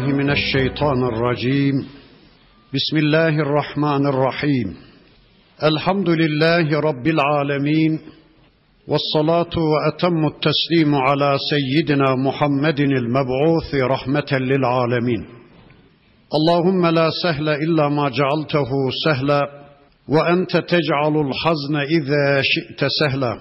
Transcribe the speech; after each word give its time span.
بالله 0.00 0.16
من 0.16 0.30
الشيطان 0.30 1.04
الرجيم. 1.04 1.74
بسم 2.74 2.96
الله 2.96 3.28
الرحمن 3.28 4.06
الرحيم. 4.06 4.76
الحمد 5.62 6.08
لله 6.08 6.80
رب 6.80 7.06
العالمين 7.06 8.00
والصلاة 8.88 9.54
وأتم 9.72 10.26
التسليم 10.26 10.94
على 10.94 11.36
سيدنا 11.50 12.14
محمد 12.16 12.80
المبعوث 12.80 13.74
رحمة 13.74 14.30
للعالمين. 14.32 15.22
اللهم 16.34 16.86
لا 16.86 17.10
سهل 17.22 17.48
إلا 17.48 17.88
ما 17.88 18.08
جعلته 18.08 18.70
سهلا 19.04 19.42
وأنت 20.08 20.56
تجعل 20.56 21.14
الحزن 21.26 21.76
إذا 21.76 22.42
شئت 22.42 22.84
سهلا. 23.00 23.36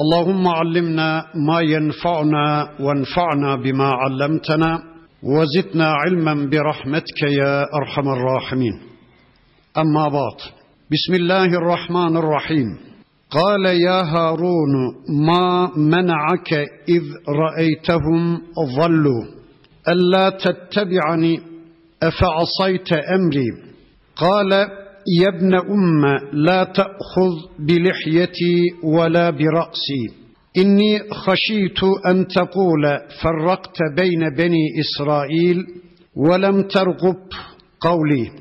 اللهم 0.00 0.48
علمنا 0.48 1.26
ما 1.34 1.60
ينفعنا 1.60 2.68
وانفعنا 2.80 3.56
بما 3.56 3.90
علمتنا 4.02 4.93
وزدنا 5.24 5.86
علما 5.86 6.34
برحمتك 6.50 7.22
يا 7.22 7.66
أرحم 7.74 8.08
الراحمين. 8.08 8.80
أما 9.78 10.08
بعد 10.08 10.38
بسم 10.92 11.14
الله 11.14 11.44
الرحمن 11.44 12.16
الرحيم. 12.16 12.66
قال 13.30 13.66
يا 13.66 14.02
هارون 14.02 14.74
ما 15.26 15.70
منعك 15.76 16.52
إذ 16.88 17.02
رأيتهم 17.28 18.42
ضلوا 18.76 19.24
ألا 19.88 20.30
تتبعني؟ 20.30 21.40
أفعصيت 22.02 22.92
أمري؟ 22.92 23.48
قال 24.16 24.52
يا 25.20 25.28
ابن 25.28 25.54
أم 25.54 26.04
لا 26.32 26.64
تأخذ 26.64 27.34
بلحيتي 27.58 28.56
ولا 28.82 29.30
برأسي. 29.30 30.23
İnni 30.54 31.00
haşitu 31.10 31.86
en 32.10 32.24
tekule 32.24 33.08
ferrakte 33.22 33.84
beyne 33.96 34.38
beni 34.38 34.80
İsrail 34.80 35.58
ve 36.16 36.42
lem 36.42 36.68
tergub 36.68 37.32
kavli 37.80 38.32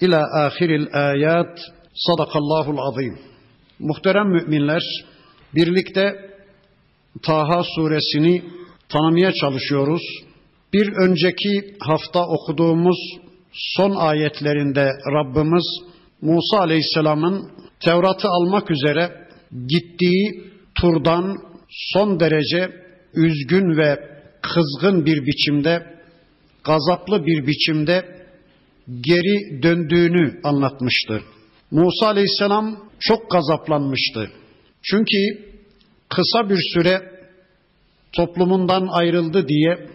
ila 0.00 0.22
ahiril 0.44 0.86
ayat 0.92 1.58
sadakallahul 1.94 2.78
azim. 2.78 3.18
Muhterem 3.78 4.28
müminler 4.28 4.82
birlikte 5.54 6.12
Taha 7.22 7.62
suresini 7.76 8.42
tanımaya 8.88 9.32
çalışıyoruz. 9.32 10.02
Bir 10.72 10.92
önceki 10.92 11.76
hafta 11.80 12.26
okuduğumuz 12.26 12.98
son 13.52 13.90
ayetlerinde 13.90 14.90
Rabbimiz 15.12 15.64
Musa 16.22 16.58
Aleyhisselam'ın 16.58 17.50
Tevrat'ı 17.80 18.28
almak 18.28 18.70
üzere 18.70 19.26
gittiği 19.68 20.55
turdan 20.80 21.36
son 21.68 22.20
derece 22.20 22.70
üzgün 23.14 23.76
ve 23.76 24.16
kızgın 24.42 25.06
bir 25.06 25.26
biçimde, 25.26 25.86
gazaplı 26.64 27.26
bir 27.26 27.46
biçimde 27.46 28.26
geri 29.00 29.62
döndüğünü 29.62 30.40
anlatmıştı. 30.44 31.22
Musa 31.70 32.06
Aleyhisselam 32.06 32.88
çok 33.00 33.30
gazaplanmıştı. 33.30 34.30
Çünkü 34.82 35.46
kısa 36.08 36.50
bir 36.50 36.60
süre 36.72 37.02
toplumundan 38.12 38.88
ayrıldı 38.90 39.48
diye 39.48 39.88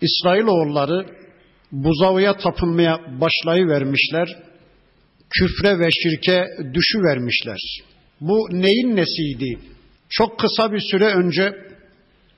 İsrailoğulları 0.00 1.06
buzağıya 1.72 2.36
tapınmaya 2.36 3.20
başlayıvermişler, 3.20 4.28
küfre 5.30 5.78
ve 5.78 5.90
şirke 5.90 6.44
düşüvermişler. 6.74 7.58
Bu 8.20 8.48
neyin 8.50 8.96
nesiydi? 8.96 9.58
Çok 10.08 10.38
kısa 10.38 10.72
bir 10.72 10.80
süre 10.90 11.06
önce 11.06 11.52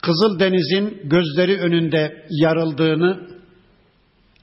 Kızıldeniz'in 0.03 1.01
gözleri 1.05 1.61
önünde 1.61 2.27
yarıldığını, 2.31 3.29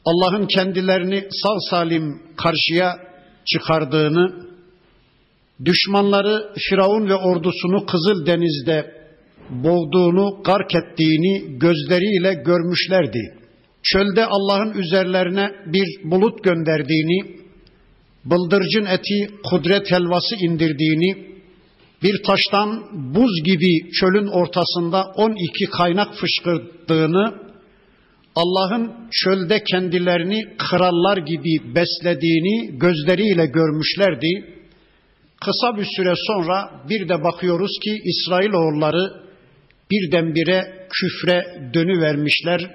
Allah'ın 0.06 0.47
kendilerini 0.47 1.28
sağ 1.31 1.59
salim 1.69 2.22
karşıya 2.38 2.97
çıkardığını, 3.45 4.45
düşmanları 5.66 6.53
Firavun 6.69 7.09
ve 7.09 7.16
ordusunu 7.16 7.85
Kızıldeniz'de 7.85 8.95
boğduğunu, 9.50 10.44
gark 10.44 10.75
ettiğini 10.75 11.59
gözleriyle 11.59 12.34
görmüşlerdi 12.34 13.45
çölde 13.85 14.25
Allah'ın 14.25 14.74
üzerlerine 14.74 15.51
bir 15.66 16.12
bulut 16.12 16.44
gönderdiğini, 16.44 17.44
bıldırcın 18.25 18.86
eti 18.86 19.30
kudret 19.44 19.91
helvası 19.91 20.36
indirdiğini, 20.36 21.36
bir 22.03 22.24
taştan 22.24 22.84
buz 23.16 23.44
gibi 23.44 23.91
çölün 23.91 24.28
ortasında 24.28 25.03
12 25.16 25.66
kaynak 25.66 26.16
fışkırdığını, 26.16 27.46
Allah'ın 28.36 28.91
çölde 29.12 29.63
kendilerini 29.63 30.58
krallar 30.58 31.18
gibi 31.18 31.75
beslediğini 31.75 32.80
gözleriyle 32.80 33.46
görmüşlerdi. 33.46 34.56
Kısa 35.42 35.78
bir 35.78 35.88
süre 35.96 36.13
sonra 36.28 36.84
bir 36.90 37.09
de 37.09 37.24
bakıyoruz 37.24 37.80
ki 37.84 38.02
İsrailoğulları 38.03 39.25
birdenbire 39.92 40.88
küfre 40.90 41.69
dönüvermişler, 41.74 42.72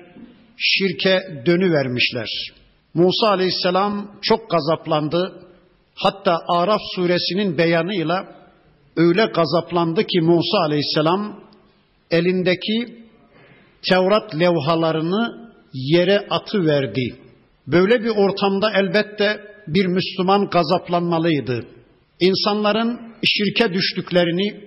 şirke 0.57 1.43
dönüvermişler. 1.47 2.60
Musa 2.95 3.29
aleyhisselam 3.29 4.11
çok 4.23 4.51
gazaplandı. 4.51 5.47
Hatta 5.95 6.39
Araf 6.49 6.81
suresinin 6.95 7.59
beyanıyla 7.59 8.41
öyle 8.97 9.25
gazaplandı 9.25 10.05
ki 10.05 10.21
Musa 10.21 10.59
aleyhisselam 10.67 11.41
elindeki 12.11 13.01
Tevrat 13.89 14.35
levhalarını 14.41 15.51
yere 15.73 16.27
atı 16.31 16.67
verdi. 16.67 17.17
Böyle 17.67 18.05
bir 18.05 18.11
ortamda 18.11 18.71
elbette 18.75 19.41
bir 19.67 19.87
Müslüman 19.87 20.51
gazaplanmalıydı. 20.51 21.67
İnsanların 22.21 23.01
şirke 23.25 23.73
düştüklerini, 23.73 24.61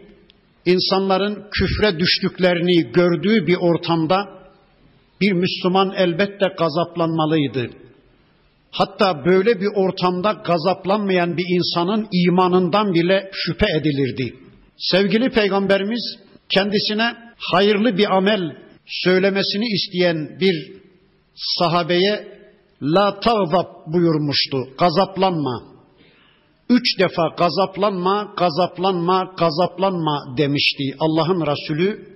insanların 0.66 1.48
küfre 1.52 2.00
düştüklerini 2.00 2.92
gördüğü 2.92 3.48
bir 3.48 3.56
ortamda 3.56 4.30
bir 5.22 5.32
Müslüman 5.32 5.94
elbette 5.98 6.46
gazaplanmalıydı. 6.58 7.70
Hatta 8.74 9.26
böyle 9.26 9.62
bir 9.62 9.70
ortamda 9.76 10.32
gazaplanmayan 10.32 11.38
bir 11.38 11.46
insanın 11.58 12.08
imanından 12.12 12.94
bile 12.94 13.32
şüphe 13.34 13.66
edilirdi. 13.80 14.36
Sevgili 14.78 15.30
Peygamberimiz 15.30 16.20
kendisine 16.50 17.16
hayırlı 17.52 17.98
bir 17.98 18.16
amel 18.18 18.58
söylemesini 18.86 19.66
isteyen 19.66 20.40
bir 20.40 20.74
sahabeye 21.36 22.28
la 22.82 23.20
tağzap 23.20 23.88
buyurmuştu. 23.88 24.58
Gazaplanma. 24.80 25.64
Üç 26.70 27.00
defa 27.00 27.28
gazaplanma, 27.38 28.34
gazaplanma, 28.38 29.34
gazaplanma 29.38 30.38
demişti 30.38 30.84
Allah'ın 31.00 31.42
Resulü 31.42 32.14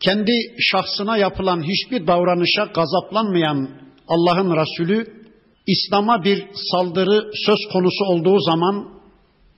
kendi 0.00 0.32
şahsına 0.58 1.16
yapılan 1.16 1.62
hiçbir 1.62 2.06
davranışa 2.06 2.64
gazaplanmayan 2.64 3.70
Allah'ın 4.08 4.56
Resulü 4.56 5.21
İslam'a 5.66 6.24
bir 6.24 6.44
saldırı 6.70 7.30
söz 7.46 7.58
konusu 7.72 8.04
olduğu 8.04 8.38
zaman 8.40 8.88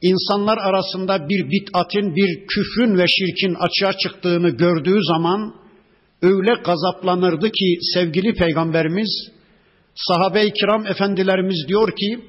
insanlar 0.02 0.58
arasında 0.58 1.28
bir 1.28 1.50
bid'atin, 1.50 2.16
bir 2.16 2.46
küfrün 2.46 2.98
ve 2.98 3.06
şirkin 3.06 3.54
açığa 3.54 3.92
çıktığını 3.92 4.50
gördüğü 4.50 5.04
zaman 5.04 5.54
öyle 6.22 6.54
gazaplanırdı 6.64 7.50
ki 7.50 7.78
sevgili 7.94 8.34
peygamberimiz 8.34 9.30
sahabe-i 9.94 10.52
kiram 10.52 10.86
efendilerimiz 10.86 11.68
diyor 11.68 11.96
ki 11.96 12.20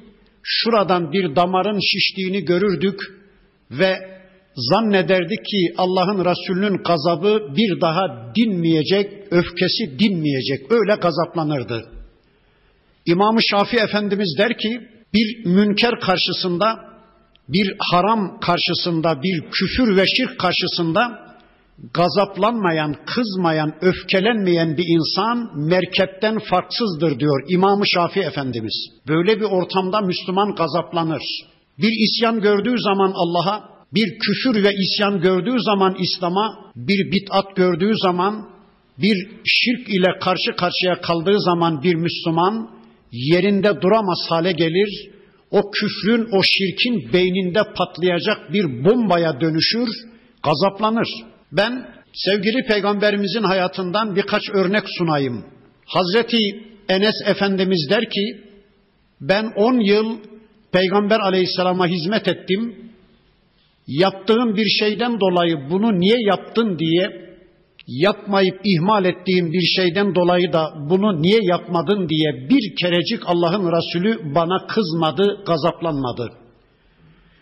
şuradan 0.44 1.12
bir 1.12 1.36
damarın 1.36 1.80
şiştiğini 1.80 2.46
görürdük 2.46 3.00
ve 3.72 3.96
zannederdik 4.56 5.46
ki 5.46 5.74
Allah'ın 5.78 6.26
Resulü'nün 6.26 6.84
gazabı 6.84 7.56
bir 7.58 7.82
daha 7.82 8.34
dinmeyecek, 8.36 9.12
öfkesi 9.32 10.00
dinmeyecek. 10.00 10.72
Öyle 10.72 10.96
gazaplanırdı. 10.96 11.95
İmam-ı 13.06 13.40
Şafii 13.44 13.80
Efendimiz 13.80 14.36
der 14.38 14.58
ki 14.58 14.82
bir 15.14 15.46
münker 15.46 16.00
karşısında, 16.00 16.80
bir 17.50 17.76
haram 17.80 18.40
karşısında, 18.40 19.24
bir 19.24 19.42
küfür 19.52 19.98
ve 19.98 20.06
şirk 20.08 20.40
karşısında 20.40 21.26
gazaplanmayan, 21.94 22.96
kızmayan, 23.06 23.74
öfkelenmeyen 23.82 24.78
bir 24.78 24.86
insan 24.88 25.60
merkepten 25.70 26.40
farksızdır 26.40 27.20
diyor 27.20 27.44
İmam-ı 27.50 27.88
Şafii 27.88 28.24
Efendimiz. 28.24 28.88
Böyle 29.08 29.40
bir 29.40 29.46
ortamda 29.46 30.02
Müslüman 30.02 30.56
gazaplanır. 30.56 31.24
Bir 31.80 31.92
isyan 32.06 32.42
gördüğü 32.42 32.80
zaman 32.80 33.14
Allah'a 33.16 33.76
bir 33.94 34.20
küfür 34.20 34.64
ve 34.64 34.74
isyan 34.76 35.22
gördüğü 35.22 35.60
zaman 35.60 35.96
İslam'a, 36.00 36.72
bir 36.76 37.12
bid'at 37.12 37.56
gördüğü 37.56 37.98
zaman, 37.98 38.50
bir 38.98 39.28
şirk 39.46 39.90
ile 39.90 40.20
karşı 40.22 40.56
karşıya 40.56 41.02
kaldığı 41.02 41.42
zaman 41.42 41.84
bir 41.84 41.96
Müslüman 41.96 42.70
yerinde 43.12 43.82
duramaz 43.82 44.20
hale 44.30 44.52
gelir. 44.52 45.10
O 45.52 45.72
küfrün, 45.72 46.28
o 46.32 46.44
şirkin 46.44 47.14
beyninde 47.14 47.60
patlayacak 47.76 48.54
bir 48.54 48.86
bombaya 48.86 49.42
dönüşür, 49.42 49.90
gazaplanır. 50.44 51.08
Ben 51.52 51.88
sevgili 52.14 52.66
peygamberimizin 52.68 53.44
hayatından 53.44 54.16
birkaç 54.16 54.50
örnek 54.50 54.84
sunayım. 54.98 55.46
Hazreti 55.86 56.38
Enes 56.90 57.16
Efendimiz 57.26 57.88
der 57.90 58.10
ki 58.10 58.42
ben 59.22 59.52
10 59.56 59.80
yıl 59.80 60.18
Peygamber 60.72 61.20
Aleyhisselam'a 61.20 61.88
hizmet 61.88 62.28
ettim. 62.28 62.76
Yaptığım 63.88 64.56
bir 64.56 64.66
şeyden 64.80 65.20
dolayı 65.20 65.58
bunu 65.70 66.00
niye 66.00 66.18
yaptın 66.28 66.80
diye 66.80 67.25
yapmayıp 67.88 68.62
ihmal 68.64 69.06
ettiğim 69.06 69.52
bir 69.52 69.62
şeyden 69.62 70.16
dolayı 70.16 70.54
da 70.54 70.74
bunu 70.90 71.22
niye 71.22 71.40
yapmadın 71.44 72.10
diye 72.10 72.50
bir 72.50 72.76
kerecik 72.76 73.22
Allah'ın 73.26 73.72
Resulü 73.72 74.36
bana 74.36 74.68
kızmadı, 74.68 75.44
gazaplanmadı. 75.46 76.32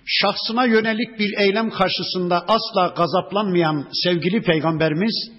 Şahsına 0.05 0.65
yönelik 0.65 1.19
bir 1.19 1.37
eylem 1.37 1.69
karşısında 1.69 2.45
asla 2.47 2.93
gazaplanmayan 2.97 3.87
sevgili 4.03 4.41
peygamberimiz 4.41 5.31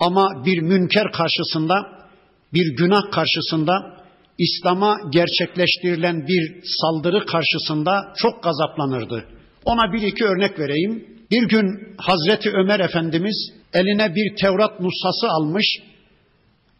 ama 0.00 0.44
bir 0.44 0.60
münker 0.60 1.12
karşısında, 1.12 1.74
bir 2.54 2.76
günah 2.76 3.10
karşısında, 3.10 3.96
İslam'a 4.38 4.96
gerçekleştirilen 5.10 6.26
bir 6.26 6.62
saldırı 6.80 7.26
karşısında 7.26 8.12
çok 8.16 8.42
gazaplanırdı. 8.42 9.24
Ona 9.64 9.92
bir 9.92 10.02
iki 10.02 10.24
örnek 10.24 10.58
vereyim. 10.58 11.04
Bir 11.30 11.48
gün 11.48 11.94
Hazreti 11.98 12.50
Ömer 12.50 12.80
Efendimiz 12.80 13.52
eline 13.76 14.14
bir 14.14 14.36
Tevrat 14.36 14.80
nushası 14.80 15.28
almış. 15.28 15.66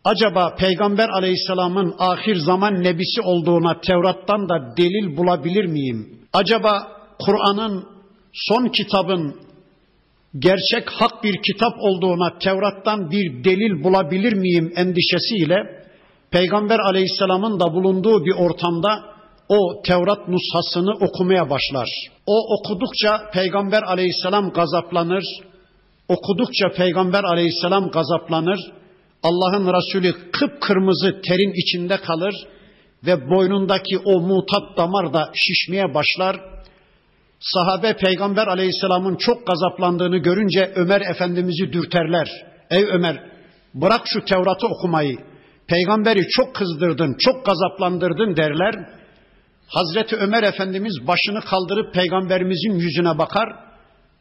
Acaba 0.04 0.54
Peygamber 0.58 1.08
Aleyhisselam'ın 1.08 1.94
ahir 1.98 2.36
zaman 2.36 2.82
nebisi 2.82 3.20
olduğuna 3.20 3.80
Tevrat'tan 3.80 4.48
da 4.48 4.76
delil 4.76 5.16
bulabilir 5.16 5.64
miyim? 5.64 6.20
Acaba 6.32 6.88
Kur'an'ın 7.18 7.84
son 8.32 8.68
kitabın 8.68 9.36
gerçek 10.38 10.90
hak 10.90 11.24
bir 11.24 11.42
kitap 11.42 11.74
olduğuna 11.80 12.38
Tevrat'tan 12.38 13.10
bir 13.10 13.44
delil 13.44 13.84
bulabilir 13.84 14.32
miyim 14.32 14.72
endişesiyle 14.76 15.56
Peygamber 16.30 16.78
Aleyhisselam'ın 16.78 17.60
da 17.60 17.74
bulunduğu 17.74 18.24
bir 18.24 18.34
ortamda 18.34 19.16
o 19.48 19.82
Tevrat 19.82 20.28
nushasını 20.28 20.92
okumaya 21.06 21.50
başlar. 21.50 21.88
O 22.26 22.36
okudukça 22.54 23.30
Peygamber 23.32 23.82
Aleyhisselam 23.82 24.50
gazaplanır, 24.50 25.24
Okudukça 26.08 26.68
Peygamber 26.76 27.24
aleyhisselam 27.24 27.90
gazaplanır. 27.90 28.60
Allah'ın 29.22 29.66
Resulü 29.66 30.30
kıpkırmızı 30.32 31.20
terin 31.28 31.52
içinde 31.62 31.96
kalır 31.96 32.34
ve 33.06 33.30
boynundaki 33.30 33.98
o 33.98 34.20
mutat 34.20 34.76
damar 34.76 35.14
da 35.14 35.30
şişmeye 35.34 35.94
başlar. 35.94 36.36
Sahabe 37.40 37.96
Peygamber 37.96 38.46
aleyhisselamın 38.46 39.16
çok 39.16 39.46
gazaplandığını 39.46 40.18
görünce 40.18 40.72
Ömer 40.74 41.00
Efendimiz'i 41.00 41.72
dürterler. 41.72 42.28
Ey 42.70 42.84
Ömer 42.84 43.20
bırak 43.74 44.02
şu 44.04 44.24
Tevrat'ı 44.24 44.66
okumayı. 44.66 45.18
Peygamberi 45.66 46.28
çok 46.28 46.54
kızdırdın, 46.54 47.16
çok 47.18 47.46
gazaplandırdın 47.46 48.36
derler. 48.36 48.74
Hazreti 49.68 50.16
Ömer 50.16 50.42
Efendimiz 50.42 51.06
başını 51.06 51.40
kaldırıp 51.40 51.94
peygamberimizin 51.94 52.74
yüzüne 52.74 53.18
bakar 53.18 53.48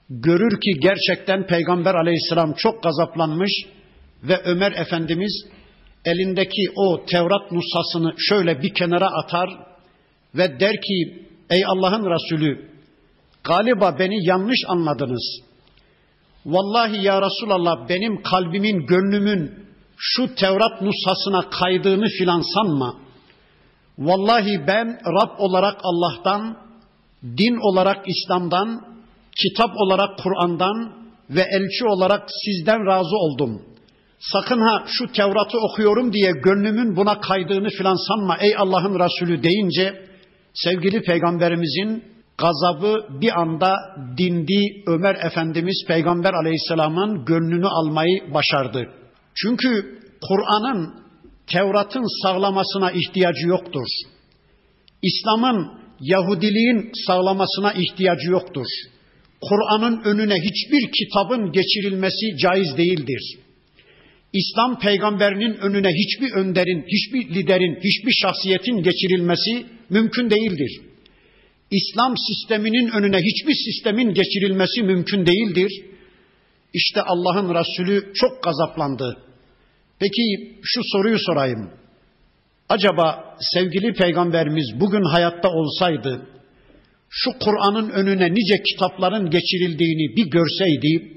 görür 0.10 0.62
ki 0.62 0.72
gerçekten 0.80 1.48
Peygamber 1.48 1.96
aleyhisselam 1.96 2.54
çok 2.54 2.84
gazaplanmış 2.84 3.52
ve 4.24 4.42
Ömer 4.44 4.72
Efendimiz 4.72 5.46
elindeki 6.06 6.72
o 6.76 7.06
Tevrat 7.06 7.52
nusasını 7.52 8.14
şöyle 8.18 8.62
bir 8.62 8.74
kenara 8.74 9.08
atar 9.08 9.50
ve 10.36 10.60
der 10.60 10.82
ki 10.82 11.28
ey 11.50 11.66
Allah'ın 11.66 12.06
Resulü 12.06 12.70
galiba 13.44 13.96
beni 14.00 14.28
yanlış 14.28 14.60
anladınız. 14.68 15.42
Vallahi 16.46 17.06
ya 17.06 17.22
Resulallah 17.22 17.90
benim 17.90 18.22
kalbimin, 18.22 18.86
gönlümün 18.86 19.66
şu 19.98 20.36
Tevrat 20.36 20.82
nusasına 20.82 21.50
kaydığını 21.50 22.06
filan 22.06 22.42
sanma. 22.54 22.96
Vallahi 23.98 24.68
ben 24.68 24.88
Rab 25.06 25.40
olarak 25.40 25.78
Allah'tan, 25.84 26.58
din 27.24 27.72
olarak 27.72 28.06
İslam'dan, 28.08 28.95
kitap 29.42 29.72
olarak 29.78 30.18
Kur'an'dan 30.18 30.94
ve 31.30 31.42
elçi 31.42 31.86
olarak 31.86 32.30
sizden 32.46 32.86
razı 32.86 33.16
oldum. 33.16 33.62
Sakın 34.20 34.60
ha 34.60 34.84
şu 34.88 35.12
Tevrat'ı 35.12 35.58
okuyorum 35.58 36.14
diye 36.14 36.32
gönlümün 36.32 36.96
buna 36.96 37.20
kaydığını 37.20 37.70
filan 37.70 38.08
sanma 38.08 38.38
ey 38.38 38.56
Allah'ın 38.58 39.00
Resulü 39.00 39.44
deyince 39.44 40.06
sevgili 40.54 41.02
peygamberimizin 41.02 42.04
gazabı 42.38 43.08
bir 43.22 43.42
anda 43.42 43.74
dindi. 44.18 44.84
Ömer 44.88 45.16
Efendimiz 45.16 45.84
Peygamber 45.88 46.34
Aleyhisselam'ın 46.34 47.26
gönlünü 47.26 47.68
almayı 47.68 48.34
başardı. 48.34 48.90
Çünkü 49.36 50.00
Kur'an'ın 50.28 50.94
Tevrat'ın 51.48 52.24
sağlamasına 52.24 52.92
ihtiyacı 52.92 53.48
yoktur. 53.48 53.88
İslam'ın 55.02 55.72
Yahudiliğin 56.00 56.92
sağlamasına 57.08 57.74
ihtiyacı 57.74 58.32
yoktur. 58.32 58.66
Kur'an'ın 59.50 60.02
önüne 60.04 60.36
hiçbir 60.36 60.92
kitabın 60.92 61.52
geçirilmesi 61.52 62.38
caiz 62.38 62.78
değildir. 62.78 63.38
İslam 64.34 64.80
peygamberinin 64.80 65.54
önüne 65.54 65.90
hiçbir 65.90 66.32
önderin, 66.32 66.86
hiçbir 66.88 67.36
liderin, 67.36 67.76
hiçbir 67.76 68.12
şahsiyetin 68.12 68.84
geçirilmesi 68.84 69.66
mümkün 69.90 70.30
değildir. 70.30 70.82
İslam 71.72 72.16
sisteminin 72.18 72.90
önüne 72.90 73.18
hiçbir 73.18 73.54
sistemin 73.54 74.14
geçirilmesi 74.14 74.84
mümkün 74.84 75.26
değildir. 75.26 75.72
İşte 76.74 77.02
Allah'ın 77.02 77.56
Resulü 77.56 78.14
çok 78.14 78.44
gazaplandı. 78.44 79.18
Peki 80.00 80.56
şu 80.64 80.82
soruyu 80.84 81.20
sorayım. 81.20 81.70
Acaba 82.70 83.36
sevgili 83.54 83.94
peygamberimiz 83.94 84.66
bugün 84.80 85.04
hayatta 85.04 85.50
olsaydı 85.50 86.28
şu 87.10 87.32
Kur'an'ın 87.40 87.90
önüne 87.90 88.34
nice 88.34 88.64
kitapların 88.64 89.30
geçirildiğini 89.30 90.16
bir 90.16 90.30
görseydi, 90.32 91.12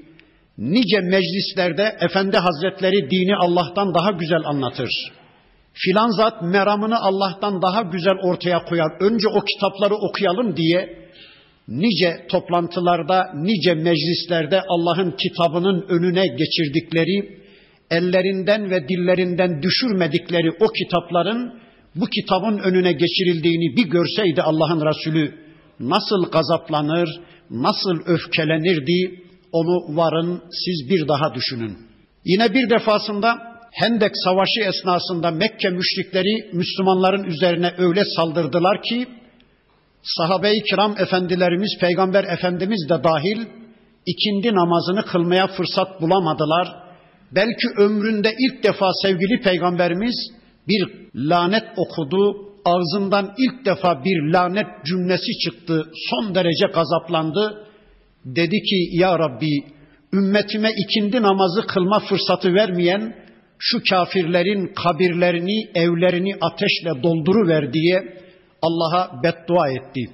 nice 0.57 0.99
meclislerde 0.99 1.97
Efendi 2.01 2.37
Hazretleri 2.37 3.09
dini 3.11 3.35
Allah'tan 3.35 3.93
daha 3.93 4.11
güzel 4.11 4.41
anlatır. 4.45 4.89
Filan 5.73 6.09
zat 6.09 6.41
meramını 6.41 6.99
Allah'tan 6.99 7.61
daha 7.61 7.81
güzel 7.81 8.15
ortaya 8.23 8.65
koyar. 8.65 8.91
Önce 8.99 9.27
o 9.27 9.41
kitapları 9.41 9.95
okuyalım 9.95 10.57
diye 10.57 11.09
nice 11.67 12.25
toplantılarda, 12.31 13.31
nice 13.35 13.73
meclislerde 13.73 14.61
Allah'ın 14.69 15.11
kitabının 15.11 15.85
önüne 15.89 16.27
geçirdikleri, 16.27 17.39
ellerinden 17.91 18.71
ve 18.71 18.87
dillerinden 18.87 19.61
düşürmedikleri 19.61 20.51
o 20.51 20.67
kitapların 20.67 21.59
bu 21.95 22.05
kitabın 22.05 22.57
önüne 22.57 22.91
geçirildiğini 22.91 23.77
bir 23.77 23.89
görseydi 23.89 24.41
Allah'ın 24.41 24.85
Resulü 24.85 25.48
nasıl 25.79 26.31
gazaplanır, 26.31 27.09
nasıl 27.49 27.99
öfkelenirdi 28.05 29.23
onu 29.51 29.97
varın 29.97 30.41
siz 30.51 30.89
bir 30.89 31.07
daha 31.07 31.35
düşünün. 31.35 31.77
Yine 32.25 32.53
bir 32.53 32.69
defasında 32.69 33.37
Hendek 33.71 34.11
Savaşı 34.23 34.61
esnasında 34.61 35.31
Mekke 35.31 35.69
müşrikleri 35.69 36.49
Müslümanların 36.53 37.23
üzerine 37.23 37.73
öyle 37.77 38.03
saldırdılar 38.15 38.81
ki 38.81 39.07
sahabe-i 40.03 40.63
kiram 40.63 40.95
efendilerimiz, 40.99 41.77
peygamber 41.79 42.23
efendimiz 42.23 42.89
de 42.89 43.03
dahil 43.03 43.45
ikindi 44.05 44.55
namazını 44.55 45.05
kılmaya 45.05 45.47
fırsat 45.47 46.01
bulamadılar. 46.01 46.67
Belki 47.31 47.67
ömründe 47.77 48.35
ilk 48.39 48.63
defa 48.63 48.91
sevgili 49.01 49.41
peygamberimiz 49.41 50.15
bir 50.67 51.09
lanet 51.15 51.63
okudu, 51.77 52.48
ağzından 52.65 53.33
ilk 53.37 53.65
defa 53.65 54.03
bir 54.03 54.33
lanet 54.33 54.67
cümlesi 54.85 55.39
çıktı. 55.39 55.91
Son 56.09 56.35
derece 56.35 56.65
gazaplandı. 56.65 57.65
Dedi 58.25 58.61
ki 58.61 58.89
ya 58.91 59.19
Rabbi 59.19 59.63
ümmetime 60.13 60.71
ikindi 60.77 61.21
namazı 61.21 61.61
kılma 61.67 61.99
fırsatı 61.99 62.53
vermeyen 62.53 63.15
şu 63.59 63.79
kafirlerin 63.89 64.73
kabirlerini, 64.73 65.69
evlerini 65.75 66.35
ateşle 66.41 67.03
dolduruver 67.03 67.73
diye 67.73 68.17
Allah'a 68.61 69.23
beddua 69.23 69.69
etti. 69.69 70.09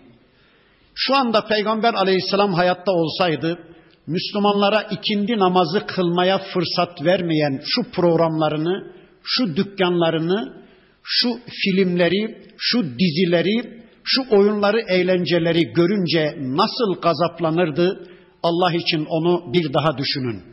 Şu 0.96 1.16
anda 1.16 1.48
Peygamber 1.48 1.94
aleyhisselam 1.94 2.54
hayatta 2.54 2.92
olsaydı 2.92 3.60
Müslümanlara 4.08 4.82
ikindi 4.82 5.38
namazı 5.40 5.86
kılmaya 5.86 6.38
fırsat 6.38 7.06
vermeyen 7.06 7.62
şu 7.66 7.92
programlarını, 7.92 8.94
şu 9.24 9.56
dükkanlarını, 9.56 10.64
şu 11.07 11.39
filmleri, 11.63 12.38
şu 12.57 12.83
dizileri, 13.00 13.83
şu 14.03 14.21
oyunları, 14.31 14.81
eğlenceleri 14.89 15.74
görünce 15.74 16.35
nasıl 16.39 17.01
gazaplanırdı? 17.01 18.07
Allah 18.43 18.74
için 18.74 19.05
onu 19.05 19.53
bir 19.53 19.74
daha 19.74 19.97
düşünün. 19.97 20.43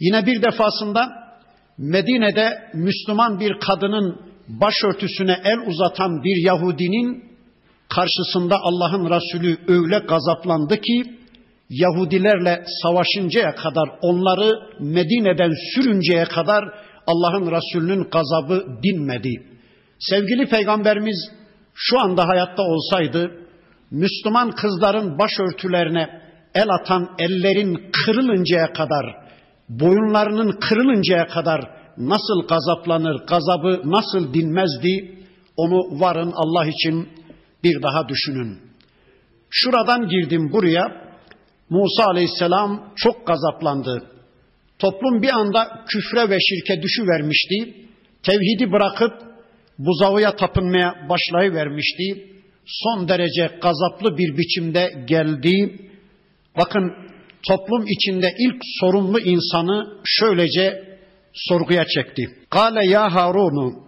Yine 0.00 0.26
bir 0.26 0.42
defasında 0.42 1.08
Medine'de 1.78 2.58
Müslüman 2.74 3.40
bir 3.40 3.58
kadının 3.60 4.20
başörtüsüne 4.48 5.40
el 5.44 5.58
uzatan 5.66 6.24
bir 6.24 6.44
Yahudinin 6.44 7.24
karşısında 7.88 8.56
Allah'ın 8.62 9.10
Resulü 9.10 9.56
öyle 9.68 9.98
gazaplandı 9.98 10.80
ki 10.80 11.02
Yahudilerle 11.70 12.64
savaşıncaya 12.82 13.54
kadar 13.54 13.88
onları 14.02 14.50
Medine'den 14.80 15.52
sürünceye 15.74 16.24
kadar 16.24 16.64
Allah'ın 17.06 17.50
Resulünün 17.50 18.04
gazabı 18.10 18.66
dinmedi. 18.82 19.49
Sevgili 20.00 20.46
peygamberimiz 20.46 21.30
şu 21.74 22.00
anda 22.00 22.28
hayatta 22.28 22.62
olsaydı 22.62 23.30
Müslüman 23.90 24.50
kızların 24.50 25.18
başörtülerine 25.18 26.20
el 26.54 26.68
atan 26.80 27.08
ellerin 27.18 27.90
kırılıncaya 27.92 28.72
kadar, 28.72 29.16
boyunlarının 29.68 30.52
kırılıncaya 30.52 31.26
kadar 31.26 31.60
nasıl 31.96 32.46
gazaplanır, 32.48 33.26
gazabı 33.26 33.82
nasıl 33.84 34.34
dinmezdi, 34.34 35.18
onu 35.56 36.00
varın 36.00 36.32
Allah 36.34 36.66
için 36.66 37.08
bir 37.64 37.82
daha 37.82 38.08
düşünün. 38.08 38.58
Şuradan 39.50 40.08
girdim 40.08 40.52
buraya, 40.52 41.10
Musa 41.70 42.04
aleyhisselam 42.04 42.92
çok 42.96 43.26
gazaplandı. 43.26 44.02
Toplum 44.78 45.22
bir 45.22 45.28
anda 45.28 45.84
küfre 45.88 46.30
ve 46.30 46.38
şirke 46.40 46.82
düşüvermişti. 46.82 47.74
Tevhidi 48.22 48.72
bırakıp 48.72 49.29
buzağıya 49.86 50.36
tapınmaya 50.36 50.94
başlayıvermişti. 51.08 52.26
Son 52.66 53.08
derece 53.08 53.50
gazaplı 53.62 54.18
bir 54.18 54.36
biçimde 54.36 54.90
geldi. 55.06 55.78
Bakın 56.56 56.92
toplum 57.48 57.86
içinde 57.86 58.34
ilk 58.38 58.62
sorumlu 58.80 59.20
insanı 59.20 60.00
şöylece 60.04 60.84
sorguya 61.34 61.84
çekti. 61.84 62.22
Kale 62.50 62.86
ya 62.86 63.14
Harunu 63.14 63.82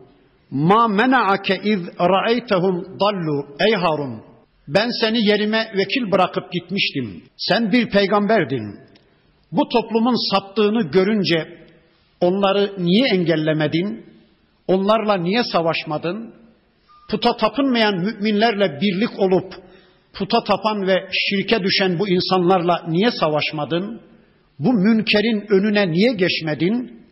ma 0.51 0.89
mena'ake 0.89 1.61
iz 1.65 1.81
ra'eytehum 2.01 3.01
dallu 3.01 3.57
ey 3.69 3.75
Harun 3.75 4.23
ben 4.69 4.91
seni 5.01 5.27
yerime 5.29 5.73
vekil 5.77 6.13
bırakıp 6.13 6.53
gitmiştim. 6.53 7.23
Sen 7.37 7.73
bir 7.73 7.91
peygamberdin. 7.91 8.79
Bu 9.53 9.69
toplumun 9.69 10.31
saptığını 10.31 10.91
görünce 10.91 11.67
onları 12.21 12.75
niye 12.79 13.09
engellemedin? 13.09 14.12
Onlarla 14.69 15.15
niye 15.17 15.43
savaşmadın? 15.43 16.35
Puta 17.11 17.37
tapınmayan 17.37 17.95
müminlerle 17.95 18.81
birlik 18.81 19.19
olup 19.19 19.55
puta 20.13 20.45
tapan 20.45 20.87
ve 20.87 21.09
şirke 21.13 21.63
düşen 21.63 21.99
bu 21.99 22.09
insanlarla 22.09 22.85
niye 22.89 23.11
savaşmadın? 23.11 24.01
Bu 24.59 24.73
münkerin 24.73 25.47
önüne 25.51 25.93
niye 25.93 26.13
geçmedin? 26.13 27.03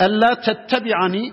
Ella 0.00 0.40
tettebi'ani 0.40 1.32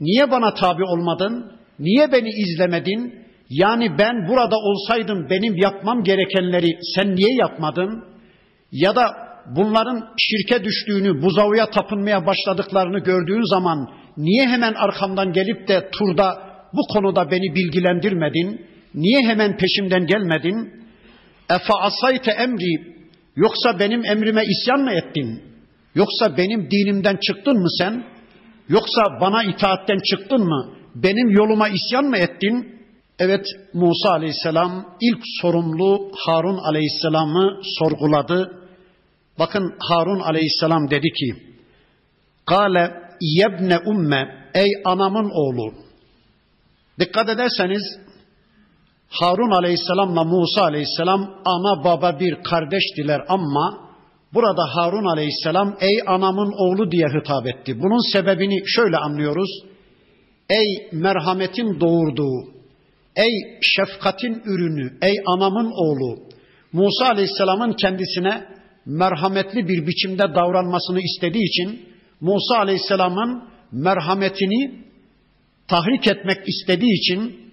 niye 0.00 0.30
bana 0.30 0.54
tabi 0.54 0.84
olmadın? 0.84 1.52
Niye 1.78 2.12
beni 2.12 2.28
izlemedin? 2.28 3.28
Yani 3.50 3.98
ben 3.98 4.28
burada 4.28 4.56
olsaydım 4.56 5.30
benim 5.30 5.56
yapmam 5.56 6.04
gerekenleri 6.04 6.78
sen 6.94 7.16
niye 7.16 7.36
yapmadın? 7.40 8.04
Ya 8.72 8.96
da 8.96 9.16
bunların 9.56 10.04
şirke 10.18 10.64
düştüğünü, 10.64 11.22
buzavuya 11.22 11.70
tapınmaya 11.70 12.26
başladıklarını 12.26 12.98
gördüğün 12.98 13.50
zaman 13.50 13.90
niye 14.18 14.46
hemen 14.46 14.74
arkamdan 14.74 15.32
gelip 15.32 15.68
de 15.68 15.90
turda 15.90 16.48
bu 16.72 16.82
konuda 16.92 17.30
beni 17.30 17.54
bilgilendirmedin? 17.54 18.66
Niye 18.94 19.22
hemen 19.22 19.56
peşimden 19.56 20.06
gelmedin? 20.06 20.72
Efe 21.50 21.72
asayte 21.80 22.30
emri 22.30 22.98
yoksa 23.36 23.78
benim 23.78 24.04
emrime 24.04 24.44
isyan 24.44 24.80
mı 24.80 24.92
ettin? 24.92 25.42
Yoksa 25.94 26.36
benim 26.36 26.70
dinimden 26.70 27.16
çıktın 27.16 27.58
mı 27.58 27.68
sen? 27.78 28.04
Yoksa 28.68 29.02
bana 29.20 29.44
itaatten 29.44 29.98
çıktın 29.98 30.40
mı? 30.40 30.74
Benim 30.94 31.30
yoluma 31.30 31.68
isyan 31.68 32.04
mı 32.04 32.16
ettin? 32.16 32.78
Evet 33.18 33.46
Musa 33.74 34.10
aleyhisselam 34.10 34.96
ilk 35.00 35.20
sorumlu 35.42 36.12
Harun 36.26 36.56
aleyhisselamı 36.58 37.60
sorguladı. 37.78 38.58
Bakın 39.38 39.74
Harun 39.78 40.20
aleyhisselam 40.20 40.90
dedi 40.90 41.08
ki 41.12 41.34
Kale 42.46 43.07
yebne 43.20 43.78
umme 43.78 44.50
ey 44.54 44.70
anamın 44.84 45.30
oğlu. 45.30 45.74
Dikkat 47.00 47.28
ederseniz 47.28 47.82
Harun 49.08 49.50
aleyhisselamla 49.50 50.24
Musa 50.24 50.62
aleyhisselam 50.62 51.40
ana 51.44 51.84
baba 51.84 52.20
bir 52.20 52.42
kardeştiler 52.42 53.20
ama 53.28 53.88
burada 54.34 54.62
Harun 54.74 55.04
aleyhisselam 55.04 55.76
ey 55.80 55.98
anamın 56.06 56.52
oğlu 56.52 56.90
diye 56.90 57.06
hitap 57.06 57.46
etti. 57.46 57.80
Bunun 57.82 58.12
sebebini 58.12 58.62
şöyle 58.66 58.96
anlıyoruz. 58.96 59.50
Ey 60.50 60.88
merhametin 60.92 61.80
doğurduğu, 61.80 62.52
ey 63.16 63.60
şefkatin 63.60 64.42
ürünü, 64.44 64.98
ey 65.02 65.14
anamın 65.26 65.70
oğlu. 65.70 66.18
Musa 66.72 67.06
aleyhisselamın 67.06 67.72
kendisine 67.72 68.46
merhametli 68.86 69.68
bir 69.68 69.86
biçimde 69.86 70.22
davranmasını 70.22 71.00
istediği 71.00 71.44
için 71.48 71.88
Musa 72.20 72.58
aleyhisselamın 72.58 73.48
merhametini 73.72 74.84
tahrik 75.68 76.06
etmek 76.06 76.48
istediği 76.48 76.98
için 76.98 77.52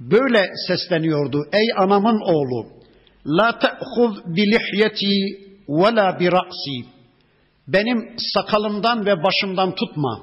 böyle 0.00 0.44
sesleniyordu. 0.66 1.44
Ey 1.52 1.68
anamın 1.76 2.20
oğlu, 2.20 2.66
la 3.26 3.58
te'huz 3.58 4.36
bi 4.36 4.42
lihyeti 4.42 5.46
ve 5.68 5.94
la 5.96 6.20
bi 6.20 6.32
ra'si. 6.32 6.96
Benim 7.68 8.14
sakalımdan 8.34 9.06
ve 9.06 9.22
başımdan 9.22 9.74
tutma. 9.74 10.20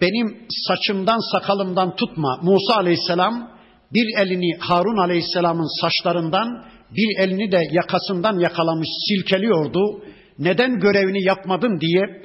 Benim 0.00 0.46
saçımdan 0.68 1.32
sakalımdan 1.32 1.96
tutma. 1.96 2.38
Musa 2.42 2.76
aleyhisselam 2.76 3.50
bir 3.92 4.18
elini 4.18 4.58
Harun 4.58 4.96
aleyhisselamın 4.96 5.80
saçlarından 5.80 6.64
bir 6.90 7.18
elini 7.18 7.52
de 7.52 7.62
yakasından 7.70 8.38
yakalamış 8.38 8.88
silkeliyordu. 9.08 10.04
Neden 10.38 10.80
görevini 10.80 11.22
yapmadın 11.22 11.80
diye 11.80 12.24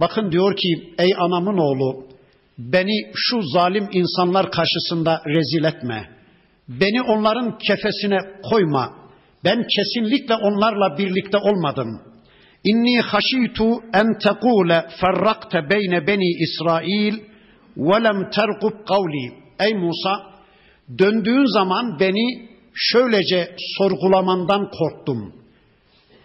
bakın 0.00 0.32
diyor 0.32 0.56
ki 0.56 0.94
ey 0.98 1.10
anamın 1.18 1.58
oğlu 1.58 2.10
Beni 2.60 3.12
şu 3.14 3.42
zalim 3.42 3.88
insanlar 3.92 4.50
karşısında 4.50 5.22
rezil 5.26 5.64
etme. 5.64 6.10
Beni 6.68 7.02
onların 7.02 7.58
kefesine 7.58 8.18
koyma. 8.50 8.94
Ben 9.44 9.66
kesinlikle 9.76 10.34
onlarla 10.34 10.98
birlikte 10.98 11.36
olmadım. 11.38 12.00
İnni 12.64 13.00
haşitu 13.00 13.64
en 13.94 14.18
tekule 14.18 14.86
ferrakte 15.00 15.70
beyne 15.70 16.06
beni 16.06 16.42
İsrail 16.42 17.14
ve 17.76 18.04
lem 18.04 18.30
terkub 18.30 18.86
kavli. 18.88 19.32
Ey 19.60 19.74
Musa, 19.74 20.22
döndüğün 20.98 21.54
zaman 21.54 22.00
beni 22.00 22.48
şöylece 22.74 23.56
sorgulamandan 23.78 24.70
korktum. 24.70 25.32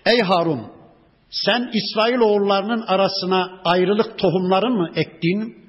Ey 0.06 0.20
Harun, 0.20 0.62
sen 1.46 1.72
İsrail 1.74 2.20
oğullarının 2.20 2.82
arasına 2.88 3.62
ayrılık 3.66 4.20
tohumları 4.20 4.70
mı 4.70 4.90
ektin? 4.96 5.66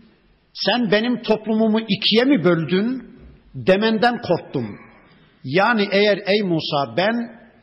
sen 0.64 0.90
benim 0.90 1.22
toplumumu 1.22 1.80
ikiye 1.80 2.24
mi 2.24 2.44
böldün 2.44 3.02
demenden 3.54 4.22
korktum. 4.22 4.66
Yani 5.44 5.88
eğer 5.90 6.18
ey 6.26 6.42
Musa 6.42 6.96
ben 6.96 7.14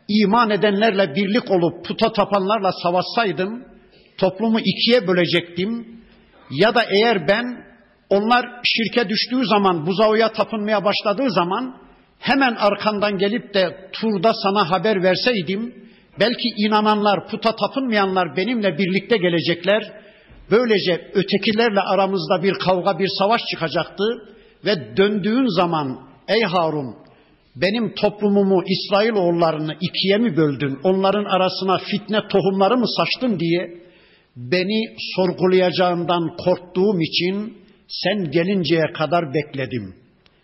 iman 0.08 0.50
edenlerle 0.50 1.16
birlik 1.16 1.52
olup 1.52 1.86
puta 1.86 2.14
tapanlarla 2.14 2.72
savaşsaydım 2.84 3.64
toplumu 4.18 4.60
ikiye 4.60 5.08
bölecektim. 5.08 5.88
Ya 6.52 6.76
da 6.76 6.84
eğer 6.84 7.28
ben 7.28 7.66
onlar 8.10 8.46
şirke 8.64 9.10
düştüğü 9.10 9.46
zaman 9.46 9.86
buzağıya 9.86 10.32
tapınmaya 10.32 10.86
başladığı 10.86 11.32
zaman 11.32 11.78
hemen 12.20 12.56
arkandan 12.56 13.18
gelip 13.18 13.54
de 13.54 13.90
turda 13.94 14.32
sana 14.34 14.72
haber 14.72 15.04
verseydim 15.04 15.76
belki 16.20 16.50
inananlar 16.58 17.28
puta 17.28 17.56
tapınmayanlar 17.56 18.38
benimle 18.38 18.78
birlikte 18.78 19.18
gelecekler 19.18 20.04
Böylece 20.52 21.12
ötekilerle 21.14 21.80
aramızda 21.80 22.44
bir 22.44 22.54
kavga, 22.54 23.00
bir 23.00 23.10
savaş 23.20 23.42
çıkacaktı 23.52 24.04
ve 24.66 24.98
döndüğün 24.98 25.48
zaman 25.48 26.00
ey 26.28 26.42
Harun 26.42 26.96
benim 27.56 27.96
toplumumu 27.96 28.64
İsrail 28.68 29.12
oğullarını 29.12 29.76
ikiye 29.82 30.18
mi 30.18 30.38
böldün? 30.38 30.80
Onların 30.84 31.26
arasına 31.26 31.78
fitne 31.78 32.28
tohumları 32.30 32.78
mı 32.78 32.86
saçtın 32.98 33.40
diye 33.40 33.84
beni 34.36 34.96
sorgulayacağından 35.16 36.38
korktuğum 36.38 37.02
için 37.02 37.58
sen 37.88 38.32
gelinceye 38.32 38.94
kadar 38.94 39.34
bekledim. 39.34 39.96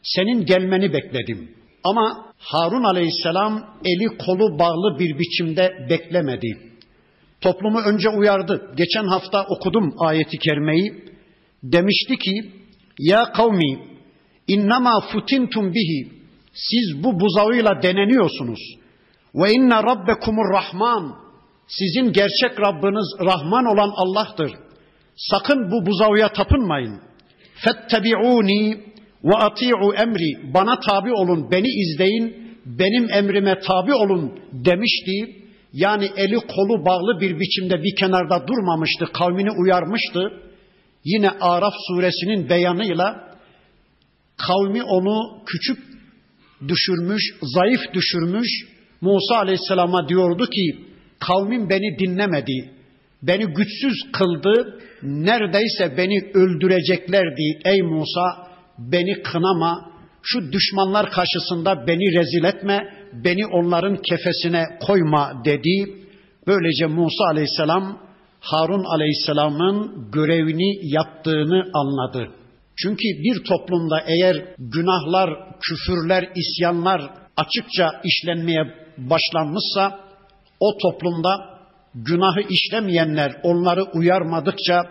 Senin 0.04 0.46
gelmeni 0.46 0.94
bekledim. 0.94 1.52
Ama 1.84 2.26
Harun 2.38 2.84
aleyhisselam 2.84 3.64
eli 3.86 4.18
kolu 4.18 4.60
bağlı 4.60 5.00
bir 5.00 5.20
biçimde 5.20 5.88
beklemedi. 5.90 6.58
Toplumu 7.42 7.80
önce 7.80 8.10
uyardı. 8.10 8.72
Geçen 8.78 9.06
hafta 9.06 9.46
okudum 9.50 9.94
ayeti 10.00 10.38
kerimeyi. 10.38 11.04
Demişti 11.64 12.18
ki 12.18 12.52
ya 13.00 13.32
kavmi 13.32 13.88
innama 14.48 15.02
futintum 15.12 15.74
bihi 15.74 16.12
siz 16.54 17.04
bu 17.04 17.20
buzağıyla 17.20 17.84
deneniyorsunuz. 17.84 18.60
Ve 19.36 19.52
inne 19.52 19.76
rabbekumur 19.76 20.54
rahman 20.54 21.16
sizin 21.68 22.14
gerçek 22.14 22.60
Rabbiniz 22.60 23.26
Rahman 23.26 23.66
olan 23.66 23.92
Allah'tır. 23.96 24.52
Sakın 25.16 25.72
bu 25.72 25.86
buzağıya 25.86 26.34
tapınmayın. 26.34 27.02
Fettebi'uni 27.56 28.84
ve 29.24 29.36
ati'u 29.36 29.94
emri. 29.94 30.54
Bana 30.54 30.80
tabi 30.80 31.14
olun, 31.14 31.52
beni 31.52 31.68
izleyin, 31.68 32.50
benim 32.66 33.10
emrime 33.14 33.60
tabi 33.60 33.94
olun 33.94 34.40
demişti. 34.54 35.36
Yani 35.74 36.10
eli 36.18 36.36
kolu 36.36 36.86
bağlı 36.86 37.22
bir 37.22 37.40
biçimde 37.40 37.84
bir 37.84 37.96
kenarda 37.96 38.48
durmamıştı, 38.48 39.06
kavmini 39.14 39.52
uyarmıştı. 39.52 40.32
yine 41.04 41.30
Araf 41.30 41.74
suresinin 41.88 42.50
beyanıyla 42.50 43.30
kavmi 44.38 44.84
onu 44.84 45.44
küçük 45.46 45.78
düşürmüş, 46.68 47.24
zayıf 47.42 47.82
düşürmüş. 47.94 48.50
Musa 49.02 49.36
aleyhisselama 49.36 50.10
diyordu 50.10 50.46
ki 50.46 50.78
kavmin 51.20 51.70
beni 51.70 52.00
dinlemedi, 52.00 52.72
beni 53.24 53.46
güçsüz 53.46 54.12
kıldı, 54.14 54.80
neredeyse 55.04 55.98
beni 55.98 56.32
öldüreceklerdi. 56.34 57.60
Ey 57.66 57.82
Musa 57.82 58.49
beni 58.80 59.22
kınama, 59.24 59.92
şu 60.24 60.52
düşmanlar 60.52 61.12
karşısında 61.12 61.88
beni 61.88 62.20
rezil 62.20 62.44
etme, 62.44 62.94
beni 63.14 63.48
onların 63.48 63.98
kefesine 64.10 64.64
koyma 64.88 65.42
dedi. 65.46 65.96
Böylece 66.48 66.86
Musa 66.86 67.24
aleyhisselam 67.32 68.00
Harun 68.40 68.84
aleyhisselamın 68.84 70.12
görevini 70.12 70.94
yaptığını 70.94 71.64
anladı. 71.74 72.30
Çünkü 72.76 73.04
bir 73.04 73.44
toplumda 73.44 74.02
eğer 74.08 74.46
günahlar, 74.58 75.30
küfürler, 75.62 76.30
isyanlar 76.36 77.02
açıkça 77.38 77.92
işlenmeye 78.04 78.64
başlanmışsa 78.98 80.00
o 80.60 80.78
toplumda 80.78 81.60
günahı 81.96 82.42
işlemeyenler 82.50 83.36
onları 83.44 83.84
uyarmadıkça, 83.84 84.84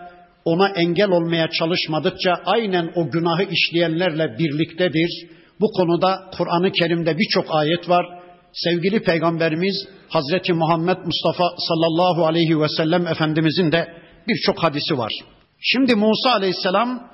ona 0.49 0.69
engel 0.69 1.09
olmaya 1.09 1.49
çalışmadıkça 1.49 2.31
aynen 2.45 2.91
o 2.95 3.11
günahı 3.11 3.43
işleyenlerle 3.43 4.37
birliktedir. 4.39 5.27
Bu 5.59 5.71
konuda 5.71 6.29
Kur'an-ı 6.37 6.71
Kerim'de 6.71 7.17
birçok 7.17 7.55
ayet 7.55 7.89
var. 7.89 8.05
Sevgili 8.53 9.03
Peygamberimiz 9.03 9.87
Hazreti 10.09 10.53
Muhammed 10.53 10.97
Mustafa 11.05 11.43
sallallahu 11.57 12.25
aleyhi 12.25 12.59
ve 12.59 12.67
sellem 12.77 13.07
Efendimizin 13.07 13.71
de 13.71 13.87
birçok 14.27 14.63
hadisi 14.63 14.97
var. 14.97 15.13
Şimdi 15.59 15.95
Musa 15.95 16.31
aleyhisselam 16.31 17.09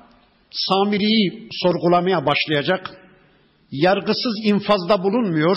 Samiri'yi 0.50 1.48
sorgulamaya 1.62 2.26
başlayacak. 2.26 2.90
Yargısız 3.70 4.34
infazda 4.44 5.02
bulunmuyor. 5.02 5.56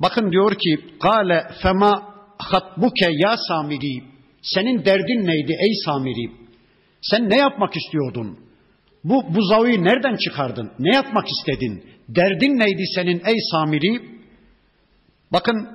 Bakın 0.00 0.30
diyor 0.32 0.54
ki, 0.58 0.78
Gale 1.00 1.46
fema 1.62 2.02
hatbuke 2.38 3.10
ya 3.12 3.36
Samiri. 3.48 4.04
Senin 4.42 4.84
derdin 4.84 5.26
neydi 5.26 5.52
ey 5.60 5.74
Samiri? 5.84 6.43
Sen 7.10 7.30
ne 7.30 7.36
yapmak 7.36 7.76
istiyordun? 7.76 8.38
Bu 9.04 9.34
buzağıyı 9.34 9.84
nereden 9.84 10.16
çıkardın? 10.16 10.72
Ne 10.78 10.94
yapmak 10.94 11.28
istedin? 11.28 11.84
Derdin 12.08 12.58
neydi 12.58 12.82
senin 12.94 13.22
ey 13.26 13.36
Samiri? 13.50 14.02
Bakın 15.32 15.68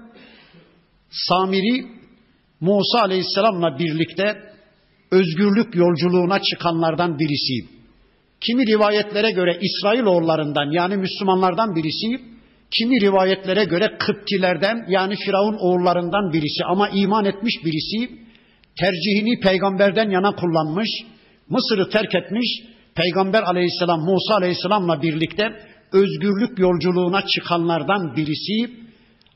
Samiri 1.09 1.85
Musa 2.61 2.99
Aleyhisselam'la 3.01 3.79
birlikte 3.79 4.35
özgürlük 5.11 5.75
yolculuğuna 5.75 6.39
çıkanlardan 6.41 7.19
birisi. 7.19 7.79
Kimi 8.41 8.65
rivayetlere 8.67 9.31
göre 9.31 9.59
İsrailoğullarından 9.61 10.71
yani 10.71 10.97
Müslümanlardan 10.97 11.75
birisi, 11.75 12.23
kimi 12.71 13.01
rivayetlere 13.01 13.63
göre 13.63 13.97
Kıptilerden 13.99 14.85
yani 14.89 15.15
Firavun 15.15 15.57
oğullarından 15.59 16.33
birisi 16.33 16.63
ama 16.65 16.89
iman 16.89 17.25
etmiş 17.25 17.53
birisi, 17.65 18.19
tercihini 18.79 19.39
peygamberden 19.39 20.09
yana 20.09 20.35
kullanmış, 20.35 20.89
Mısır'ı 21.49 21.89
terk 21.89 22.15
etmiş, 22.15 22.47
Peygamber 22.95 23.43
aleyhisselam 23.43 23.99
Musa 23.99 24.35
aleyhisselamla 24.35 25.01
birlikte 25.01 25.43
özgürlük 25.93 26.59
yolculuğuna 26.59 27.25
çıkanlardan 27.25 28.15
birisi 28.15 28.71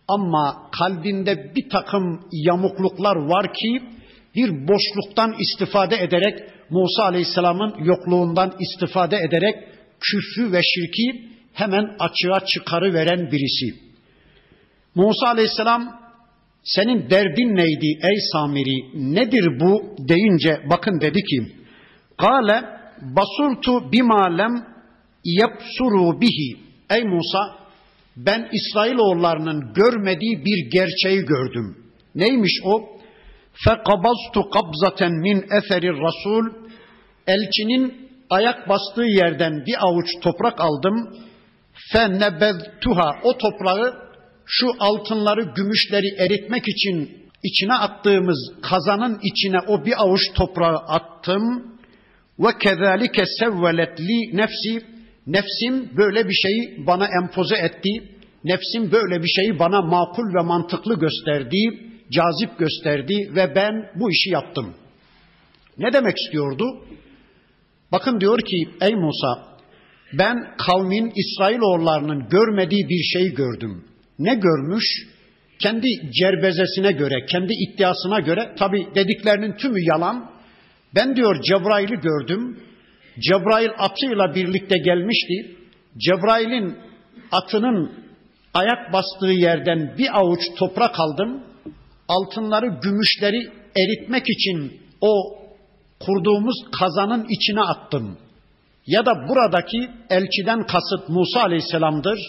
ama 0.08 0.70
kalbinde 0.80 1.52
bir 1.56 1.70
takım 1.70 2.20
yamukluklar 2.32 3.16
var 3.16 3.54
ki 3.54 3.82
bir 4.36 4.68
boşluktan 4.68 5.36
istifade 5.40 5.96
ederek 5.96 6.40
Musa 6.70 7.04
Aleyhisselam'ın 7.04 7.84
yokluğundan 7.84 8.54
istifade 8.60 9.18
ederek 9.18 9.56
küfrü 10.00 10.52
ve 10.52 10.62
şirki 10.64 11.30
hemen 11.54 11.96
açığa 12.00 12.46
çıkarıveren 12.46 13.32
birisi. 13.32 13.80
Musa 14.96 15.28
Aleyhisselam 15.28 16.00
senin 16.64 17.10
derdin 17.10 17.56
neydi 17.56 17.88
ey 17.88 18.18
Samiri? 18.32 19.14
Nedir 19.16 19.60
bu 19.60 19.96
deyince 20.10 20.62
bakın 20.70 21.02
dedi 21.02 21.24
ki 21.24 21.63
Kale 22.24 22.64
basurtu 23.02 23.92
bima 23.92 24.26
lem 24.38 24.54
yapsuru 25.24 26.22
bihi. 26.22 26.58
Ey 26.90 27.04
Musa 27.04 27.40
ben 28.18 28.50
İsrailoğullarının 28.52 29.74
görmediği 29.74 30.46
bir 30.46 30.72
gerçeği 30.72 31.22
gördüm. 31.26 31.78
Neymiş 32.16 32.52
o? 32.64 32.82
Fekabaztu 33.54 34.50
kabzaten 34.54 35.12
min 35.12 35.46
eseri 35.58 35.90
rasul. 35.90 36.46
Elçinin 37.28 38.10
ayak 38.30 38.70
bastığı 38.70 39.04
yerden 39.04 39.66
bir 39.66 39.76
avuç 39.80 40.08
toprak 40.22 40.62
aldım. 40.62 41.18
Fennebeztuha 41.92 43.16
o 43.24 43.38
toprağı 43.38 43.94
şu 44.46 44.72
altınları, 44.80 45.42
gümüşleri 45.56 46.16
eritmek 46.18 46.68
için 46.68 47.24
içine 47.44 47.74
attığımız 47.74 48.54
kazanın 48.62 49.20
içine 49.24 49.60
o 49.68 49.86
bir 49.86 50.02
avuç 50.02 50.22
toprağı 50.36 50.78
attım. 50.78 51.73
Ve 52.40 52.50
kezalike 52.60 53.26
sevvelet 53.40 54.00
li 54.00 54.38
nefsi 54.38 54.86
nefsim 55.28 55.98
böyle 55.98 56.28
bir 56.28 56.34
şeyi 56.34 56.88
bana 56.88 57.08
empoze 57.22 57.56
etti. 57.56 57.90
Nefsim 58.44 58.92
böyle 58.92 59.24
bir 59.24 59.28
şeyi 59.28 59.60
bana 59.60 59.82
makul 59.82 60.36
ve 60.36 60.42
mantıklı 60.42 61.00
gösterdi 61.00 61.80
cazip 62.12 62.60
gösterdi 62.60 63.32
ve 63.36 63.56
ben 63.56 63.92
bu 63.96 64.12
işi 64.12 64.30
yaptım. 64.30 64.74
Ne 65.78 65.94
demek 65.94 66.18
istiyordu? 66.18 66.86
Bakın 67.92 68.20
diyor 68.20 68.40
ki 68.40 68.70
ey 68.82 68.96
Musa 68.96 69.54
ben 70.14 70.56
kavmin 70.58 71.12
İsrailoğullarının 71.16 72.30
görmediği 72.30 72.90
bir 72.90 73.04
şeyi 73.04 73.34
gördüm. 73.34 73.86
Ne 74.20 74.36
görmüş? 74.36 74.86
Kendi 75.60 75.88
cerbezesine 76.20 76.92
göre, 76.92 77.26
kendi 77.26 77.54
iddiasına 77.54 78.20
göre 78.20 78.56
tabi 78.58 78.88
dediklerinin 78.96 79.58
tümü 79.58 79.80
yalan. 79.94 80.32
Ben 80.96 81.16
diyor 81.16 81.42
Cebrail'i 81.42 81.96
gördüm. 81.96 82.60
Cebrail 83.20 83.70
atıyla 83.78 84.36
birlikte 84.36 84.78
gelmişti. 84.78 85.58
Cebrail'in 85.98 86.78
atının 87.32 87.92
ayak 88.54 88.94
bastığı 88.94 89.32
yerden 89.32 89.96
bir 89.98 90.20
avuç 90.20 90.42
toprak 90.58 91.00
aldım 91.00 91.44
altınları, 92.08 92.68
gümüşleri 92.82 93.52
eritmek 93.76 94.24
için 94.30 94.82
o 95.02 95.38
kurduğumuz 96.00 96.56
kazanın 96.80 97.26
içine 97.30 97.62
attım. 97.62 98.18
Ya 98.88 99.06
da 99.06 99.12
buradaki 99.30 99.90
elçiden 100.10 100.66
kasıt 100.68 101.10
Musa 101.10 101.42
Aleyhisselam'dır. 101.42 102.20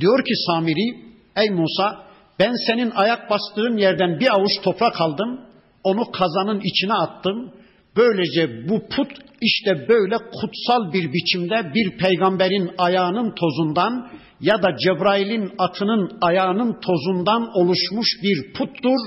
Diyor 0.00 0.24
ki 0.24 0.34
Samiri, 0.46 1.04
ey 1.36 1.50
Musa 1.50 2.04
ben 2.38 2.54
senin 2.66 2.90
ayak 2.90 3.30
bastığın 3.30 3.76
yerden 3.76 4.20
bir 4.20 4.34
avuç 4.34 4.52
toprak 4.62 5.00
aldım, 5.00 5.40
onu 5.84 6.10
kazanın 6.12 6.60
içine 6.64 6.94
attım. 6.94 7.52
Böylece 7.96 8.68
bu 8.68 8.88
put 8.88 9.12
işte 9.40 9.88
böyle 9.88 10.16
kutsal 10.16 10.92
bir 10.92 11.12
biçimde 11.12 11.74
bir 11.74 11.98
peygamberin 11.98 12.70
ayağının 12.78 13.34
tozundan 13.34 14.10
ya 14.40 14.62
da 14.62 14.76
Cebrail'in 14.76 15.52
atının 15.58 16.18
ayağının 16.20 16.80
tozundan 16.80 17.48
oluşmuş 17.54 18.08
bir 18.22 18.52
puttur, 18.52 18.98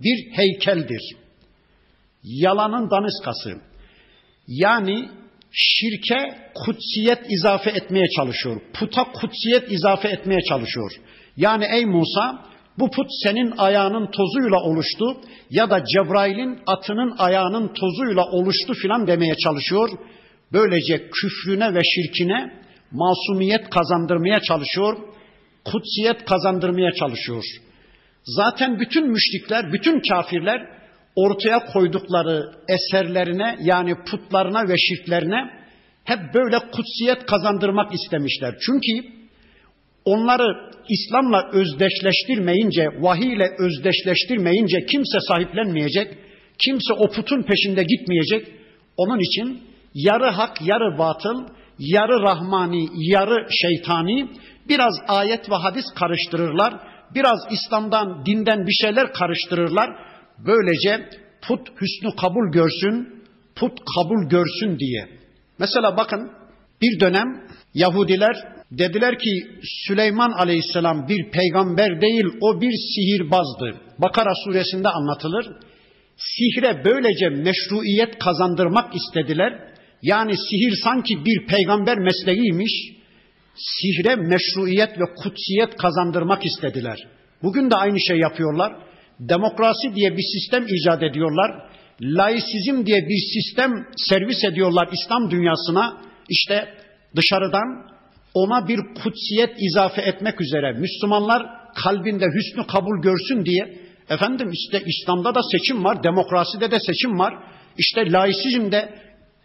bir 0.00 0.36
heykeldir. 0.36 1.16
Yalanın 2.22 2.90
daniskası. 2.90 3.60
Yani 4.46 5.08
şirke 5.52 6.38
kutsiyet 6.54 7.30
izafe 7.30 7.70
etmeye 7.70 8.06
çalışıyor. 8.16 8.60
Puta 8.74 9.04
kutsiyet 9.12 9.72
izafe 9.72 10.08
etmeye 10.08 10.40
çalışıyor. 10.48 10.92
Yani 11.36 11.64
ey 11.72 11.86
Musa 11.86 12.51
bu 12.78 12.90
put 12.90 13.06
senin 13.24 13.54
ayağının 13.58 14.10
tozuyla 14.10 14.60
oluştu 14.60 15.16
ya 15.50 15.70
da 15.70 15.84
Cebrail'in 15.84 16.58
atının 16.66 17.14
ayağının 17.18 17.68
tozuyla 17.68 18.24
oluştu 18.24 18.74
filan 18.74 19.06
demeye 19.06 19.34
çalışıyor. 19.34 19.90
Böylece 20.52 21.10
küfrüne 21.10 21.74
ve 21.74 21.80
şirkine 21.84 22.62
masumiyet 22.90 23.70
kazandırmaya 23.70 24.40
çalışıyor, 24.40 24.96
kutsiyet 25.64 26.24
kazandırmaya 26.24 26.92
çalışıyor. 26.92 27.44
Zaten 28.24 28.80
bütün 28.80 29.08
müşrikler, 29.10 29.72
bütün 29.72 30.02
kafirler 30.08 30.68
ortaya 31.16 31.64
koydukları 31.64 32.52
eserlerine 32.68 33.56
yani 33.60 33.94
putlarına 34.10 34.68
ve 34.68 34.76
şirklerine 34.76 35.50
hep 36.04 36.18
böyle 36.34 36.58
kutsiyet 36.58 37.26
kazandırmak 37.26 37.94
istemişler. 37.94 38.54
Çünkü 38.66 39.08
onları 40.04 40.71
İslam'la 40.88 41.50
özdeşleştirmeyince, 41.52 42.88
vahiy 43.00 43.32
ile 43.32 43.50
özdeşleştirmeyince 43.58 44.86
kimse 44.86 45.18
sahiplenmeyecek, 45.28 46.18
kimse 46.58 46.92
o 46.92 47.10
putun 47.10 47.42
peşinde 47.42 47.82
gitmeyecek. 47.82 48.48
Onun 48.96 49.18
için 49.18 49.62
yarı 49.94 50.26
hak, 50.26 50.62
yarı 50.62 50.98
batıl, 50.98 51.46
yarı 51.78 52.22
rahmani, 52.22 52.88
yarı 52.94 53.48
şeytani 53.50 54.28
biraz 54.68 54.94
ayet 55.08 55.50
ve 55.50 55.54
hadis 55.54 55.84
karıştırırlar. 55.94 56.74
Biraz 57.14 57.38
İslam'dan, 57.50 58.26
dinden 58.26 58.66
bir 58.66 58.72
şeyler 58.72 59.12
karıştırırlar. 59.12 59.90
Böylece 60.38 61.08
put 61.42 61.68
hüsnü 61.80 62.16
kabul 62.20 62.52
görsün, 62.52 63.24
put 63.56 63.78
kabul 63.96 64.28
görsün 64.28 64.78
diye. 64.78 65.08
Mesela 65.58 65.96
bakın 65.96 66.30
bir 66.82 67.00
dönem 67.00 67.46
Yahudiler 67.74 68.61
dediler 68.78 69.18
ki 69.18 69.46
Süleyman 69.86 70.30
Aleyhisselam 70.30 71.08
bir 71.08 71.30
peygamber 71.30 72.00
değil 72.00 72.24
o 72.40 72.60
bir 72.60 72.72
sihirbazdı. 72.72 73.80
Bakara 73.98 74.32
suresinde 74.44 74.88
anlatılır. 74.88 75.46
Sihre 76.16 76.82
böylece 76.84 77.28
meşruiyet 77.28 78.18
kazandırmak 78.18 78.94
istediler. 78.94 79.72
Yani 80.02 80.36
sihir 80.36 80.74
sanki 80.84 81.24
bir 81.24 81.46
peygamber 81.46 81.98
mesleğiymiş. 81.98 82.72
Sihre 83.54 84.16
meşruiyet 84.16 85.00
ve 85.00 85.04
kutsiyet 85.22 85.76
kazandırmak 85.76 86.46
istediler. 86.46 86.98
Bugün 87.42 87.70
de 87.70 87.74
aynı 87.76 88.00
şey 88.00 88.18
yapıyorlar. 88.18 88.72
Demokrasi 89.20 89.94
diye 89.94 90.16
bir 90.16 90.24
sistem 90.34 90.66
icat 90.68 91.02
ediyorlar. 91.02 91.70
Laisizm 92.00 92.86
diye 92.86 92.98
bir 92.98 93.22
sistem 93.34 93.70
servis 93.96 94.44
ediyorlar 94.44 94.88
İslam 94.92 95.30
dünyasına. 95.30 96.02
İşte 96.28 96.68
dışarıdan 97.16 97.91
ona 98.34 98.68
bir 98.68 98.80
kutsiyet 99.02 99.54
izafe 99.58 100.02
etmek 100.02 100.40
üzere 100.40 100.72
Müslümanlar 100.72 101.42
kalbinde 101.74 102.26
hüsnü 102.26 102.66
kabul 102.66 103.02
görsün 103.02 103.44
diye 103.44 103.78
efendim 104.08 104.50
işte 104.52 104.82
İslam'da 104.86 105.34
da 105.34 105.40
seçim 105.52 105.84
var, 105.84 106.02
demokraside 106.02 106.70
de 106.70 106.80
seçim 106.80 107.18
var. 107.18 107.34
İşte 107.78 108.12
laisizm 108.12 108.72
de 108.72 108.94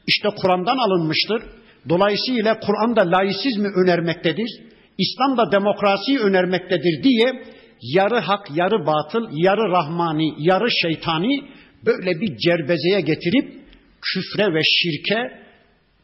işte 0.07 0.29
Kur'an'dan 0.41 0.77
alınmıştır. 0.77 1.43
Dolayısıyla 1.89 2.59
Kur'an'da 2.59 3.01
laisizmi 3.01 3.67
önermektedir. 3.67 4.49
İslam 4.97 5.37
da 5.37 5.51
demokrasiyi 5.51 6.19
önermektedir 6.19 7.03
diye 7.03 7.43
yarı 7.81 8.19
hak, 8.19 8.47
yarı 8.55 8.85
batıl, 8.85 9.27
yarı 9.31 9.71
rahmani, 9.71 10.33
yarı 10.37 10.71
şeytani 10.71 11.41
böyle 11.85 12.21
bir 12.21 12.37
cerbezeye 12.37 13.01
getirip 13.01 13.53
küfre 14.01 14.53
ve 14.53 14.61
şirke 14.63 15.46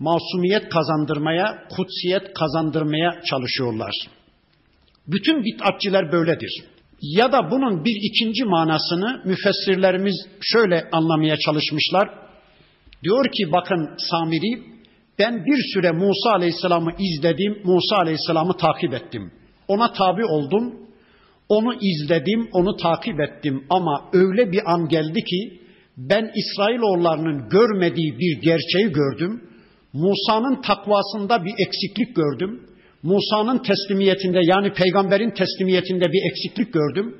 masumiyet 0.04 0.70
kazandırmaya, 0.70 1.64
kutsiyet 1.76 2.34
kazandırmaya 2.34 3.22
çalışıyorlar. 3.30 3.96
Bütün 5.08 5.44
bid'atçiler 5.44 6.12
böyledir. 6.12 6.64
Ya 7.02 7.32
da 7.32 7.52
bunun 7.52 7.86
bir 7.86 7.96
ikinci 8.02 8.46
manasını 8.46 9.22
müfessirlerimiz 9.26 10.16
şöyle 10.42 10.90
anlamaya 10.92 11.38
çalışmışlar. 11.38 12.10
Diyor 13.04 13.26
ki 13.32 13.52
bakın 13.52 13.90
Samiri, 13.98 14.64
ben 15.20 15.46
bir 15.46 15.74
süre 15.74 15.92
Musa 15.92 16.32
Aleyhisselam'ı 16.32 16.92
izledim, 17.00 17.62
Musa 17.64 17.96
Aleyhisselam'ı 17.96 18.58
takip 18.58 18.94
ettim. 18.94 19.32
Ona 19.68 19.94
tabi 19.94 20.26
oldum, 20.26 20.74
onu 21.50 21.74
izledim, 21.82 22.50
onu 22.54 22.78
takip 22.78 23.20
ettim 23.20 23.64
ama 23.70 24.10
öyle 24.14 24.52
bir 24.52 24.74
an 24.74 24.88
geldi 24.88 25.24
ki 25.24 25.60
ben 25.98 26.32
İsrailoğullarının 26.36 27.50
görmediği 27.50 28.20
bir 28.20 28.42
gerçeği 28.42 28.92
gördüm. 28.92 29.53
Musa'nın 29.94 30.62
takvasında 30.62 31.46
bir 31.46 31.54
eksiklik 31.68 32.16
gördüm. 32.16 32.62
Musa'nın 33.04 33.58
teslimiyetinde 33.58 34.40
yani 34.44 34.74
peygamberin 34.74 35.30
teslimiyetinde 35.30 36.06
bir 36.12 36.32
eksiklik 36.32 36.74
gördüm. 36.74 37.18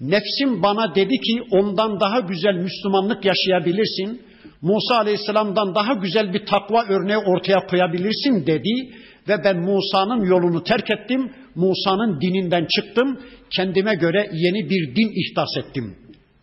Nefsim 0.00 0.62
bana 0.62 0.94
dedi 0.94 1.20
ki 1.20 1.42
ondan 1.50 2.00
daha 2.00 2.20
güzel 2.20 2.54
Müslümanlık 2.54 3.24
yaşayabilirsin. 3.24 4.22
Musa 4.62 4.96
Aleyhisselam'dan 4.96 5.74
daha 5.74 5.92
güzel 5.92 6.34
bir 6.34 6.46
takva 6.46 6.84
örneği 6.88 7.18
ortaya 7.18 7.66
koyabilirsin 7.66 8.46
dedi 8.46 8.94
ve 9.28 9.44
ben 9.44 9.60
Musa'nın 9.60 10.24
yolunu 10.24 10.64
terk 10.64 10.90
ettim. 10.90 11.32
Musa'nın 11.54 12.20
dininden 12.20 12.66
çıktım. 12.76 13.20
Kendime 13.56 13.94
göre 13.94 14.30
yeni 14.32 14.70
bir 14.70 14.96
din 14.96 15.12
ihdas 15.22 15.56
ettim. 15.58 15.96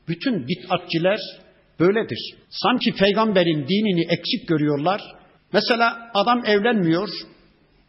Bütün 0.08 0.48
bid'atçiler 0.48 1.20
böyledir. 1.80 2.20
Sanki 2.50 2.92
peygamberin 2.94 3.68
dinini 3.68 4.02
eksik 4.02 4.48
görüyorlar. 4.48 5.02
Mesela 5.54 6.12
adam 6.14 6.42
evlenmiyor. 6.46 7.10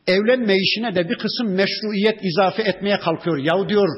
Evlenme 0.07 0.57
işine 0.57 0.94
de 0.94 1.09
bir 1.09 1.18
kısım 1.18 1.55
meşruiyet 1.55 2.18
izafe 2.22 2.62
etmeye 2.62 2.98
kalkıyor. 2.98 3.38
Yahu 3.38 3.68
diyor 3.68 3.88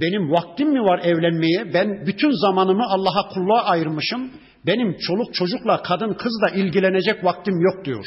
benim 0.00 0.30
vaktim 0.30 0.68
mi 0.68 0.80
var 0.80 1.00
evlenmeye? 1.04 1.74
Ben 1.74 2.06
bütün 2.06 2.30
zamanımı 2.30 2.84
Allah'a 2.88 3.28
kulluğa 3.28 3.64
ayırmışım. 3.64 4.30
Benim 4.66 4.96
çoluk 4.98 5.34
çocukla, 5.34 5.82
kadın 5.82 6.14
kızla 6.14 6.50
ilgilenecek 6.50 7.24
vaktim 7.24 7.60
yok 7.60 7.84
diyor. 7.84 8.04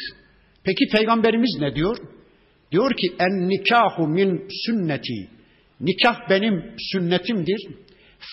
Peki 0.64 0.86
peygamberimiz 0.92 1.58
ne 1.60 1.76
diyor? 1.76 1.98
Diyor 2.72 2.92
ki 2.92 3.08
en 3.20 3.50
nikahu 3.50 4.08
min 4.08 4.48
sünneti. 4.66 5.30
Nikah 5.80 6.30
benim 6.30 6.76
sünnetimdir. 6.92 7.68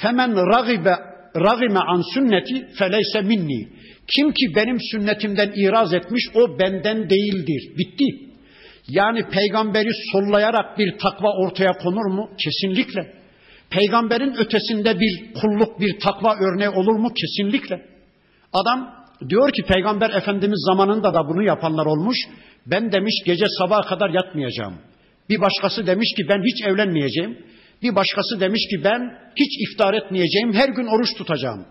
Femen 0.02 0.36
ragibe 0.36 0.96
ragime 1.36 1.80
an 1.80 2.02
sünneti 2.14 2.66
feleyse 2.78 3.22
minni. 3.22 3.68
Kim 4.08 4.32
ki 4.32 4.46
benim 4.56 4.78
sünnetimden 4.80 5.52
iraz 5.56 5.94
etmiş 5.94 6.24
o 6.34 6.58
benden 6.58 7.10
değildir. 7.10 7.72
Bitti. 7.78 8.04
Yani 8.88 9.28
peygamberi 9.28 9.90
sollayarak 10.12 10.78
bir 10.78 10.98
takva 10.98 11.28
ortaya 11.32 11.72
konur 11.72 12.12
mu? 12.12 12.30
Kesinlikle. 12.44 13.14
Peygamberin 13.70 14.34
ötesinde 14.38 15.00
bir 15.00 15.34
kulluk, 15.40 15.80
bir 15.80 16.00
takva 16.00 16.36
örneği 16.36 16.68
olur 16.68 16.96
mu? 16.96 17.08
Kesinlikle. 17.14 17.86
Adam 18.52 18.94
diyor 19.28 19.52
ki 19.52 19.62
Peygamber 19.62 20.10
Efendimiz 20.10 20.64
zamanında 20.66 21.14
da 21.14 21.28
bunu 21.28 21.42
yapanlar 21.42 21.86
olmuş. 21.86 22.16
Ben 22.66 22.92
demiş 22.92 23.14
gece 23.26 23.44
sabaha 23.58 23.80
kadar 23.80 24.10
yatmayacağım. 24.10 24.74
Bir 25.30 25.40
başkası 25.40 25.86
demiş 25.86 26.08
ki 26.16 26.28
ben 26.28 26.42
hiç 26.42 26.66
evlenmeyeceğim. 26.66 27.38
Bir 27.82 27.94
başkası 27.94 28.40
demiş 28.40 28.62
ki 28.70 28.84
ben 28.84 29.18
hiç 29.36 29.68
iftar 29.68 29.94
etmeyeceğim. 29.94 30.52
Her 30.52 30.68
gün 30.68 30.86
oruç 30.86 31.08
tutacağım. 31.18 31.66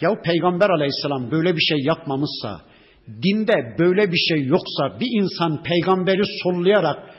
Ya 0.00 0.10
Peygamber 0.24 0.70
Aleyhisselam 0.70 1.30
böyle 1.30 1.56
bir 1.56 1.60
şey 1.60 1.78
yapmamışsa, 1.78 2.60
dinde 3.08 3.76
böyle 3.78 4.12
bir 4.12 4.18
şey 4.28 4.44
yoksa 4.44 5.00
bir 5.00 5.22
insan 5.22 5.62
peygamberi 5.62 6.22
sollayarak 6.42 7.14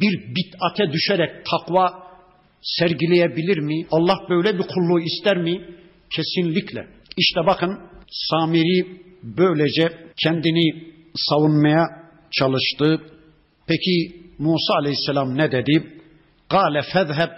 bir 0.00 0.34
bit'ate 0.34 0.92
düşerek 0.92 1.30
takva 1.46 2.04
sergileyebilir 2.62 3.58
mi? 3.58 3.86
Allah 3.90 4.16
böyle 4.30 4.58
bir 4.58 4.62
kulluğu 4.62 5.00
ister 5.00 5.36
mi? 5.36 5.64
Kesinlikle. 6.10 6.86
İşte 7.16 7.40
bakın 7.46 7.80
Samiri 8.10 8.86
böylece 9.22 9.88
kendini 10.22 10.84
savunmaya 11.14 11.84
çalıştı. 12.30 13.00
Peki 13.66 14.16
Musa 14.38 14.74
aleyhisselam 14.74 15.36
ne 15.36 15.52
dedi? 15.52 16.00
Gale 16.50 16.82
fezheb 16.92 17.30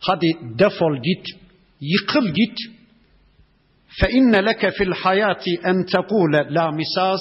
hadi 0.00 0.32
defol 0.58 0.96
git, 1.02 1.26
yıkıl 1.80 2.28
git. 2.34 2.58
İnne 4.10 4.46
leke 4.46 4.70
fil 4.70 4.92
hayati 4.92 5.60
en 5.64 5.86
tekule 5.86 6.54
la 6.54 6.70
misas. 6.70 7.20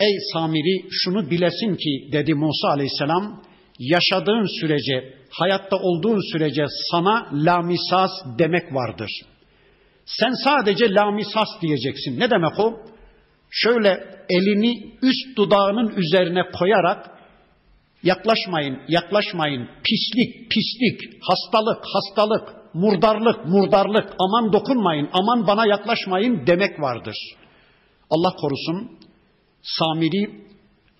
Ey 0.00 0.18
Samiri 0.32 0.84
şunu 0.90 1.30
bilesin 1.30 1.76
ki 1.76 2.12
dedi 2.12 2.34
Musa 2.34 2.68
aleyhisselam 2.68 3.42
yaşadığın 3.78 4.60
sürece, 4.60 5.14
hayatta 5.30 5.76
olduğun 5.76 6.32
sürece 6.32 6.64
sana 6.90 7.28
la 7.32 7.62
misas 7.62 8.10
demek 8.38 8.74
vardır.'' 8.74 9.38
Sen 10.08 10.32
sadece 10.44 10.94
lamisas 10.94 11.48
diyeceksin. 11.62 12.20
Ne 12.20 12.30
demek 12.30 12.58
o? 12.58 12.80
Şöyle 13.50 13.88
elini 14.28 14.92
üst 15.02 15.36
dudağının 15.36 15.96
üzerine 15.96 16.42
koyarak 16.58 17.10
yaklaşmayın, 18.02 18.78
yaklaşmayın, 18.88 19.68
pislik, 19.84 20.50
pislik, 20.50 21.22
hastalık, 21.22 21.84
hastalık, 21.94 22.54
murdarlık, 22.74 23.46
murdarlık, 23.46 24.14
aman 24.18 24.52
dokunmayın, 24.52 25.08
aman 25.12 25.46
bana 25.46 25.66
yaklaşmayın 25.66 26.46
demek 26.46 26.80
vardır. 26.80 27.16
Allah 28.10 28.32
korusun, 28.40 28.98
Samiri 29.62 30.48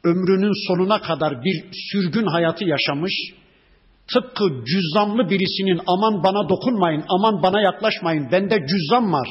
ömrünün 0.04 0.68
sonuna 0.68 1.00
kadar 1.00 1.44
bir 1.44 1.64
sürgün 1.72 2.26
hayatı 2.26 2.64
yaşamış, 2.64 3.12
Tıpkı 4.14 4.44
cüzzamlı 4.64 5.31
birisinin 5.31 5.81
aman 5.87 6.22
bana 6.24 6.48
dokunmayın, 6.48 7.04
aman 7.09 7.42
bana 7.42 7.61
yaklaşmayın, 7.61 8.33
bende 8.33 8.66
cüzzam 8.66 9.12
var, 9.12 9.28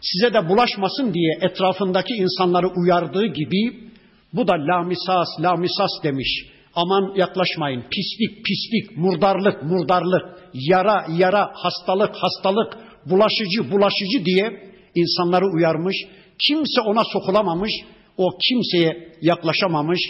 size 0.00 0.34
de 0.34 0.48
bulaşmasın 0.48 1.14
diye 1.14 1.38
etrafındaki 1.40 2.14
insanları 2.14 2.66
uyardığı 2.66 3.26
gibi 3.26 3.90
bu 4.32 4.48
da 4.48 4.52
lamisas, 4.52 5.28
lamisas 5.40 5.90
demiş. 6.02 6.55
Aman 6.76 7.12
yaklaşmayın, 7.16 7.84
pislik, 7.90 8.44
pislik, 8.44 8.96
murdarlık, 8.96 9.62
murdarlık, 9.62 10.22
yara, 10.54 11.06
yara, 11.18 11.50
hastalık, 11.54 12.16
hastalık, 12.16 12.78
bulaşıcı, 13.06 13.70
bulaşıcı 13.70 14.24
diye 14.24 14.72
insanları 14.94 15.44
uyarmış. 15.54 15.96
Kimse 16.38 16.80
ona 16.80 17.04
sokulamamış, 17.04 17.72
o 18.16 18.28
kimseye 18.48 19.12
yaklaşamamış. 19.22 20.00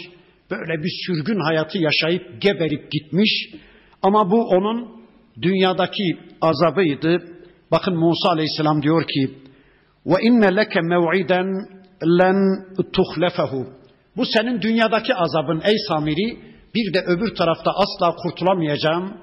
Böyle 0.51 0.83
bir 0.83 0.91
sürgün 1.05 1.39
hayatı 1.39 1.77
yaşayıp 1.77 2.41
geberip 2.41 2.91
gitmiş. 2.91 3.49
Ama 4.01 4.31
bu 4.31 4.43
onun 4.47 4.87
dünyadaki 5.41 6.17
azabıydı. 6.41 7.23
Bakın 7.71 7.95
Musa 7.95 8.29
Aleyhisselam 8.29 8.81
diyor 8.81 9.07
ki: 9.07 9.31
"Ve 10.05 10.15
inne 10.21 10.55
leke 10.55 10.81
mev'iden 10.81 11.47
len 12.19 12.65
tuhlefahu." 12.93 13.67
Bu 14.17 14.25
senin 14.25 14.61
dünyadaki 14.61 15.15
azabın 15.15 15.61
ey 15.65 15.75
Samiri. 15.87 16.56
Bir 16.75 16.93
de 16.93 16.99
öbür 16.99 17.35
tarafta 17.35 17.71
asla 17.71 18.15
kurtulamayacağım, 18.15 19.17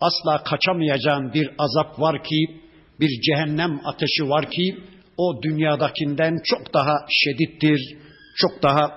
asla 0.00 0.42
kaçamayacağım 0.44 1.32
bir 1.34 1.50
azap 1.58 2.00
var 2.00 2.24
ki, 2.24 2.60
bir 3.00 3.20
cehennem 3.20 3.80
ateşi 3.84 4.28
var 4.28 4.50
ki 4.50 4.78
o 5.16 5.42
dünyadakinden 5.42 6.38
çok 6.44 6.74
daha 6.74 7.06
şedittir, 7.08 7.96
çok 8.36 8.62
daha 8.62 8.90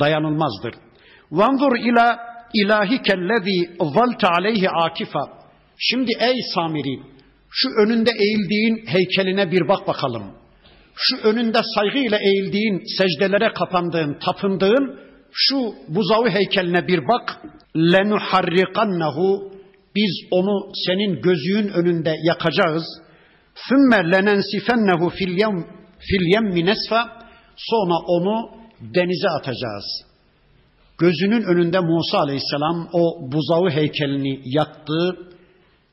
dayanılmazdır. 0.00 0.74
Vanzur 1.30 1.76
ila 1.76 2.18
ilahikellezi 2.54 3.76
zalta 3.80 4.28
aleyhi 4.28 4.70
akifa. 4.70 5.20
Şimdi 5.78 6.12
ey 6.20 6.36
Samiri 6.54 7.00
şu 7.50 7.68
önünde 7.84 8.10
eğildiğin 8.10 8.86
heykeline 8.86 9.50
bir 9.50 9.68
bak 9.68 9.88
bakalım. 9.88 10.22
Şu 10.94 11.16
önünde 11.16 11.60
saygıyla 11.74 12.18
eğildiğin, 12.18 12.82
secdelere 12.98 13.52
kapandığın, 13.52 14.18
tapındığın 14.18 15.00
şu 15.32 15.74
buzağı 15.88 16.28
heykeline 16.28 16.88
bir 16.88 17.08
bak. 17.08 17.42
Lenuharrikannehu 17.76 19.52
biz 19.96 20.28
onu 20.30 20.72
senin 20.86 21.22
gözüğün 21.22 21.68
önünde 21.68 22.16
yakacağız. 22.22 22.84
Sümme 23.54 24.12
lenensifennehu 24.12 25.08
fil 25.10 25.38
yem 25.38 25.66
fil 25.98 26.34
yemmi 26.34 26.66
nesfa 26.66 27.22
sonra 27.56 27.94
onu 28.06 28.50
denize 28.80 29.28
atacağız. 29.28 29.84
Gözünün 30.98 31.42
önünde 31.42 31.80
Musa 31.80 32.18
Aleyhisselam 32.18 32.88
o 32.92 33.32
buzağı 33.32 33.70
heykelini 33.70 34.40
yaktı, 34.44 35.16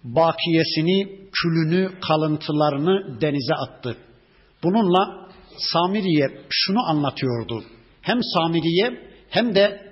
bakiyesini, 0.03 1.19
külünü, 1.31 1.89
kalıntılarını 2.07 3.21
denize 3.21 3.53
attı. 3.53 3.97
Bununla 4.63 5.29
Samiriye 5.57 6.27
şunu 6.49 6.79
anlatıyordu. 6.89 7.63
Hem 8.01 8.23
Samiriye 8.23 9.08
hem 9.29 9.55
de 9.55 9.89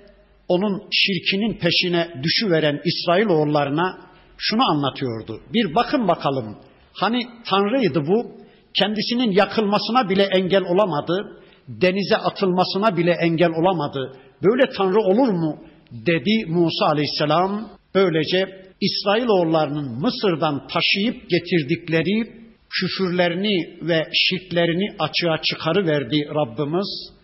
onun 0.48 0.82
şirkinin 0.90 1.58
peşine 1.58 2.08
düşüveren 2.22 2.80
İsrailoğullarına 2.84 3.98
şunu 4.38 4.70
anlatıyordu. 4.70 5.40
Bir 5.54 5.74
bakın 5.74 6.08
bakalım. 6.08 6.58
Hani 6.92 7.26
Tanrı'ydı 7.50 8.06
bu. 8.06 8.38
Kendisinin 8.74 9.30
yakılmasına 9.30 10.08
bile 10.08 10.22
engel 10.22 10.62
olamadı. 10.62 11.40
Denize 11.68 12.16
atılmasına 12.16 12.96
bile 12.96 13.12
engel 13.12 13.50
olamadı. 13.50 14.12
Böyle 14.42 14.70
Tanrı 14.76 15.00
olur 15.00 15.28
mu? 15.28 15.58
dedi 15.92 16.46
Musa 16.46 16.86
Aleyhisselam. 16.86 17.68
Böylece 17.94 18.68
İsrailoğullarının 18.80 20.00
Mısır'dan 20.00 20.66
taşıyıp 20.66 21.30
getirdikleri 21.30 22.38
küfürlerini 22.70 23.78
ve 23.88 24.08
şirklerini 24.12 24.96
açığa 24.98 25.42
çıkarıverdi 25.42 26.28
Rabbimiz. 26.34 27.17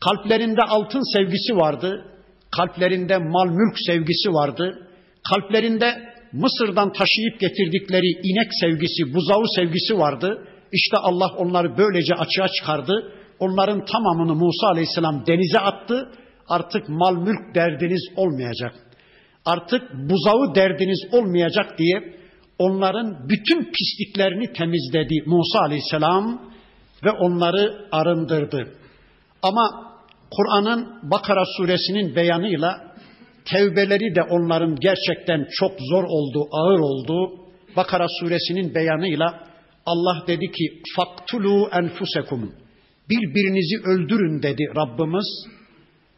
Kalplerinde 0.00 0.62
altın 0.62 1.12
sevgisi 1.16 1.56
vardı. 1.56 2.04
Kalplerinde 2.50 3.18
mal 3.18 3.46
mülk 3.46 3.76
sevgisi 3.86 4.28
vardı. 4.28 4.88
Kalplerinde 5.28 6.10
Mısır'dan 6.32 6.92
taşıyıp 6.92 7.40
getirdikleri 7.40 8.06
inek 8.22 8.48
sevgisi, 8.60 9.14
buzağı 9.14 9.44
sevgisi 9.56 9.98
vardı. 9.98 10.46
İşte 10.72 10.96
Allah 10.96 11.28
onları 11.36 11.78
böylece 11.78 12.14
açığa 12.14 12.48
çıkardı. 12.48 13.12
Onların 13.38 13.84
tamamını 13.84 14.34
Musa 14.34 14.66
Aleyhisselam 14.66 15.26
denize 15.26 15.58
attı. 15.58 16.10
Artık 16.48 16.88
mal 16.88 17.14
mülk 17.14 17.54
derdiniz 17.54 18.02
olmayacak. 18.16 18.74
Artık 19.44 19.82
buzağı 19.94 20.54
derdiniz 20.54 21.00
olmayacak 21.12 21.78
diye 21.78 22.14
onların 22.58 23.28
bütün 23.28 23.72
pisliklerini 23.72 24.52
temizledi 24.52 25.14
Musa 25.26 25.60
Aleyhisselam 25.60 26.42
ve 27.04 27.10
onları 27.10 27.88
arındırdı. 27.92 28.72
Ama 29.42 29.89
Kur'an'ın 30.30 31.10
Bakara 31.10 31.44
suresinin 31.56 32.16
beyanıyla 32.16 32.94
tevbeleri 33.44 34.14
de 34.14 34.22
onların 34.22 34.76
gerçekten 34.76 35.48
çok 35.50 35.72
zor 35.90 36.04
oldu, 36.04 36.48
ağır 36.52 36.78
oldu. 36.78 37.40
Bakara 37.76 38.06
suresinin 38.20 38.74
beyanıyla 38.74 39.44
Allah 39.86 40.24
dedi 40.26 40.52
ki 40.52 40.82
faktulu 40.96 41.68
enfusekum 41.72 42.54
birbirinizi 43.10 43.76
öldürün 43.90 44.42
dedi 44.42 44.64
Rabbimiz. 44.76 45.46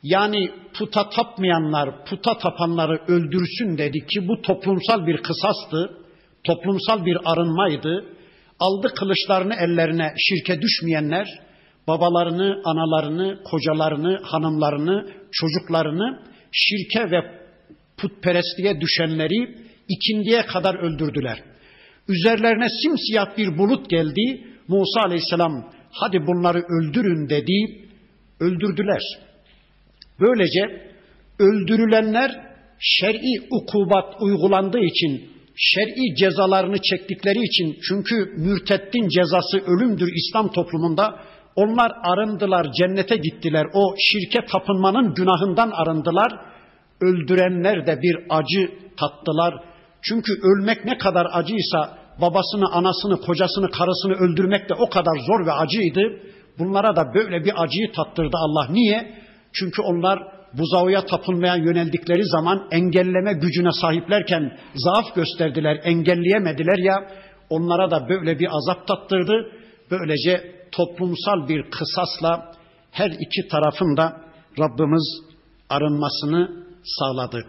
Yani 0.03 0.51
puta 0.79 1.11
tapmayanlar 1.11 2.05
puta 2.05 2.39
tapanları 2.39 3.03
öldürsün 3.09 3.79
dedi 3.79 4.07
ki 4.07 4.29
bu 4.29 4.43
toplumsal 4.43 5.07
bir 5.07 5.17
kısastı, 5.17 5.91
toplumsal 6.45 7.07
bir 7.07 7.19
arınmaydı. 7.25 8.05
Aldı 8.61 8.89
kılıçlarını 8.95 9.55
ellerine 9.55 10.15
şirke 10.19 10.61
düşmeyenler 10.61 11.29
babalarını, 11.89 12.63
analarını, 12.65 13.43
kocalarını, 13.45 14.21
hanımlarını, 14.23 15.13
çocuklarını 15.33 16.23
şirke 16.53 17.11
ve 17.11 17.43
putperestliğe 17.97 18.81
düşenleri 18.81 19.57
ikindiye 19.89 20.47
kadar 20.47 20.75
öldürdüler. 20.75 21.39
Üzerlerine 22.09 22.69
simsiyah 22.83 23.37
bir 23.39 23.59
bulut 23.59 23.91
geldi. 23.91 24.45
Musa 24.69 25.01
aleyhisselam 25.01 25.73
hadi 25.91 26.27
bunları 26.27 26.59
öldürün 26.59 27.29
dedi. 27.29 27.87
Öldürdüler. 28.41 29.03
Böylece 30.21 30.93
öldürülenler 31.39 32.31
şer'i 32.81 33.49
ukubat 33.51 34.23
uygulandığı 34.23 34.81
için, 34.81 35.31
şer'i 35.57 36.17
cezalarını 36.17 36.77
çektikleri 36.83 37.39
için 37.39 37.79
çünkü 37.89 38.15
mürtettin 38.37 39.09
cezası 39.09 39.59
ölümdür 39.59 40.13
İslam 40.15 40.53
toplumunda 40.53 41.21
onlar 41.57 41.93
arındılar, 42.05 42.73
cennete 42.73 43.17
gittiler. 43.17 43.67
O 43.75 43.95
şirke 43.99 44.47
tapınmanın 44.47 45.15
günahından 45.15 45.71
arındılar. 45.71 46.33
Öldürenler 47.01 47.87
de 47.87 48.03
bir 48.03 48.17
acı 48.31 48.71
tattılar. 49.01 49.55
Çünkü 50.03 50.33
ölmek 50.43 50.85
ne 50.85 50.99
kadar 50.99 51.27
acıysa 51.33 51.99
babasını, 52.21 52.73
anasını, 52.73 53.21
kocasını, 53.21 53.71
karısını 53.71 54.13
öldürmek 54.13 54.69
de 54.69 54.75
o 54.75 54.89
kadar 54.89 55.17
zor 55.27 55.47
ve 55.47 55.53
acıydı. 55.53 56.01
Bunlara 56.59 56.97
da 56.97 57.15
böyle 57.15 57.45
bir 57.45 57.63
acıyı 57.63 57.93
tattırdı 57.93 58.37
Allah. 58.37 58.67
Niye? 58.71 59.15
Çünkü 59.53 59.83
onlar 59.83 60.19
buzağıya 60.59 61.07
tapınmaya 61.07 61.57
yöneldikleri 61.57 62.25
zaman 62.25 62.69
engelleme 62.71 63.33
gücüne 63.33 63.73
sahiplerken 63.73 64.59
zaaf 64.75 65.15
gösterdiler, 65.15 65.81
engelleyemediler 65.85 66.79
ya 66.79 66.95
onlara 67.51 67.91
da 67.91 68.09
böyle 68.09 68.39
bir 68.39 68.49
azap 68.57 68.87
tattırdı. 68.87 69.53
Böylece 69.91 70.62
toplumsal 70.73 71.49
bir 71.49 71.71
kısasla 71.71 72.53
her 72.91 73.11
iki 73.11 73.49
tarafın 73.49 73.97
da 73.97 74.23
Rabbimiz 74.59 75.21
arınmasını 75.69 76.65
sağladı. 76.85 77.47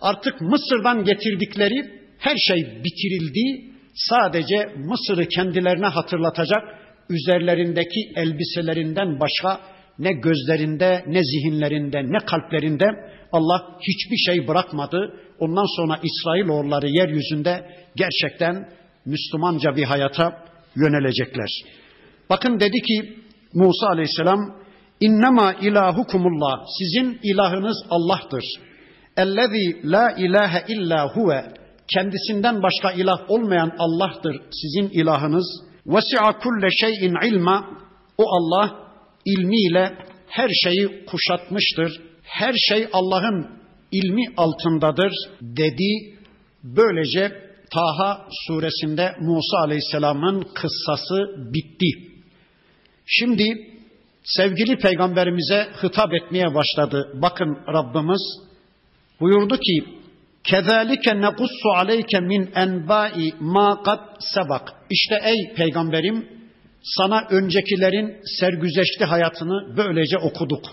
Artık 0.00 0.40
Mısır'dan 0.40 1.04
getirdikleri 1.04 2.00
her 2.18 2.36
şey 2.36 2.82
bitirildi. 2.84 3.74
Sadece 3.94 4.74
Mısır'ı 4.76 5.28
kendilerine 5.28 5.86
hatırlatacak 5.86 6.62
üzerlerindeki 7.10 8.12
elbiselerinden 8.16 9.20
başka 9.20 9.60
ne 9.98 10.12
gözlerinde, 10.12 11.04
ne 11.06 11.24
zihinlerinde, 11.24 12.02
ne 12.02 12.18
kalplerinde 12.26 12.86
Allah 13.32 13.78
hiçbir 13.80 14.16
şey 14.16 14.48
bırakmadı. 14.48 15.20
Ondan 15.38 15.76
sonra 15.76 16.00
İsrailoğulları 16.02 16.88
yeryüzünde 16.88 17.66
gerçekten 17.96 18.68
Müslümanca 19.06 19.76
bir 19.76 19.84
hayata 19.84 20.44
yönelecekler. 20.76 21.48
Bakın 22.30 22.60
dedi 22.60 22.80
ki 22.80 23.18
Musa 23.54 23.86
aleyhisselam 23.86 24.56
innema 25.00 25.52
ilahukumullah 25.52 26.64
sizin 26.78 27.18
ilahınız 27.22 27.84
Allah'tır. 27.90 28.44
Ellezî 29.16 29.90
la 29.90 30.10
ilahe 30.10 30.64
illa 30.68 31.08
huve 31.14 31.44
kendisinden 31.94 32.62
başka 32.62 32.92
ilah 32.92 33.30
olmayan 33.30 33.72
Allah'tır 33.78 34.42
sizin 34.50 34.88
ilahınız. 34.88 35.62
Vesi'a 35.86 36.38
kulle 36.38 36.70
şeyin 36.70 37.16
ilma 37.22 37.70
o 38.18 38.24
Allah 38.28 38.70
ilmiyle 39.24 39.98
her 40.28 40.50
şeyi 40.64 41.06
kuşatmıştır. 41.06 42.02
Her 42.22 42.54
şey 42.68 42.88
Allah'ın 42.92 43.46
ilmi 43.92 44.24
altındadır 44.36 45.12
dedi. 45.40 46.16
Böylece 46.62 47.32
Taha 47.70 48.26
suresinde 48.46 49.14
Musa 49.20 49.58
Aleyhisselam'ın 49.64 50.40
kıssası 50.54 51.52
bitti. 51.54 52.13
Şimdi 53.06 53.70
sevgili 54.24 54.78
peygamberimize 54.78 55.68
hitap 55.82 56.14
etmeye 56.14 56.54
başladı. 56.54 57.12
Bakın 57.14 57.58
Rabbimiz 57.68 58.22
buyurdu 59.20 59.56
ki 59.56 59.84
Kezalike 60.44 61.20
nekussu 61.20 61.68
aleyke 61.74 62.20
min 62.20 62.50
enbai 62.54 63.32
ma 63.40 63.82
kad 63.82 64.00
sebak. 64.34 64.72
İşte 64.90 65.18
ey 65.24 65.54
peygamberim 65.56 66.28
sana 66.82 67.26
öncekilerin 67.30 68.16
sergüzeşli 68.40 69.04
hayatını 69.04 69.76
böylece 69.76 70.18
okuduk. 70.18 70.64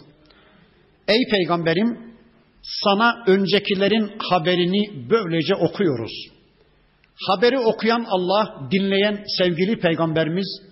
Ey 1.08 1.20
peygamberim 1.32 2.16
sana 2.64 3.24
öncekilerin 3.28 4.12
haberini 4.18 5.10
böylece 5.10 5.56
okuyoruz. 5.56 6.12
Haberi 7.28 7.60
okuyan 7.60 8.06
Allah, 8.10 8.72
dinleyen 8.72 9.24
sevgili 9.38 9.80
peygamberimiz 9.80 10.71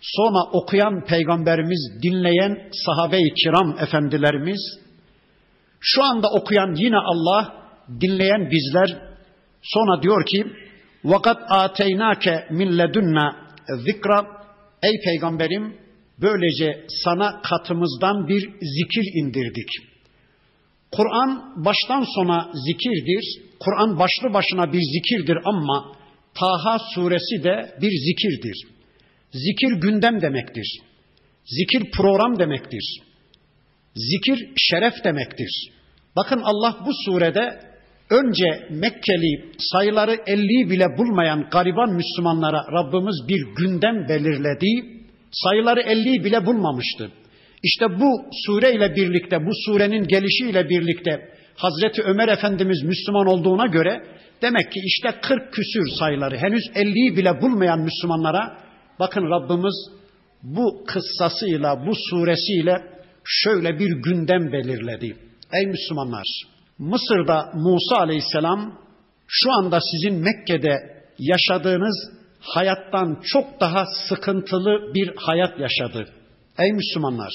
Sonra 0.00 0.50
okuyan 0.52 1.04
peygamberimiz, 1.04 2.02
dinleyen 2.02 2.70
sahabe-i 2.72 3.34
kiram 3.34 3.76
efendilerimiz, 3.80 4.60
şu 5.80 6.04
anda 6.04 6.28
okuyan 6.28 6.74
yine 6.74 6.96
Allah, 6.96 7.54
dinleyen 8.00 8.50
bizler, 8.50 8.98
sonra 9.62 10.02
diyor 10.02 10.26
ki, 10.26 10.46
vakat 11.04 11.38
ateynake 11.48 12.46
min 12.50 12.78
ledunna 12.78 13.36
zikra, 13.86 14.26
ey 14.82 15.00
peygamberim, 15.04 15.86
Böylece 16.22 16.86
sana 17.04 17.42
katımızdan 17.42 18.28
bir 18.28 18.40
zikir 18.50 19.20
indirdik. 19.20 19.68
Kur'an 20.92 21.64
baştan 21.64 22.04
sona 22.14 22.50
zikirdir. 22.66 23.42
Kur'an 23.60 23.98
başlı 23.98 24.34
başına 24.34 24.72
bir 24.72 24.80
zikirdir 24.80 25.38
ama 25.44 25.96
Taha 26.34 26.78
suresi 26.94 27.44
de 27.44 27.76
bir 27.82 27.90
zikirdir. 27.90 28.75
Zikir 29.32 29.80
gündem 29.80 30.20
demektir. 30.20 30.78
Zikir 31.44 31.90
program 31.90 32.38
demektir. 32.38 33.00
Zikir 33.94 34.48
şeref 34.56 35.04
demektir. 35.04 35.70
Bakın 36.16 36.40
Allah 36.44 36.76
bu 36.86 36.90
surede 37.04 37.60
önce 38.10 38.68
Mekkeli 38.70 39.52
sayıları 39.58 40.14
50'yi 40.14 40.70
bile 40.70 40.98
bulmayan 40.98 41.48
gariban 41.52 41.92
Müslümanlara 41.92 42.64
Rabbimiz 42.72 43.28
bir 43.28 43.54
gündem 43.56 44.08
belirledi. 44.08 44.96
Sayıları 45.32 45.80
50'yi 45.80 46.24
bile 46.24 46.46
bulmamıştı. 46.46 47.10
İşte 47.62 47.86
bu 48.00 48.30
sureyle 48.46 48.96
birlikte, 48.96 49.46
bu 49.46 49.50
surenin 49.66 50.08
gelişiyle 50.08 50.68
birlikte 50.68 51.28
Hazreti 51.56 52.02
Ömer 52.02 52.28
Efendimiz 52.28 52.82
Müslüman 52.82 53.26
olduğuna 53.26 53.66
göre 53.66 54.02
demek 54.42 54.72
ki 54.72 54.80
işte 54.84 55.08
40 55.22 55.52
küsür 55.52 55.88
sayıları 55.98 56.36
henüz 56.36 56.62
50'yi 56.74 57.16
bile 57.16 57.40
bulmayan 57.42 57.80
Müslümanlara 57.80 58.65
bakın 59.00 59.30
Rabbimiz 59.30 59.90
bu 60.42 60.84
kıssasıyla, 60.86 61.86
bu 61.86 61.92
suresiyle 62.10 62.82
şöyle 63.24 63.78
bir 63.78 64.02
gündem 64.02 64.52
belirledi. 64.52 65.16
Ey 65.52 65.66
Müslümanlar! 65.66 66.26
Mısır'da 66.78 67.50
Musa 67.54 67.96
Aleyhisselam 67.96 68.78
şu 69.26 69.52
anda 69.52 69.78
sizin 69.80 70.14
Mekke'de 70.14 70.74
yaşadığınız 71.18 72.10
hayattan 72.40 73.20
çok 73.24 73.60
daha 73.60 73.84
sıkıntılı 74.08 74.94
bir 74.94 75.16
hayat 75.16 75.60
yaşadı. 75.60 76.08
Ey 76.58 76.72
Müslümanlar! 76.72 77.32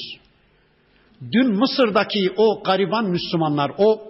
Dün 1.31 1.55
Mısır'daki 1.55 2.33
o 2.37 2.63
gariban 2.63 3.05
Müslümanlar, 3.05 3.71
o 3.77 4.01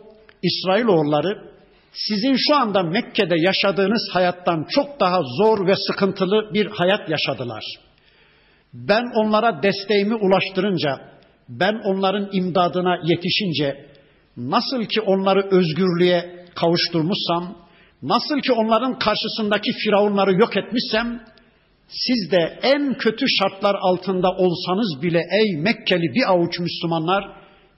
İsrailoğulları 0.44 1.52
sizin 1.94 2.36
şu 2.48 2.56
anda 2.56 2.84
Mekke'de 2.84 3.36
yaşadığınız 3.38 4.10
hayattan 4.14 4.66
çok 4.70 5.00
daha 5.00 5.20
zor 5.38 5.68
ve 5.68 5.76
sıkıntılı 5.76 6.54
bir 6.54 6.66
hayat 6.66 7.10
yaşadılar. 7.10 7.64
Ben 8.74 9.06
onlara 9.16 9.64
desteğimi 9.64 10.16
ulaştırınca, 10.16 11.00
ben 11.50 11.82
onların 11.86 12.30
imdadına 12.34 12.98
yetişince, 13.04 13.86
nasıl 14.38 14.86
ki 14.86 15.02
onları 15.02 15.48
özgürlüğe 15.52 16.46
kavuşturmuşsam, 16.56 17.58
nasıl 18.02 18.40
ki 18.40 18.52
onların 18.52 19.00
karşısındaki 19.00 19.72
firavunları 19.72 20.34
yok 20.34 20.58
etmişsem, 20.58 21.22
siz 21.88 22.32
de 22.32 22.60
en 22.64 22.94
kötü 22.94 23.26
şartlar 23.30 23.76
altında 23.82 24.30
olsanız 24.32 25.02
bile 25.02 25.22
ey 25.42 25.58
Mekkeli 25.58 26.16
bir 26.16 26.32
avuç 26.32 26.60
Müslümanlar, 26.60 27.24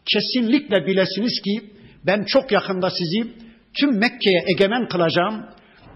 kesinlikle 0.06 0.88
bilesiniz 0.88 1.42
ki 1.42 1.70
ben 2.06 2.24
çok 2.24 2.52
yakında 2.52 2.90
sizi 2.90 3.34
tüm 3.80 4.00
Mekke'ye 4.00 4.44
egemen 4.48 4.88
kılacağım, 4.88 5.46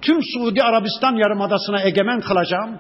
tüm 0.02 0.20
Suudi 0.24 0.63
Arabistan 0.63 1.16
yarımadasına 1.16 1.84
egemen 1.84 2.20
kılacağım, 2.20 2.80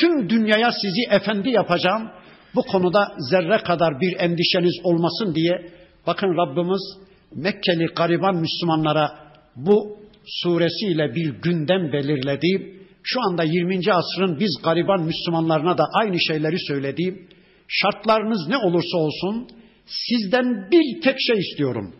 tüm 0.00 0.30
dünyaya 0.30 0.72
sizi 0.72 1.02
efendi 1.10 1.50
yapacağım. 1.50 2.10
Bu 2.54 2.62
konuda 2.62 3.14
zerre 3.30 3.58
kadar 3.58 4.00
bir 4.00 4.16
endişeniz 4.18 4.74
olmasın 4.84 5.34
diye 5.34 5.70
bakın 6.06 6.36
Rabbimiz 6.36 7.06
Mekkeli 7.34 7.86
gariban 7.96 8.36
Müslümanlara 8.36 9.10
bu 9.56 9.98
suresiyle 10.26 11.14
bir 11.14 11.28
gündem 11.42 11.92
belirledi. 11.92 12.76
Şu 13.02 13.20
anda 13.20 13.44
20. 13.44 13.92
asrın 13.92 14.40
biz 14.40 14.58
gariban 14.64 15.02
Müslümanlarına 15.02 15.78
da 15.78 15.84
aynı 15.92 16.20
şeyleri 16.20 16.56
söyledi. 16.58 17.26
Şartlarınız 17.68 18.48
ne 18.48 18.56
olursa 18.56 18.98
olsun 18.98 19.48
sizden 19.86 20.70
bir 20.70 21.02
tek 21.02 21.16
şey 21.20 21.38
istiyorum. 21.38 21.94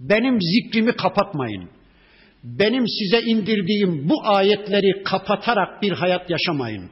Benim 0.00 0.38
zikrimi 0.40 0.92
kapatmayın. 0.92 1.68
Benim 2.44 2.84
size 2.88 3.20
indirdiğim 3.20 4.08
bu 4.08 4.14
ayetleri 4.24 5.02
kapatarak 5.04 5.82
bir 5.82 5.92
hayat 5.92 6.30
yaşamayın. 6.30 6.90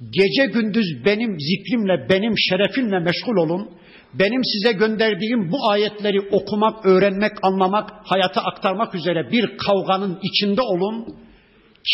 Gece 0.00 0.46
gündüz 0.52 1.04
benim 1.04 1.36
zikrimle, 1.40 2.08
benim 2.10 2.34
şerefimle 2.38 2.98
meşgul 2.98 3.36
olun. 3.36 3.70
Benim 4.14 4.44
size 4.44 4.72
gönderdiğim 4.72 5.52
bu 5.52 5.70
ayetleri 5.70 6.20
okumak, 6.20 6.86
öğrenmek, 6.86 7.32
anlamak, 7.42 7.90
hayata 8.04 8.40
aktarmak 8.40 8.94
üzere 8.94 9.30
bir 9.32 9.56
kavganın 9.56 10.18
içinde 10.22 10.62
olun. 10.62 11.16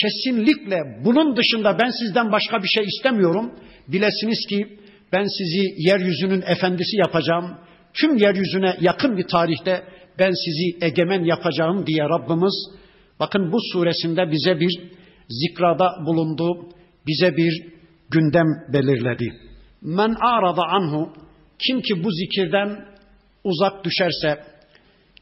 Kesinlikle 0.00 0.78
bunun 1.04 1.36
dışında 1.36 1.78
ben 1.78 1.90
sizden 1.90 2.32
başka 2.32 2.62
bir 2.62 2.68
şey 2.68 2.84
istemiyorum. 2.84 3.52
Bilesiniz 3.88 4.46
ki 4.48 4.78
ben 5.12 5.24
sizi 5.24 5.88
yeryüzünün 5.88 6.42
efendisi 6.46 6.96
yapacağım. 6.96 7.58
Tüm 7.94 8.16
yeryüzüne 8.16 8.76
yakın 8.80 9.16
bir 9.16 9.28
tarihte 9.28 9.82
ben 10.18 10.31
sizi 10.31 10.87
egemen 10.87 11.24
yapacağım 11.24 11.87
diye 11.87 12.05
Rabbimiz 12.05 12.70
bakın 13.20 13.53
bu 13.53 13.59
suresinde 13.72 14.31
bize 14.31 14.61
bir 14.61 14.83
zikrada 15.29 16.07
bulundu, 16.07 16.68
bize 17.07 17.37
bir 17.37 17.74
gündem 18.11 18.46
belirledi. 18.72 19.33
Men 19.83 20.14
arada 20.20 20.62
anhu 20.62 21.12
kim 21.66 21.81
ki 21.81 22.05
bu 22.05 22.11
zikirden 22.12 22.85
uzak 23.44 23.85
düşerse, 23.85 24.44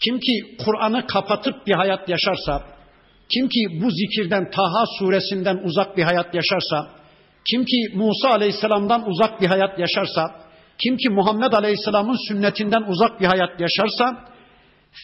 kim 0.05 0.19
ki 0.19 0.57
Kur'an'ı 0.65 1.07
kapatıp 1.07 1.67
bir 1.67 1.73
hayat 1.73 2.09
yaşarsa, 2.09 2.65
kim 3.35 3.49
ki 3.49 3.81
bu 3.83 3.91
zikirden 3.91 4.51
Taha 4.51 4.85
suresinden 4.99 5.57
uzak 5.65 5.97
bir 5.97 6.03
hayat 6.03 6.35
yaşarsa, 6.35 6.89
kim 7.51 7.65
ki 7.65 7.87
Musa 7.95 8.29
aleyhisselamdan 8.29 9.09
uzak 9.09 9.41
bir 9.41 9.47
hayat 9.47 9.79
yaşarsa, 9.79 10.35
kim 10.85 10.97
ki 10.97 11.09
Muhammed 11.09 11.53
aleyhisselamın 11.53 12.29
sünnetinden 12.29 12.83
uzak 12.83 13.21
bir 13.21 13.27
hayat 13.27 13.61
yaşarsa, 13.61 14.32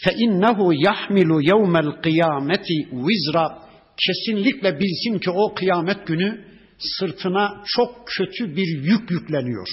فَاِنَّهُ 0.03 0.59
يَحْمِلُ 0.87 1.29
يَوْمَ 1.51 1.75
الْقِيَامَةِ 1.85 2.67
وِزْرًا 3.05 3.63
Kesinlikle 4.05 4.79
bilsin 4.79 5.19
ki 5.19 5.31
o 5.31 5.53
kıyamet 5.53 6.07
günü 6.07 6.45
sırtına 6.77 7.63
çok 7.65 8.07
kötü 8.07 8.55
bir 8.55 8.83
yük 8.83 9.11
yükleniyor. 9.11 9.67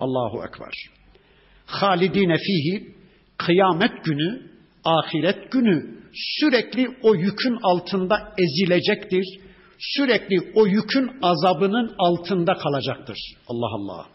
Allahu 0.00 0.46
Ekber. 0.46 0.72
Halidine 1.66 2.36
fihi 2.36 2.94
kıyamet 3.38 4.04
günü, 4.04 4.50
ahiret 4.84 5.52
günü 5.52 6.02
sürekli 6.12 6.88
o 7.02 7.14
yükün 7.14 7.58
altında 7.62 8.34
ezilecektir. 8.38 9.24
Sürekli 9.78 10.52
o 10.54 10.66
yükün 10.66 11.10
azabının 11.22 11.94
altında 11.98 12.54
kalacaktır. 12.54 13.18
Allah 13.48 13.74
Allah. 13.74 14.06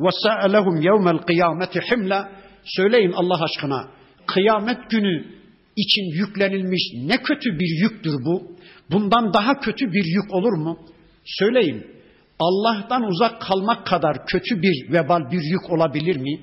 Ve 0.00 0.08
sa'alehum 0.22 0.76
yevmel 0.76 1.18
kıyameti 1.18 1.80
himla. 1.80 2.32
Söyleyin 2.64 3.12
Allah 3.12 3.44
aşkına. 3.44 3.88
Kıyamet 4.33 4.89
günü 4.89 5.25
için 5.75 6.19
yüklenilmiş 6.19 6.81
ne 7.05 7.17
kötü 7.17 7.59
bir 7.59 7.81
yüktür 7.83 8.13
bu. 8.25 8.57
Bundan 8.91 9.33
daha 9.33 9.59
kötü 9.59 9.93
bir 9.93 10.05
yük 10.05 10.33
olur 10.33 10.57
mu? 10.57 10.79
Söyleyin. 11.25 11.87
Allah'tan 12.39 13.03
uzak 13.03 13.41
kalmak 13.41 13.85
kadar 13.85 14.25
kötü 14.25 14.61
bir 14.61 14.93
vebal 14.93 15.31
bir 15.31 15.41
yük 15.41 15.69
olabilir 15.69 16.15
mi? 16.15 16.39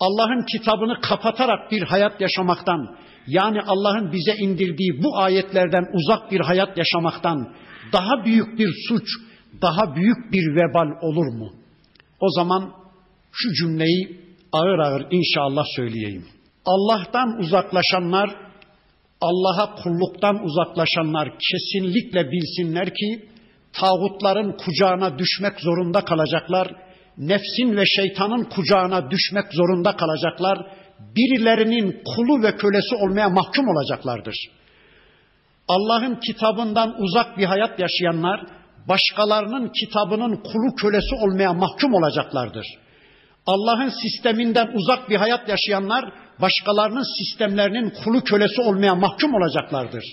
Allah'ın 0.00 0.42
kitabını 0.42 1.00
kapatarak 1.00 1.72
bir 1.72 1.82
hayat 1.82 2.20
yaşamaktan, 2.20 2.96
yani 3.26 3.62
Allah'ın 3.62 4.12
bize 4.12 4.34
indirdiği 4.34 5.02
bu 5.02 5.18
ayetlerden 5.18 5.84
uzak 5.92 6.32
bir 6.32 6.40
hayat 6.40 6.78
yaşamaktan 6.78 7.54
daha 7.92 8.24
büyük 8.24 8.58
bir 8.58 8.70
suç, 8.88 9.08
daha 9.62 9.96
büyük 9.96 10.32
bir 10.32 10.56
vebal 10.56 10.88
olur 11.02 11.38
mu? 11.38 11.52
O 12.20 12.30
zaman 12.30 12.72
şu 13.32 13.52
cümleyi 13.52 14.20
ağır 14.52 14.78
ağır 14.78 15.06
inşallah 15.10 15.64
söyleyeyim. 15.76 16.24
Allah'tan 16.66 17.38
uzaklaşanlar, 17.38 18.30
Allah'a 19.20 19.74
kulluktan 19.74 20.44
uzaklaşanlar 20.44 21.28
kesinlikle 21.38 22.30
bilsinler 22.30 22.94
ki 22.94 23.28
tağutların 23.72 24.52
kucağına 24.52 25.18
düşmek 25.18 25.60
zorunda 25.60 26.00
kalacaklar. 26.00 26.68
Nefsin 27.18 27.76
ve 27.76 27.86
şeytanın 27.86 28.44
kucağına 28.44 29.10
düşmek 29.10 29.44
zorunda 29.52 29.96
kalacaklar. 29.96 30.58
Birilerinin 31.16 32.02
kulu 32.04 32.42
ve 32.42 32.56
kölesi 32.56 32.94
olmaya 32.94 33.28
mahkum 33.28 33.68
olacaklardır. 33.68 34.36
Allah'ın 35.68 36.14
kitabından 36.14 37.02
uzak 37.02 37.38
bir 37.38 37.44
hayat 37.44 37.80
yaşayanlar, 37.80 38.46
başkalarının 38.88 39.72
kitabının 39.80 40.36
kulu 40.36 40.74
kölesi 40.76 41.14
olmaya 41.14 41.52
mahkum 41.52 41.94
olacaklardır. 41.94 42.66
Allah'ın 43.46 43.92
sisteminden 44.02 44.70
uzak 44.74 45.10
bir 45.10 45.16
hayat 45.16 45.48
yaşayanlar, 45.48 46.12
başkalarının 46.40 47.18
sistemlerinin 47.18 47.90
kulu 48.04 48.24
kölesi 48.24 48.60
olmaya 48.60 48.94
mahkum 48.94 49.34
olacaklardır. 49.34 50.04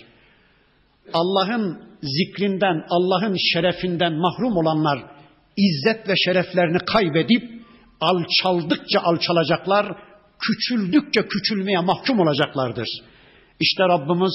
Allah'ın 1.14 1.84
zikrinden, 2.02 2.86
Allah'ın 2.90 3.36
şerefinden 3.54 4.14
mahrum 4.14 4.58
olanlar 4.58 5.00
izzet 5.58 6.10
ve 6.10 6.14
şereflerini 6.26 6.78
kaybedip 6.78 7.44
alçaldıkça 8.02 9.00
alçalacaklar, 9.00 9.98
küçüldükçe 10.40 11.28
küçülmeye 11.28 11.80
mahkum 11.80 12.20
olacaklardır. 12.20 12.88
İşte 13.60 13.84
Rabbimiz 13.84 14.34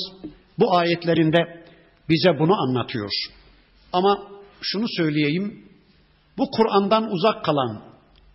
bu 0.58 0.76
ayetlerinde 0.76 1.64
bize 2.08 2.38
bunu 2.38 2.54
anlatıyor. 2.62 3.10
Ama 3.92 4.18
şunu 4.60 4.84
söyleyeyim, 4.96 5.64
bu 6.38 6.50
Kur'an'dan 6.50 7.10
uzak 7.10 7.44
kalan, 7.44 7.82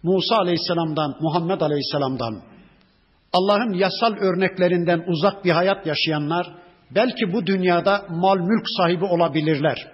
Musa 0.04 0.36
Aleyhisselam'dan, 0.36 1.16
Muhammed 1.22 1.62
Aleyhisselam'dan, 1.62 2.42
Allah'ın 3.34 3.74
yasal 3.74 4.16
örneklerinden 4.18 5.04
uzak 5.08 5.46
bir 5.46 5.52
hayat 5.52 5.88
yaşayanlar 5.88 6.48
belki 6.92 7.34
bu 7.34 7.46
dünyada 7.46 8.06
mal 8.10 8.38
mülk 8.38 8.66
sahibi 8.78 9.06
olabilirler. 9.06 9.88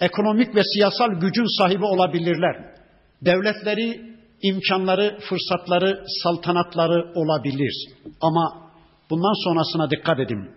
Ekonomik 0.00 0.54
ve 0.54 0.62
siyasal 0.74 1.20
gücün 1.20 1.58
sahibi 1.58 1.84
olabilirler. 1.84 2.74
Devletleri, 3.22 4.00
imkanları, 4.42 5.18
fırsatları, 5.28 6.04
saltanatları 6.22 7.12
olabilir. 7.14 7.74
Ama 8.20 8.70
bundan 9.10 9.44
sonrasına 9.44 9.90
dikkat 9.90 10.20
edin. 10.20 10.50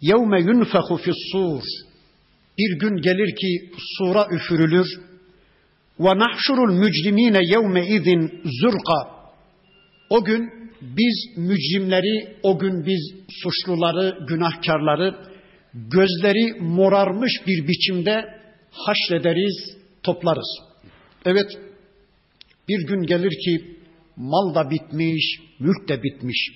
Yevme 0.00 0.40
yunfehu 0.40 0.96
fissur. 0.96 1.62
Bir 2.58 2.78
gün 2.78 2.96
gelir 2.96 3.36
ki 3.36 3.70
sura 3.98 4.26
üfürülür. 4.30 4.86
Ve 6.00 6.18
nahşurul 6.18 6.74
mücrimine 6.74 7.40
yevme 7.42 7.86
izin 7.86 8.42
zurqa. 8.60 9.08
O 10.10 10.24
gün 10.24 10.61
biz 10.82 11.36
mücrimleri, 11.36 12.36
o 12.42 12.58
gün 12.58 12.86
biz 12.86 13.14
suçluları, 13.42 14.18
günahkarları 14.28 15.14
gözleri 15.74 16.60
morarmış 16.60 17.32
bir 17.46 17.68
biçimde 17.68 18.24
haşrederiz, 18.70 19.76
toplarız. 20.02 20.58
Evet, 21.24 21.50
bir 22.68 22.86
gün 22.86 23.02
gelir 23.02 23.30
ki 23.30 23.76
mal 24.16 24.54
da 24.54 24.70
bitmiş, 24.70 25.40
mülk 25.60 25.88
de 25.88 26.02
bitmiş, 26.02 26.50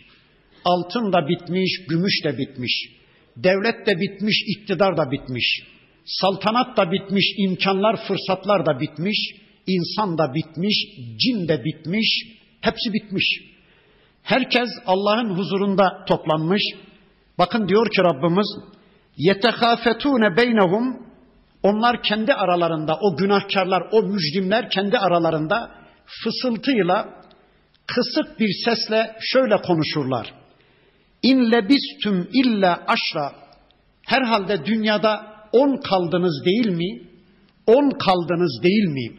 altın 0.64 1.12
da 1.12 1.28
bitmiş, 1.28 1.86
gümüş 1.88 2.24
de 2.24 2.38
bitmiş, 2.38 2.88
devlet 3.36 3.86
de 3.86 4.00
bitmiş, 4.00 4.42
iktidar 4.46 4.96
da 4.96 5.10
bitmiş, 5.10 5.62
saltanat 6.04 6.76
da 6.76 6.92
bitmiş, 6.92 7.24
imkanlar, 7.38 8.06
fırsatlar 8.08 8.66
da 8.66 8.80
bitmiş, 8.80 9.18
insan 9.66 10.18
da 10.18 10.34
bitmiş, 10.34 10.76
cin 11.18 11.48
de 11.48 11.64
bitmiş, 11.64 12.08
hepsi 12.60 12.92
bitmiş. 12.92 13.55
Herkes 14.26 14.68
Allah'ın 14.86 15.36
huzurunda 15.36 16.04
toplanmış. 16.08 16.62
Bakın 17.38 17.68
diyor 17.68 17.90
ki 17.90 18.02
Rabbimiz, 18.02 18.46
yetehafetune 19.16 20.36
beynehum 20.36 21.06
onlar 21.62 22.02
kendi 22.02 22.34
aralarında 22.34 22.98
o 23.02 23.16
günahkarlar, 23.16 23.82
o 23.92 24.02
mücrimler 24.02 24.70
kendi 24.70 24.98
aralarında 24.98 25.70
fısıltıyla 26.06 27.08
kısık 27.86 28.40
bir 28.40 28.50
sesle 28.64 29.16
şöyle 29.20 29.56
konuşurlar. 29.56 30.34
İn 31.22 31.52
lebistüm 31.52 32.28
illa 32.32 32.84
aşra. 32.86 33.32
Herhalde 34.06 34.64
dünyada 34.64 35.26
on 35.52 35.76
kaldınız 35.76 36.44
değil 36.44 36.68
mi? 36.68 37.08
On 37.66 37.90
kaldınız 37.90 38.62
değil 38.62 38.86
mi? 38.86 39.18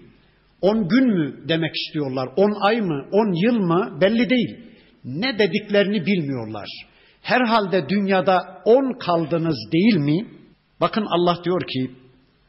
On 0.61 0.87
gün 0.87 1.07
mü 1.07 1.47
demek 1.49 1.75
istiyorlar? 1.75 2.29
On 2.35 2.61
ay 2.61 2.81
mı? 2.81 3.05
On 3.11 3.45
yıl 3.45 3.59
mı? 3.59 4.01
Belli 4.01 4.29
değil. 4.29 4.66
Ne 5.07 5.39
dediklerini 5.39 6.05
bilmiyorlar. 6.05 6.67
Herhalde 7.21 7.89
dünyada 7.89 8.61
on 8.65 8.99
kaldınız 8.99 9.57
değil 9.73 9.95
mi? 9.95 10.27
Bakın 10.81 11.05
Allah 11.09 11.43
diyor 11.43 11.61
ki 11.61 11.91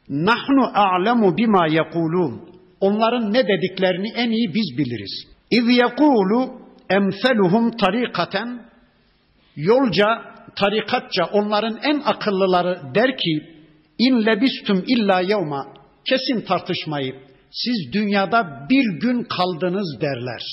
Nahnu 0.09 0.65
a'lemu 0.73 1.37
bima 1.37 1.67
yekulun. 1.67 2.49
Onların 2.79 3.33
ne 3.33 3.47
dediklerini 3.47 4.07
en 4.15 4.29
iyi 4.29 4.53
biz 4.53 4.77
biliriz. 4.77 5.27
İz 5.51 5.77
yekulu 5.77 6.61
emseluhum 6.89 7.71
tarikaten 7.71 8.65
yolca, 9.55 10.05
tarikatça 10.55 11.25
onların 11.33 11.79
en 11.83 12.01
akıllıları 12.05 12.81
der 12.95 13.17
ki 13.17 13.39
in 13.99 14.25
lebistum 14.25 14.83
illa 14.87 15.21
yevma 15.21 15.65
kesin 16.05 16.41
tartışmayı 16.41 17.15
siz 17.51 17.93
dünyada 17.93 18.67
bir 18.69 18.99
gün 18.99 19.23
kaldınız 19.23 20.01
derler. 20.01 20.43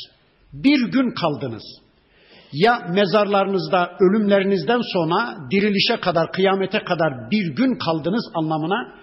Bir 0.52 0.90
gün 0.92 1.11
kaldınız. 1.11 1.86
Ya 2.53 2.78
mezarlarınızda 2.88 3.90
ölümlerinizden 4.01 4.80
sonra 4.92 5.36
dirilişe 5.51 5.97
kadar, 5.97 6.32
kıyamete 6.32 6.78
kadar 6.78 7.30
bir 7.30 7.57
gün 7.57 7.78
kaldınız 7.78 8.30
anlamına 8.34 8.94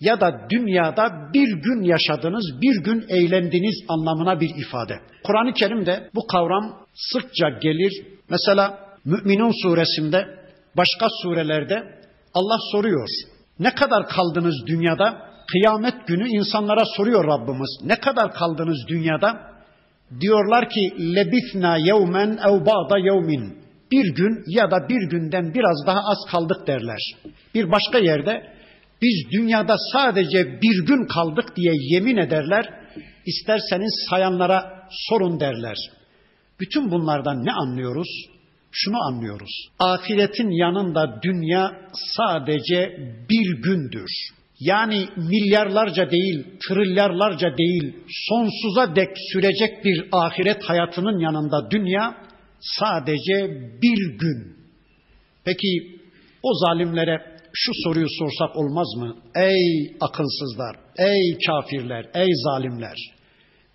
ya 0.00 0.20
da 0.20 0.40
dünyada 0.50 1.08
bir 1.34 1.48
gün 1.48 1.82
yaşadınız, 1.82 2.44
bir 2.62 2.84
gün 2.84 3.04
eğlendiniz 3.08 3.84
anlamına 3.88 4.40
bir 4.40 4.50
ifade. 4.66 4.94
Kur'an-ı 5.24 5.52
Kerim'de 5.52 6.10
bu 6.14 6.26
kavram 6.26 6.86
sıkça 6.94 7.48
gelir. 7.48 8.06
Mesela 8.30 8.78
Müminun 9.04 9.52
suresinde, 9.62 10.26
başka 10.76 11.06
surelerde 11.22 11.74
Allah 12.34 12.58
soruyor. 12.72 13.08
Ne 13.58 13.74
kadar 13.74 14.08
kaldınız 14.08 14.54
dünyada? 14.66 15.32
Kıyamet 15.52 16.06
günü 16.06 16.28
insanlara 16.28 16.84
soruyor 16.96 17.24
Rabbimiz. 17.24 17.78
Ne 17.84 17.96
kadar 18.00 18.32
kaldınız 18.32 18.78
dünyada? 18.88 19.51
Diyorlar 20.20 20.68
ki 20.68 21.14
lebithna 21.14 21.76
yevmen 21.76 22.38
ev 22.48 22.66
ba'da 22.66 22.98
yevmin. 22.98 23.62
Bir 23.92 24.14
gün 24.14 24.44
ya 24.46 24.70
da 24.70 24.88
bir 24.88 25.10
günden 25.10 25.54
biraz 25.54 25.86
daha 25.86 25.98
az 25.98 26.18
kaldık 26.30 26.66
derler. 26.66 27.00
Bir 27.54 27.70
başka 27.70 27.98
yerde 27.98 28.52
biz 29.02 29.30
dünyada 29.32 29.76
sadece 29.92 30.60
bir 30.62 30.86
gün 30.86 31.06
kaldık 31.06 31.56
diye 31.56 31.72
yemin 31.90 32.16
ederler. 32.16 32.70
İsterseniz 33.26 34.06
sayanlara 34.10 34.88
sorun 34.90 35.40
derler. 35.40 35.76
Bütün 36.60 36.90
bunlardan 36.90 37.44
ne 37.44 37.52
anlıyoruz? 37.52 38.08
Şunu 38.72 38.96
anlıyoruz. 39.08 39.68
Ahiretin 39.78 40.50
yanında 40.50 41.20
dünya 41.22 41.70
sadece 42.16 42.96
bir 43.30 43.62
gündür. 43.62 44.10
Yani 44.64 45.08
milyarlarca 45.16 46.10
değil, 46.10 46.46
trilyarlarca 46.68 47.56
değil, 47.56 47.96
sonsuza 48.08 48.96
dek 48.96 49.08
sürecek 49.32 49.84
bir 49.84 50.04
ahiret 50.12 50.64
hayatının 50.64 51.18
yanında 51.18 51.70
dünya 51.70 52.14
sadece 52.60 53.50
bir 53.82 54.18
gün. 54.18 54.56
Peki 55.44 56.00
o 56.42 56.50
zalimlere 56.54 57.18
şu 57.52 57.72
soruyu 57.84 58.06
sorsak 58.18 58.56
olmaz 58.56 58.86
mı? 58.96 59.16
Ey 59.34 59.96
akılsızlar, 60.00 60.76
ey 60.98 61.38
kafirler, 61.46 62.10
ey 62.14 62.28
zalimler. 62.44 62.96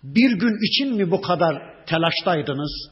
Bir 0.02 0.30
gün 0.30 0.66
için 0.68 0.96
mi 0.96 1.10
bu 1.10 1.20
kadar 1.20 1.62
telaştaydınız? 1.86 2.90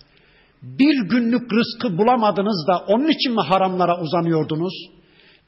Bir 0.63 1.09
günlük 1.09 1.53
rızkı 1.53 1.99
bulamadınız 1.99 2.67
da 2.69 2.79
onun 2.79 3.09
için 3.09 3.33
mi 3.33 3.41
haramlara 3.41 4.01
uzanıyordunuz? 4.01 4.96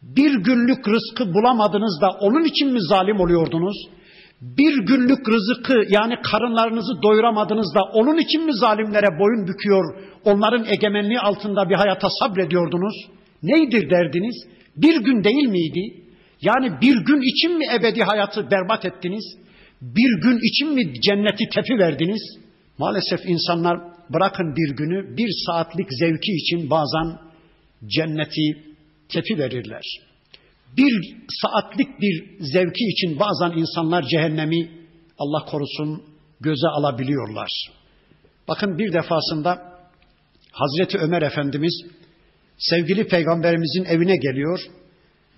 Bir 0.03 0.33
günlük 0.35 0.89
rızkı 0.89 1.35
bulamadınız 1.35 2.01
da 2.01 2.09
onun 2.21 2.45
için 2.45 2.73
mi 2.73 2.79
zalim 2.81 3.21
oluyordunuz? 3.21 3.77
Bir 4.41 4.87
günlük 4.87 5.29
rızkı 5.29 5.85
yani 5.89 6.15
karınlarınızı 6.23 7.03
doyuramadınız 7.03 7.75
da 7.75 7.81
onun 7.93 8.19
için 8.19 8.47
mi 8.47 8.55
zalimlere 8.55 9.19
boyun 9.19 9.49
büküyor, 9.49 9.95
onların 10.25 10.65
egemenliği 10.65 11.21
altında 11.21 11.71
bir 11.71 11.75
hayata 11.75 12.09
sabrediyordunuz? 12.21 12.95
Neydir 13.43 13.91
derdiniz? 13.91 14.37
Bir 14.77 15.01
gün 15.05 15.25
değil 15.25 15.49
miydi? 15.49 16.03
Yani 16.43 16.81
bir 16.81 16.97
gün 17.05 17.21
için 17.21 17.59
mi 17.59 17.65
ebedi 17.75 18.03
hayatı 18.03 18.51
berbat 18.51 18.85
ettiniz? 18.85 19.25
Bir 19.83 20.23
gün 20.23 20.39
için 20.43 20.75
mi 20.75 21.01
cenneti 21.01 21.49
tepi 21.55 21.79
verdiniz? 21.79 22.23
Maalesef 22.79 23.21
insanlar 23.27 23.79
bırakın 24.11 24.57
bir 24.57 24.77
günü 24.77 25.17
bir 25.17 25.31
saatlik 25.47 25.87
zevki 25.91 26.33
için 26.33 26.71
bazen 26.71 27.19
cenneti 27.87 28.68
tepi 29.09 29.39
verirler. 29.39 29.83
Bir 30.77 31.17
saatlik 31.43 32.01
bir 32.01 32.25
zevki 32.41 32.85
için 32.85 33.21
bazen 33.21 33.59
insanlar 33.59 34.03
cehennemi 34.03 34.71
Allah 35.19 35.45
korusun 35.45 36.03
göze 36.41 36.69
alabiliyorlar. 36.69 37.51
Bakın 38.49 38.79
bir 38.79 38.93
defasında 38.93 39.79
Hazreti 40.53 40.99
Ömer 40.99 41.23
Efendimiz 41.23 41.83
sevgili 42.59 43.09
peygamberimizin 43.09 43.85
evine 43.85 44.17
geliyor. 44.17 44.61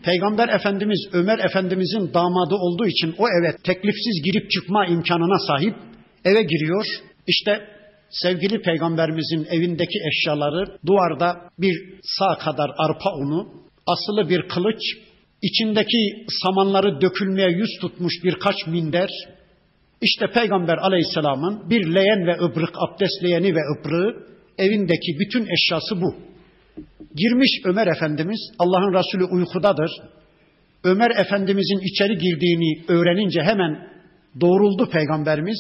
Peygamber 0.03 0.49
Efendimiz 0.49 1.09
Ömer 1.13 1.39
Efendimizin 1.39 2.15
damadı 2.15 2.55
olduğu 2.55 2.87
için 2.87 3.15
o 3.19 3.27
eve 3.29 3.57
teklifsiz 3.57 4.23
girip 4.25 4.51
çıkma 4.51 4.87
imkanına 4.87 5.39
sahip 5.47 5.77
eve 6.25 6.43
giriyor. 6.43 6.85
İşte 7.27 7.61
sevgili 8.11 8.63
peygamberimizin 8.63 9.47
evindeki 9.51 9.99
eşyaları 10.09 10.79
duvarda 10.87 11.41
bir 11.59 12.01
sağ 12.03 12.39
kadar 12.39 12.71
arpa 12.79 13.15
unu, 13.15 13.60
asılı 13.87 14.29
bir 14.29 14.49
kılıç, 14.49 14.81
içindeki 15.43 16.27
samanları 16.43 17.01
dökülmeye 17.01 17.51
yüz 17.51 17.71
tutmuş 17.81 18.13
birkaç 18.25 18.67
minder, 18.67 19.11
işte 20.03 20.27
Peygamber 20.35 20.79
aleyhisselamın 20.79 21.71
bir 21.71 21.95
leyen 21.95 22.27
ve 22.27 22.45
ıbrık, 22.45 22.75
abdest 22.77 23.25
leyeni 23.25 23.55
ve 23.55 23.61
ıbrığı, 23.73 24.27
evindeki 24.59 25.19
bütün 25.21 25.47
eşyası 25.55 26.01
bu. 26.01 26.15
Girmiş 27.17 27.51
Ömer 27.65 27.87
Efendimiz, 27.87 28.41
Allah'ın 28.59 28.95
Resulü 28.95 29.25
uykudadır. 29.25 29.91
Ömer 30.85 31.11
Efendimizin 31.11 31.81
içeri 31.93 32.19
girdiğini 32.19 32.85
öğrenince 32.89 33.43
hemen 33.43 33.89
doğruldu 34.41 34.91
Peygamberimiz. 34.91 35.59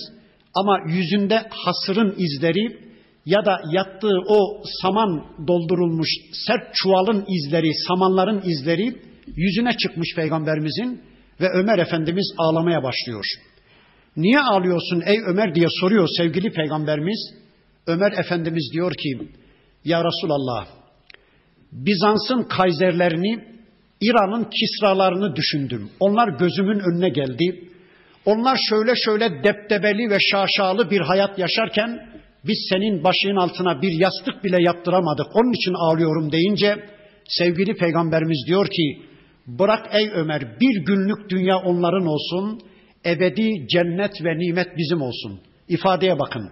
Ama 0.55 0.79
yüzünde 0.89 1.43
hasırın 1.51 2.15
izleri 2.19 2.90
ya 3.27 3.45
da 3.45 3.61
yattığı 3.73 4.19
o 4.29 4.63
saman 4.83 5.25
doldurulmuş 5.49 6.09
sert 6.47 6.75
çuvalın 6.75 7.25
izleri, 7.29 7.75
samanların 7.89 8.43
izleri 8.45 8.97
yüzüne 9.37 9.77
çıkmış 9.77 10.15
Peygamberimizin 10.17 11.03
ve 11.41 11.49
Ömer 11.49 11.79
Efendimiz 11.79 12.35
ağlamaya 12.39 12.83
başlıyor. 12.83 13.25
Niye 14.17 14.41
ağlıyorsun 14.41 15.03
ey 15.07 15.19
Ömer 15.27 15.55
diye 15.55 15.67
soruyor 15.81 16.09
sevgili 16.17 16.53
peygamberimiz. 16.53 17.35
Ömer 17.87 18.13
Efendimiz 18.13 18.71
diyor 18.73 18.93
ki 18.95 19.29
ya 19.85 20.05
Resulallah 20.05 20.67
Bizans'ın 21.73 22.43
kayzerlerini 22.43 23.45
İran'ın 24.01 24.45
kisralarını 24.45 25.37
düşündüm. 25.37 25.91
Onlar 26.01 26.39
gözümün 26.39 26.79
önüne 26.79 27.09
geldi. 27.09 27.69
Onlar 28.25 28.61
şöyle 28.69 28.93
şöyle 28.97 29.45
deptebeli 29.45 30.11
ve 30.11 30.19
şaşalı 30.21 30.91
bir 30.91 31.01
hayat 31.01 31.39
yaşarken 31.39 32.11
biz 32.47 32.67
senin 32.71 33.05
başının 33.05 33.37
altına 33.37 33.83
bir 33.83 33.93
yastık 33.93 34.45
bile 34.45 34.63
yaptıramadık. 34.63 35.27
Onun 35.35 35.53
için 35.53 35.75
ağlıyorum 35.75 36.33
deyince 36.33 36.77
sevgili 37.29 37.77
peygamberimiz 37.77 38.45
diyor 38.47 38.67
ki 38.67 39.03
bırak 39.47 39.87
ey 39.93 40.11
Ömer 40.15 40.61
bir 40.61 40.85
günlük 40.85 41.31
dünya 41.31 41.59
onların 41.59 42.07
olsun 42.07 42.61
ebedi 43.07 43.67
cennet 43.69 44.25
ve 44.25 44.39
nimet 44.39 44.69
bizim 44.77 45.03
olsun. 45.03 45.41
İfadeye 45.69 46.19
bakın. 46.19 46.51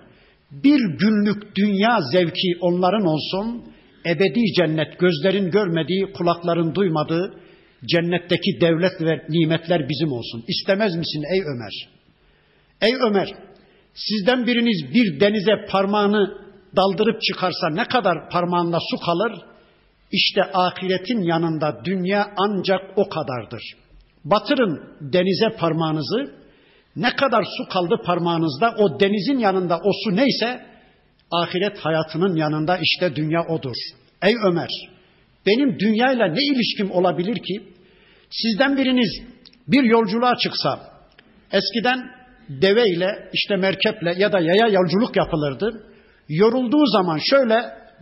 Bir 0.51 0.81
günlük 0.99 1.57
dünya 1.57 2.01
zevki 2.13 2.49
onların 2.61 3.07
olsun, 3.07 3.65
ebedi 4.07 4.41
cennet 4.57 4.99
gözlerin 4.99 5.51
görmediği, 5.51 6.13
kulakların 6.13 6.75
duymadığı 6.75 7.35
cennetteki 7.87 8.61
devlet 8.61 9.03
ve 9.03 9.23
nimetler 9.29 9.89
bizim 9.89 10.13
olsun. 10.13 10.45
İstemez 10.49 10.97
misin 10.97 11.25
ey 11.35 11.41
Ömer? 11.41 11.89
Ey 12.83 12.95
Ömer, 13.09 13.29
sizden 14.07 14.47
biriniz 14.47 14.95
bir 14.95 15.21
denize 15.21 15.67
parmağını 15.71 16.39
daldırıp 16.77 17.23
çıkarsa 17.23 17.71
ne 17.71 17.85
kadar 17.85 18.31
parmağında 18.31 18.79
su 18.91 19.05
kalır? 19.05 19.33
İşte 20.13 20.41
ahiretin 20.55 21.23
yanında 21.23 21.81
dünya 21.85 22.31
ancak 22.37 22.81
o 22.97 23.09
kadardır. 23.09 23.63
Batırın 24.25 24.83
denize 25.01 25.57
parmağınızı, 25.57 26.35
ne 26.97 27.17
kadar 27.17 27.45
su 27.57 27.69
kaldı 27.69 27.95
parmağınızda 28.05 28.75
o 28.79 29.01
denizin 29.01 29.39
yanında 29.39 29.79
o 29.85 29.91
su 30.05 30.17
neyse 30.17 30.67
ahiret 31.31 31.79
hayatının 31.79 32.37
yanında 32.37 32.79
işte 32.83 33.17
dünya 33.17 33.43
odur. 33.49 33.77
Ey 34.23 34.35
Ömer 34.49 34.69
benim 35.47 35.79
dünyayla 35.79 36.27
ne 36.27 36.43
ilişkim 36.43 36.91
olabilir 36.91 37.35
ki? 37.35 37.63
Sizden 38.31 38.77
biriniz 38.77 39.23
bir 39.69 39.83
yolculuğa 39.83 40.37
çıksa 40.37 40.81
eskiden 41.53 42.18
deveyle 42.49 43.29
işte 43.33 43.57
merkeple 43.57 44.15
ya 44.17 44.33
da 44.33 44.41
yaya 44.41 44.69
yolculuk 44.69 45.17
yapılırdı. 45.17 45.83
Yorulduğu 46.29 46.87
zaman 46.87 47.19
şöyle 47.19 47.55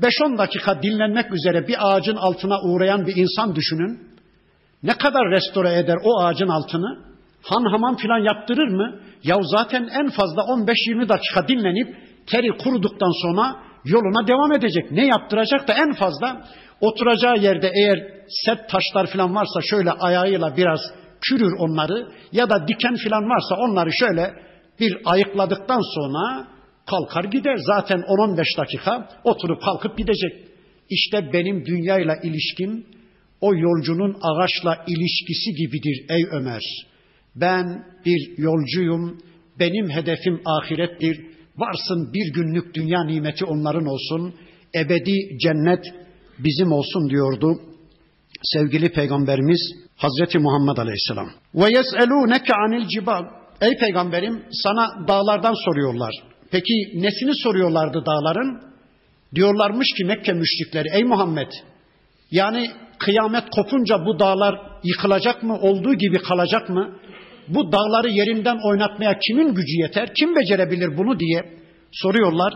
5-10 0.02 0.38
dakika 0.38 0.82
dinlenmek 0.82 1.32
üzere 1.32 1.68
bir 1.68 1.76
ağacın 1.80 2.16
altına 2.16 2.60
uğrayan 2.62 3.06
bir 3.06 3.16
insan 3.16 3.54
düşünün. 3.54 4.00
Ne 4.82 4.98
kadar 4.98 5.30
restore 5.30 5.78
eder 5.78 5.96
o 6.04 6.20
ağacın 6.20 6.48
altını? 6.48 6.98
Han 7.42 7.70
hamam 7.70 7.96
filan 7.96 8.18
yaptırır 8.18 8.68
mı? 8.68 9.00
Ya 9.24 9.36
zaten 9.42 9.88
en 10.00 10.10
fazla 10.10 10.42
15-20 10.42 11.08
dakika 11.08 11.48
dinlenip 11.48 11.96
teri 12.26 12.48
kuruduktan 12.48 13.22
sonra 13.22 13.56
yoluna 13.84 14.26
devam 14.26 14.52
edecek. 14.52 14.90
Ne 14.90 15.06
yaptıracak 15.06 15.68
da 15.68 15.72
en 15.72 15.92
fazla 15.92 16.44
oturacağı 16.80 17.36
yerde 17.38 17.70
eğer 17.74 17.98
set 18.28 18.68
taşlar 18.70 19.06
filan 19.06 19.34
varsa 19.34 19.60
şöyle 19.70 19.90
ayağıyla 19.90 20.56
biraz 20.56 20.80
kürür 21.20 21.52
onları 21.58 22.08
ya 22.32 22.50
da 22.50 22.68
diken 22.68 22.96
filan 22.96 23.24
varsa 23.24 23.54
onları 23.56 23.92
şöyle 23.92 24.34
bir 24.80 24.96
ayıkladıktan 25.04 25.80
sonra 25.94 26.48
kalkar 26.86 27.24
gider. 27.24 27.56
Zaten 27.56 27.98
10-15 28.00 28.58
dakika 28.58 29.08
oturup 29.24 29.62
kalkıp 29.62 29.98
gidecek. 29.98 30.32
İşte 30.90 31.32
benim 31.32 31.66
dünyayla 31.66 32.16
ilişkim 32.16 32.86
o 33.40 33.54
yolcunun 33.54 34.16
ağaçla 34.22 34.84
ilişkisi 34.86 35.50
gibidir 35.54 36.04
ey 36.08 36.24
Ömer. 36.32 36.62
Ben 37.36 37.84
bir 38.04 38.38
yolcuyum, 38.38 39.18
benim 39.58 39.90
hedefim 39.90 40.40
ahirettir. 40.44 41.26
Varsın 41.56 42.12
bir 42.14 42.32
günlük 42.32 42.74
dünya 42.74 43.04
nimeti 43.04 43.44
onların 43.44 43.86
olsun, 43.86 44.34
ebedi 44.74 45.38
cennet 45.38 45.84
bizim 46.38 46.72
olsun 46.72 47.10
diyordu 47.10 47.60
sevgili 48.42 48.92
peygamberimiz 48.92 49.85
Hazreti 49.96 50.38
Muhammed 50.38 50.76
Aleyhisselam. 50.76 51.30
Ve 51.54 51.70
yes'elûneke 51.70 52.54
anil 52.54 52.88
cibal. 52.88 53.24
Ey 53.60 53.78
peygamberim 53.80 54.42
sana 54.50 55.08
dağlardan 55.08 55.54
soruyorlar. 55.64 56.14
Peki 56.50 56.74
nesini 56.94 57.34
soruyorlardı 57.34 58.04
dağların? 58.06 58.62
Diyorlarmış 59.34 59.88
ki 59.96 60.04
Mekke 60.04 60.32
müşrikleri 60.32 60.88
ey 60.92 61.04
Muhammed 61.04 61.52
yani 62.30 62.70
kıyamet 62.98 63.50
kopunca 63.50 64.06
bu 64.06 64.18
dağlar 64.18 64.60
yıkılacak 64.84 65.42
mı 65.42 65.58
olduğu 65.60 65.94
gibi 65.94 66.18
kalacak 66.18 66.68
mı? 66.68 66.98
bu 67.48 67.72
dağları 67.72 68.08
yerinden 68.10 68.58
oynatmaya 68.64 69.18
kimin 69.18 69.54
gücü 69.54 69.82
yeter? 69.82 70.14
Kim 70.14 70.36
becerebilir 70.36 70.98
bunu 70.98 71.20
diye 71.20 71.58
soruyorlar. 71.92 72.54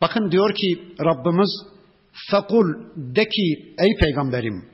Bakın 0.00 0.30
diyor 0.30 0.54
ki 0.54 0.78
Rabbimiz 1.00 1.50
fakul 2.30 2.66
de 2.96 3.24
ki 3.24 3.74
ey 3.78 3.96
peygamberim 4.00 4.64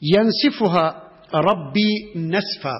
yensifuha 0.00 1.07
Rabbi 1.34 1.88
nesfa 2.14 2.72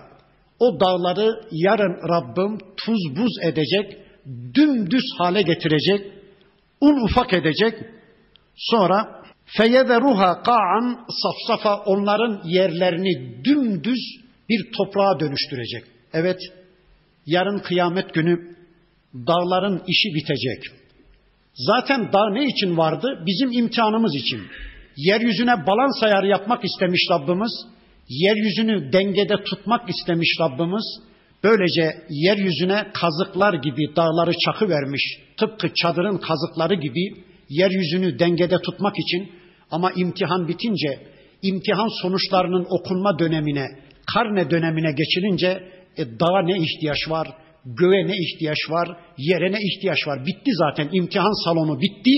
o 0.59 0.81
dağları 0.81 1.41
yarın 1.51 2.09
Rabbim 2.09 2.59
tuz 2.59 3.17
buz 3.17 3.33
edecek, 3.43 3.99
dümdüz 4.55 5.05
hale 5.19 5.43
getirecek, 5.43 6.13
un 6.81 7.05
ufak 7.05 7.33
edecek. 7.33 7.75
Sonra 8.57 9.23
feyeveruha 9.45 10.43
ka'an 10.43 11.07
safsafa 11.23 11.77
onların 11.77 12.41
yerlerini 12.45 13.45
dümdüz 13.45 14.01
bir 14.49 14.73
toprağa 14.79 15.21
dönüştürecek. 15.21 15.85
Evet, 16.13 16.39
yarın 17.27 17.59
kıyamet 17.59 18.15
günü 18.15 18.57
dağların 19.15 19.83
işi 19.87 20.15
bitecek. 20.15 20.63
Zaten 21.55 22.13
dağ 22.13 22.31
ne 22.31 22.45
için 22.45 22.77
vardı? 22.77 23.23
Bizim 23.27 23.53
imtihanımız 23.53 24.15
için. 24.15 24.41
Yeryüzüne 24.97 25.67
balans 25.67 26.03
ayarı 26.03 26.27
yapmak 26.27 26.65
istemiş 26.65 27.01
Rabbimiz. 27.11 27.53
Yeryüzünü 28.09 28.93
dengede 28.93 29.45
tutmak 29.45 29.91
istemiş 29.91 30.29
Rabbimiz. 30.41 30.85
Böylece 31.45 31.97
yeryüzüne 32.11 32.87
kazıklar 32.95 33.55
gibi 33.55 33.97
dağları 33.97 34.33
çakı 34.45 34.69
vermiş. 34.69 35.03
Tıpkı 35.37 35.75
çadırın 35.75 36.19
kazıkları 36.19 36.75
gibi 36.75 37.15
yeryüzünü 37.49 38.19
dengede 38.19 38.59
tutmak 38.59 38.95
için 38.99 39.33
ama 39.71 39.93
imtihan 39.93 40.49
bitince 40.49 40.99
imtihan 41.43 41.89
sonuçlarının 42.03 42.67
okunma 42.71 43.19
dönemine 43.19 43.67
karne 44.15 44.51
dönemine 44.51 44.93
geçilince 44.93 45.49
e, 45.97 46.05
dağa 46.21 46.43
ne 46.43 46.59
ihtiyaç 46.59 47.09
var, 47.09 47.29
göğe 47.65 48.07
ne 48.07 48.15
ihtiyaç 48.17 48.59
var, 48.71 48.89
yere 49.19 49.53
ne 49.53 49.59
ihtiyaç 49.59 50.07
var. 50.07 50.27
Bitti 50.27 50.51
zaten 50.55 50.89
imtihan 50.93 51.45
salonu 51.45 51.81
bitti. 51.81 52.13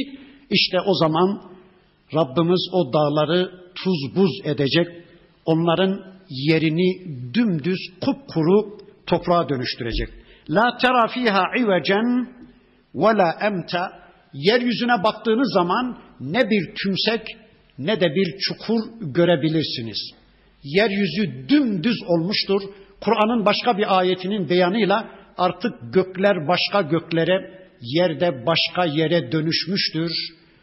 İşte 0.50 0.80
o 0.80 0.94
zaman 0.94 1.42
Rabbimiz 2.14 2.68
o 2.72 2.92
dağları 2.92 3.50
tuz 3.74 4.16
buz 4.16 4.30
edecek. 4.44 4.86
Onların 5.52 5.92
yerini 6.28 6.90
dümdüz 7.34 7.80
kupkuru 8.00 8.78
toprağa 9.06 9.48
dönüştürecek. 9.48 10.08
La 10.50 10.76
tera 10.76 11.06
fiha 11.08 11.44
ivecen 11.58 12.28
ve 12.94 13.16
la 13.18 13.30
emta 13.42 13.92
yeryüzüne 14.32 15.02
baktığınız 15.04 15.52
zaman 15.52 15.98
ne 16.20 16.50
bir 16.50 16.74
tümsek 16.74 17.22
ne 17.78 18.00
de 18.00 18.06
bir 18.14 18.38
çukur 18.38 18.80
görebilirsiniz 19.00 20.20
yeryüzü 20.64 21.48
dümdüz 21.48 21.96
olmuştur. 22.06 22.62
Kur'an'ın 23.00 23.46
başka 23.46 23.78
bir 23.78 23.98
ayetinin 23.98 24.48
beyanıyla 24.48 25.10
artık 25.38 25.72
gökler 25.92 26.48
başka 26.48 26.82
göklere, 26.82 27.60
yerde 27.80 28.46
başka 28.46 28.84
yere 28.84 29.32
dönüşmüştür. 29.32 30.10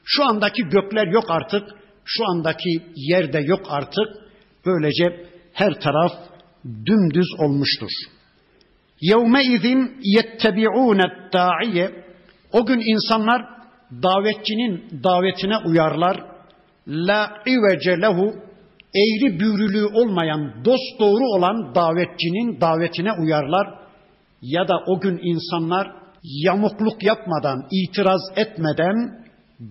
Şu 0.04 0.26
andaki 0.26 0.64
gökler 0.64 1.08
yok 1.08 1.26
artık, 1.28 1.64
şu 2.06 2.24
andaki 2.32 2.70
yerde 2.96 3.40
yok 3.40 3.62
artık. 3.70 4.27
Böylece 4.68 5.26
her 5.54 5.80
taraf 5.80 6.12
dümdüz 6.66 7.28
olmuştur. 7.40 7.90
Yevme 9.02 9.44
izin 9.44 9.98
yettebi'ûne 10.04 11.04
da'iye 11.34 11.92
O 12.54 12.66
gün 12.66 12.80
insanlar 12.80 13.46
davetçinin 13.92 15.04
davetine 15.04 15.58
uyarlar. 15.58 16.18
La 16.88 17.44
ivece 17.48 18.02
lehu 18.02 18.36
eğri 18.96 19.40
büğrülüğü 19.40 19.86
olmayan, 19.86 20.66
dost 20.66 21.00
doğru 21.00 21.24
olan 21.38 21.76
davetçinin 21.76 22.62
davetine 22.62 23.12
uyarlar 23.12 23.68
ya 24.42 24.68
da 24.68 24.74
o 24.88 25.00
gün 25.00 25.20
insanlar 25.24 25.92
yamukluk 26.24 27.04
yapmadan, 27.04 27.68
itiraz 27.72 28.22
etmeden 28.36 29.26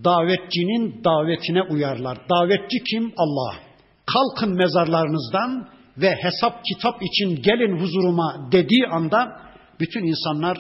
davetçinin 0.05 1.05
davetine 1.05 1.63
uyarlar. 1.63 2.19
Davetçi 2.31 2.79
kim? 2.91 3.13
Allah. 3.17 3.66
Kalkın 4.13 4.57
mezarlarınızdan 4.57 5.69
ve 5.99 6.11
hesap 6.11 6.65
kitap 6.65 7.03
için 7.03 7.43
gelin 7.43 7.81
huzuruma 7.81 8.49
dediği 8.53 8.87
anda 8.87 9.41
bütün 9.81 10.05
insanlar 10.05 10.59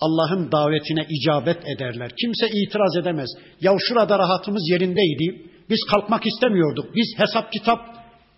Allah'ın 0.00 0.52
davetine 0.52 1.06
icabet 1.08 1.68
ederler. 1.68 2.10
Kimse 2.20 2.46
itiraz 2.48 2.96
edemez. 2.96 3.30
Ya 3.60 3.72
şurada 3.88 4.18
rahatımız 4.18 4.62
yerindeydi. 4.70 5.50
Biz 5.70 5.78
kalkmak 5.90 6.26
istemiyorduk. 6.26 6.94
Biz 6.94 7.14
hesap 7.16 7.52
kitap 7.52 7.78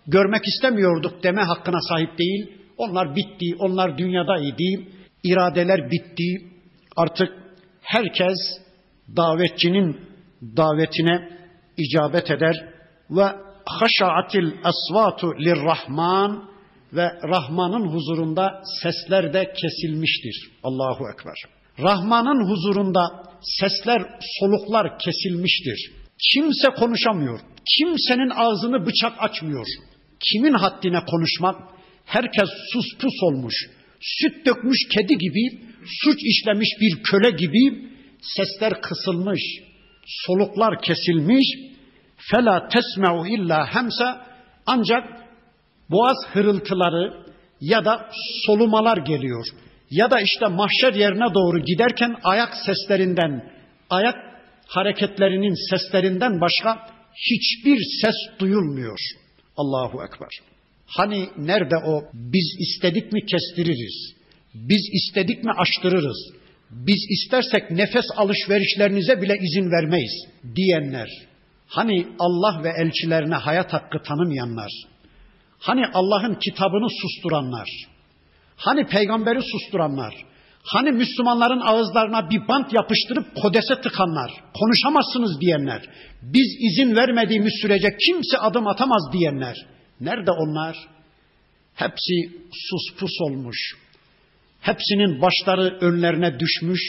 görmek 0.07 0.47
istemiyorduk 0.47 1.23
deme 1.23 1.41
hakkına 1.41 1.79
sahip 1.89 2.17
değil. 2.17 2.51
Onlar 2.77 3.15
bitti, 3.15 3.55
onlar 3.59 3.97
dünyada 3.97 4.37
idi. 4.37 4.87
iradeler 5.23 5.91
bitti. 5.91 6.49
Artık 6.97 7.29
herkes 7.81 8.37
davetçinin 9.17 9.97
davetine 10.41 11.29
icabet 11.77 12.31
eder 12.31 12.65
ve 13.09 13.48
haşaatil 13.69 14.51
asvatu 14.63 15.27
lirrahman 15.27 16.49
ve 16.93 17.11
Rahman'ın 17.23 17.87
huzurunda 17.87 18.61
sesler 18.83 19.33
de 19.33 19.53
kesilmiştir. 19.61 20.51
Allahu 20.63 21.03
Ekber. 21.13 21.35
Rahman'ın 21.79 22.49
huzurunda 22.49 23.23
sesler, 23.41 24.01
soluklar 24.39 24.99
kesilmiştir. 24.99 25.91
Kimse 26.33 26.67
konuşamıyor. 26.69 27.39
Kimsenin 27.77 28.29
ağzını 28.29 28.85
bıçak 28.85 29.13
açmıyor. 29.19 29.65
Kimin 30.19 30.53
haddine 30.53 31.05
konuşmak? 31.05 31.55
Herkes 32.05 32.49
sus 32.73 32.85
pus 32.99 33.23
olmuş. 33.23 33.55
Süt 34.01 34.45
dökmüş 34.45 34.77
kedi 34.95 35.17
gibi, 35.17 35.61
suç 36.03 36.19
işlemiş 36.23 36.69
bir 36.81 37.03
köle 37.03 37.29
gibi 37.29 37.89
sesler 38.21 38.81
kısılmış, 38.81 39.41
soluklar 40.05 40.81
kesilmiş. 40.81 41.68
Fela 42.31 42.67
tesme'u 42.67 43.27
illa 43.27 43.65
hemse 43.73 44.05
ancak 44.65 45.03
boğaz 45.89 46.17
hırıltıları 46.33 47.25
ya 47.61 47.85
da 47.85 48.09
solumalar 48.45 48.97
geliyor. 48.97 49.45
Ya 49.91 50.11
da 50.11 50.21
işte 50.21 50.47
mahşer 50.47 50.93
yerine 50.93 51.33
doğru 51.33 51.59
giderken 51.59 52.15
ayak 52.23 52.53
seslerinden, 52.65 53.51
ayak 53.89 54.15
hareketlerinin 54.67 55.69
seslerinden 55.69 56.41
başka 56.41 56.87
hiçbir 57.13 57.79
ses 58.01 58.39
duyulmuyor. 58.39 58.99
Allahu 59.57 60.03
Ekber. 60.03 60.29
Hani 60.85 61.29
nerede 61.37 61.75
o 61.77 62.03
biz 62.13 62.55
istedik 62.59 63.11
mi 63.13 63.25
kestiririz, 63.25 64.15
biz 64.53 64.89
istedik 64.93 65.43
mi 65.43 65.51
açtırırız, 65.57 66.33
biz 66.69 67.07
istersek 67.09 67.71
nefes 67.71 68.05
alışverişlerinize 68.17 69.21
bile 69.21 69.37
izin 69.41 69.71
vermeyiz 69.71 70.25
diyenler. 70.55 71.09
Hani 71.69 72.07
Allah 72.19 72.63
ve 72.63 72.69
elçilerine 72.77 73.35
hayat 73.35 73.73
hakkı 73.73 74.03
tanımayanlar, 74.03 74.71
hani 75.59 75.87
Allah'ın 75.93 76.35
kitabını 76.35 76.87
susturanlar, 77.01 77.69
hani 78.55 78.87
peygamberi 78.87 79.41
susturanlar, 79.41 80.13
hani 80.63 80.91
Müslümanların 80.91 81.59
ağızlarına 81.59 82.29
bir 82.29 82.47
bant 82.47 82.73
yapıştırıp 82.73 83.35
kodese 83.41 83.81
tıkanlar, 83.81 84.31
konuşamazsınız 84.59 85.41
diyenler, 85.41 85.81
biz 86.21 86.57
izin 86.59 86.95
vermediğimiz 86.95 87.53
sürece 87.61 87.97
kimse 88.07 88.37
adım 88.37 88.67
atamaz 88.67 89.13
diyenler. 89.13 89.55
Nerede 90.01 90.31
onlar? 90.31 90.77
Hepsi 91.75 92.13
sus 92.51 92.99
pus 92.99 93.21
olmuş. 93.21 93.57
Hepsinin 94.61 95.21
başları 95.21 95.77
önlerine 95.81 96.39
düşmüş. 96.39 96.81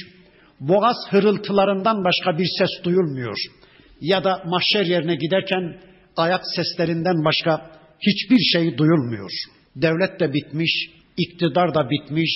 Boğaz 0.61 0.97
hırıltılarından 1.11 2.05
başka 2.05 2.39
bir 2.39 2.49
ses 2.59 2.85
duyulmuyor. 2.85 3.37
Ya 4.01 4.25
da 4.25 4.43
mahşer 4.47 4.87
yerine 4.87 5.15
giderken 5.15 5.81
ayak 6.17 6.43
seslerinden 6.57 7.25
başka 7.25 7.71
hiçbir 8.01 8.39
şey 8.39 8.79
duyulmuyor. 8.79 9.31
Devlet 9.77 10.21
de 10.21 10.33
bitmiş, 10.33 10.91
iktidar 11.17 11.75
da 11.75 11.91
bitmiş, 11.91 12.31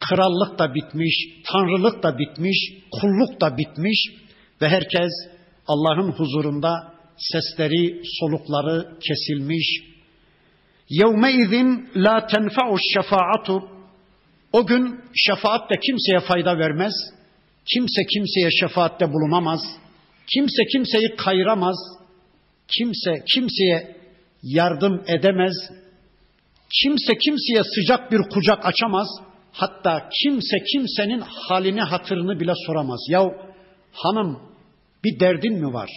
krallık 0.00 0.58
da 0.58 0.74
bitmiş, 0.74 1.28
tanrılık 1.52 2.02
da 2.02 2.18
bitmiş, 2.18 2.72
kulluk 3.00 3.40
da 3.40 3.56
bitmiş 3.58 3.98
ve 4.62 4.68
herkes 4.68 5.12
Allah'ın 5.66 6.12
huzurunda 6.12 6.94
sesleri, 7.16 8.02
solukları 8.20 8.98
kesilmiş. 9.08 9.82
Yevmeizin 10.88 11.88
la 11.96 12.26
tenfa'u 12.26 12.76
şefaatu 12.94 13.68
o 14.52 14.66
gün 14.66 15.00
şefaat 15.14 15.70
de 15.70 15.74
kimseye 15.80 16.20
fayda 16.20 16.58
vermez. 16.58 16.92
Kimse 17.74 18.02
kimseye 18.06 18.50
şefaatte 18.60 19.12
bulunamaz. 19.12 19.60
Kimse 20.34 20.64
kimseyi 20.72 21.16
kayıramaz. 21.16 21.76
Kimse 22.68 23.24
kimseye 23.34 23.96
yardım 24.42 25.02
edemez. 25.06 25.52
Kimse 26.82 27.18
kimseye 27.18 27.62
sıcak 27.74 28.12
bir 28.12 28.18
kucak 28.18 28.66
açamaz. 28.66 29.08
Hatta 29.52 30.08
kimse 30.22 30.56
kimsenin 30.72 31.20
halini 31.20 31.80
hatırını 31.80 32.40
bile 32.40 32.52
soramaz. 32.66 33.00
Ya 33.08 33.22
hanım 33.92 34.38
bir 35.04 35.20
derdin 35.20 35.54
mi 35.54 35.72
var? 35.72 35.90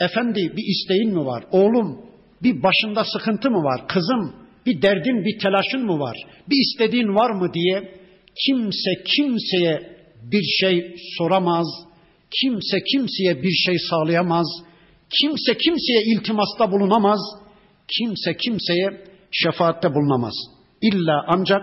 Efendi 0.00 0.52
bir 0.56 0.64
isteğin 0.64 1.10
mi 1.10 1.26
var? 1.26 1.44
Oğlum 1.50 2.00
bir 2.42 2.62
başında 2.62 3.04
sıkıntı 3.04 3.50
mı 3.50 3.58
var? 3.58 3.88
Kızım 3.88 4.34
bir 4.66 4.82
derdin 4.82 5.24
bir 5.24 5.38
telaşın 5.38 5.86
mı 5.86 5.98
var? 5.98 6.16
Bir 6.48 6.56
istediğin 6.60 7.14
var 7.14 7.30
mı 7.30 7.54
diye 7.54 7.94
kimse 8.46 8.90
kimseye 9.16 9.96
bir 10.22 10.42
şey 10.60 10.96
soramaz. 11.18 11.66
Kimse 12.40 12.78
kimseye 12.92 13.42
bir 13.42 13.52
şey 13.52 13.74
sağlayamaz. 13.90 14.46
Kimse 15.20 15.56
kimseye 15.56 16.02
iltimasta 16.04 16.72
bulunamaz. 16.72 17.20
Kimse 17.98 18.36
kimseye 18.36 19.04
şefaatte 19.30 19.88
bulunamaz. 19.94 20.34
İlla 20.80 21.24
ancak 21.28 21.62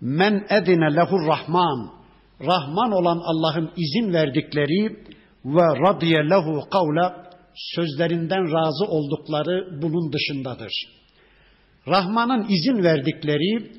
men 0.00 0.46
edine 0.50 0.96
lehur 0.96 1.26
rahman. 1.26 1.96
Rahman 2.40 2.92
olan 2.92 3.18
Allah'ın 3.24 3.70
izin 3.76 4.12
verdikleri 4.12 4.96
ve 5.44 5.66
radiye 5.86 6.18
lehu 6.30 6.70
kavla 6.70 7.26
sözlerinden 7.54 8.52
razı 8.52 8.84
oldukları 8.84 9.82
bunun 9.82 10.12
dışındadır. 10.12 10.72
Rahman'ın 11.88 12.46
izin 12.48 12.82
verdikleri, 12.82 13.72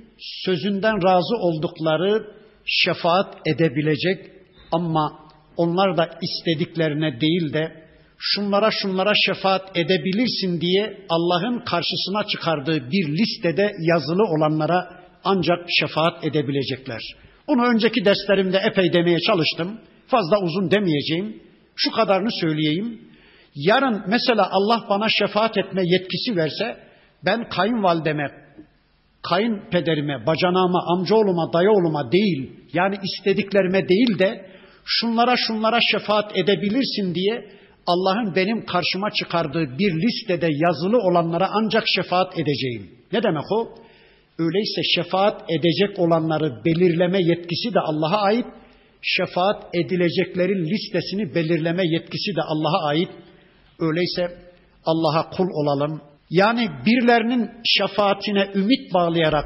sözünden 0.46 1.04
razı 1.04 1.36
oldukları 1.36 2.28
şefaat 2.66 3.48
edebilecek 3.48 4.32
ama 4.72 5.27
onlar 5.58 5.98
da 5.98 6.10
istediklerine 6.22 7.22
değil 7.22 7.54
de 7.54 7.88
şunlara 8.18 8.70
şunlara 8.72 9.14
şefaat 9.26 9.78
edebilirsin 9.78 10.62
diye 10.62 10.98
Allah'ın 11.10 11.60
karşısına 11.60 12.24
çıkardığı 12.28 12.92
bir 12.92 13.18
listede 13.18 13.72
yazılı 13.80 14.24
olanlara 14.24 14.90
ancak 15.24 15.66
şefaat 15.80 16.26
edebilecekler. 16.26 17.02
Bunu 17.48 17.66
önceki 17.66 18.06
derslerimde 18.06 18.58
epey 18.58 18.94
demeye 18.94 19.20
çalıştım. 19.20 19.80
Fazla 20.08 20.42
uzun 20.42 20.72
demeyeceğim. 20.72 21.44
Şu 21.76 21.92
kadarını 21.92 22.32
söyleyeyim. 22.32 23.02
Yarın 23.56 24.04
mesela 24.08 24.50
Allah 24.52 24.86
bana 24.90 25.10
şefaat 25.10 25.58
etme 25.58 25.82
yetkisi 25.86 26.36
verse 26.36 26.78
ben 27.26 27.50
kayınvalideme, 27.50 28.32
kayınpederime, 29.30 30.26
bacanağıma, 30.26 30.84
amcaoğluma, 30.88 31.54
dayıoğluma 31.54 32.12
değil 32.12 32.52
yani 32.74 32.96
istediklerime 33.04 33.90
değil 33.90 34.20
de 34.20 34.57
şunlara 34.88 35.36
şunlara 35.48 35.80
şefaat 35.92 36.38
edebilirsin 36.38 37.16
diye 37.16 37.50
Allah'ın 37.88 38.36
benim 38.36 38.66
karşıma 38.66 39.12
çıkardığı 39.12 39.80
bir 39.80 40.02
listede 40.02 40.48
yazılı 40.52 40.98
olanlara 40.98 41.50
ancak 41.52 41.84
şefaat 41.96 42.40
edeceğim. 42.40 42.92
Ne 43.12 43.24
demek 43.24 43.52
o? 43.52 43.76
Öyleyse 44.40 44.82
şefaat 44.96 45.52
edecek 45.52 46.00
olanları 46.00 46.66
belirleme 46.66 47.22
yetkisi 47.22 47.74
de 47.74 47.80
Allah'a 47.80 48.22
ait. 48.22 48.46
Şefaat 49.02 49.76
edileceklerin 49.76 50.66
listesini 50.66 51.36
belirleme 51.36 51.84
yetkisi 51.86 52.36
de 52.36 52.42
Allah'a 52.42 52.88
ait. 52.88 53.10
Öyleyse 53.80 54.38
Allah'a 54.86 55.30
kul 55.30 55.48
olalım. 55.54 56.02
Yani 56.30 56.70
birilerinin 56.86 57.50
şefaatine 57.66 58.52
ümit 58.56 58.94
bağlayarak 58.94 59.46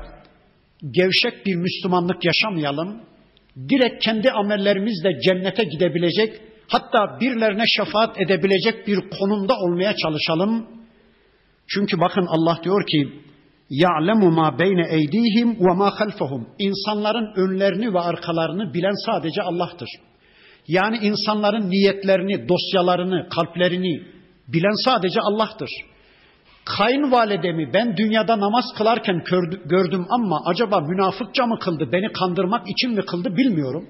gevşek 0.91 1.45
bir 1.45 1.55
Müslümanlık 1.55 2.25
yaşamayalım. 2.25 3.01
Direkt 3.69 4.03
kendi 4.03 4.31
amellerimizle 4.31 5.19
cennete 5.19 5.63
gidebilecek, 5.63 6.41
hatta 6.67 7.19
birilerine 7.19 7.63
şefaat 7.67 8.21
edebilecek 8.21 8.87
bir 8.87 8.99
konumda 9.19 9.53
olmaya 9.53 9.95
çalışalım. 9.95 10.67
Çünkü 11.67 11.99
bakın 11.99 12.25
Allah 12.29 12.59
diyor 12.63 12.87
ki 12.87 13.09
ma 14.31 14.59
beyne 14.59 14.87
eydihim 14.89 15.59
ve 15.59 15.73
ma 15.73 15.99
halfahum. 15.99 16.47
İnsanların 16.59 17.33
önlerini 17.35 17.93
ve 17.93 17.99
arkalarını 17.99 18.73
bilen 18.73 19.05
sadece 19.05 19.41
Allah'tır. 19.41 19.89
Yani 20.67 20.97
insanların 20.97 21.69
niyetlerini, 21.69 22.49
dosyalarını, 22.49 23.29
kalplerini 23.29 24.01
bilen 24.47 24.85
sadece 24.85 25.19
Allah'tır. 25.21 25.69
Kayınvalidemi 26.65 27.73
ben 27.73 27.97
dünyada 27.97 28.39
namaz 28.39 28.65
kılarken 28.77 29.23
gördüm 29.65 30.05
ama 30.09 30.41
acaba 30.45 30.79
münafıkça 30.79 31.45
mı 31.45 31.59
kıldı, 31.59 31.89
beni 31.91 32.11
kandırmak 32.11 32.69
için 32.69 32.91
mi 32.91 33.01
kıldı 33.05 33.37
bilmiyorum. 33.37 33.89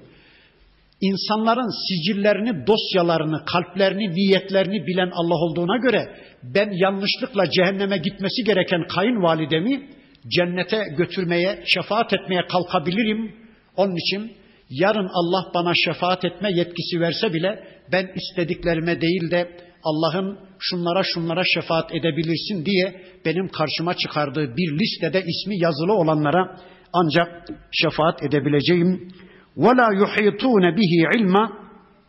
İnsanların 1.01 1.87
sicillerini, 1.87 2.67
dosyalarını, 2.67 3.45
kalplerini, 3.45 4.09
niyetlerini 4.15 4.87
bilen 4.87 5.11
Allah 5.13 5.35
olduğuna 5.35 5.77
göre 5.77 6.15
ben 6.43 6.69
yanlışlıkla 6.71 7.49
cehenneme 7.49 7.97
gitmesi 7.97 8.43
gereken 8.43 8.87
kayınvalidemi 8.87 9.89
cennete 10.27 10.83
götürmeye, 10.97 11.63
şefaat 11.65 12.13
etmeye 12.13 12.47
kalkabilirim. 12.47 13.35
Onun 13.77 13.95
için 13.95 14.31
yarın 14.69 15.09
Allah 15.13 15.51
bana 15.53 15.73
şefaat 15.75 16.25
etme 16.25 16.49
yetkisi 16.51 16.99
verse 16.99 17.33
bile 17.33 17.63
ben 17.91 18.11
istediklerime 18.15 19.01
değil 19.01 19.31
de 19.31 19.70
Allah'ın 19.82 20.38
şunlara 20.58 21.02
şunlara 21.02 21.42
şefaat 21.54 21.94
edebilirsin 21.94 22.64
diye 22.64 23.02
benim 23.24 23.48
karşıma 23.48 23.94
çıkardığı 23.94 24.56
bir 24.56 24.78
listede 24.78 25.24
ismi 25.26 25.58
yazılı 25.58 25.92
olanlara 25.92 26.60
ancak 26.92 27.48
şefaat 27.72 28.22
edebileceğim. 28.22 29.12
وَلَا 29.56 29.88
يُحِيطُونَ 30.02 30.76
bihi 30.76 31.18
ilma 31.18 31.52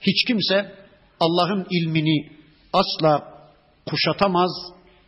Hiç 0.01 0.25
kimse 0.27 0.71
Allah'ın 1.19 1.67
ilmini 1.71 2.29
asla 2.73 3.33
kuşatamaz. 3.85 4.51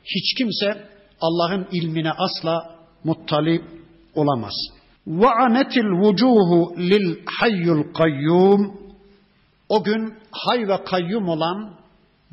Hiç 0.04 0.34
kimse 0.38 0.88
Allah'ın 1.22 1.68
ilmine 1.72 2.12
asla 2.12 2.76
muttali 3.04 3.62
olamaz. 4.16 4.54
وَعَنَتِ 5.08 5.74
الْوُجُوهُ 5.86 6.76
لِلْحَيُّ 6.92 7.66
الْقَيُّومِ 7.78 8.72
O 9.70 9.84
gün 9.84 10.14
hay 10.32 10.68
ve 10.68 10.84
kayyum 10.84 11.30
olan, 11.30 11.74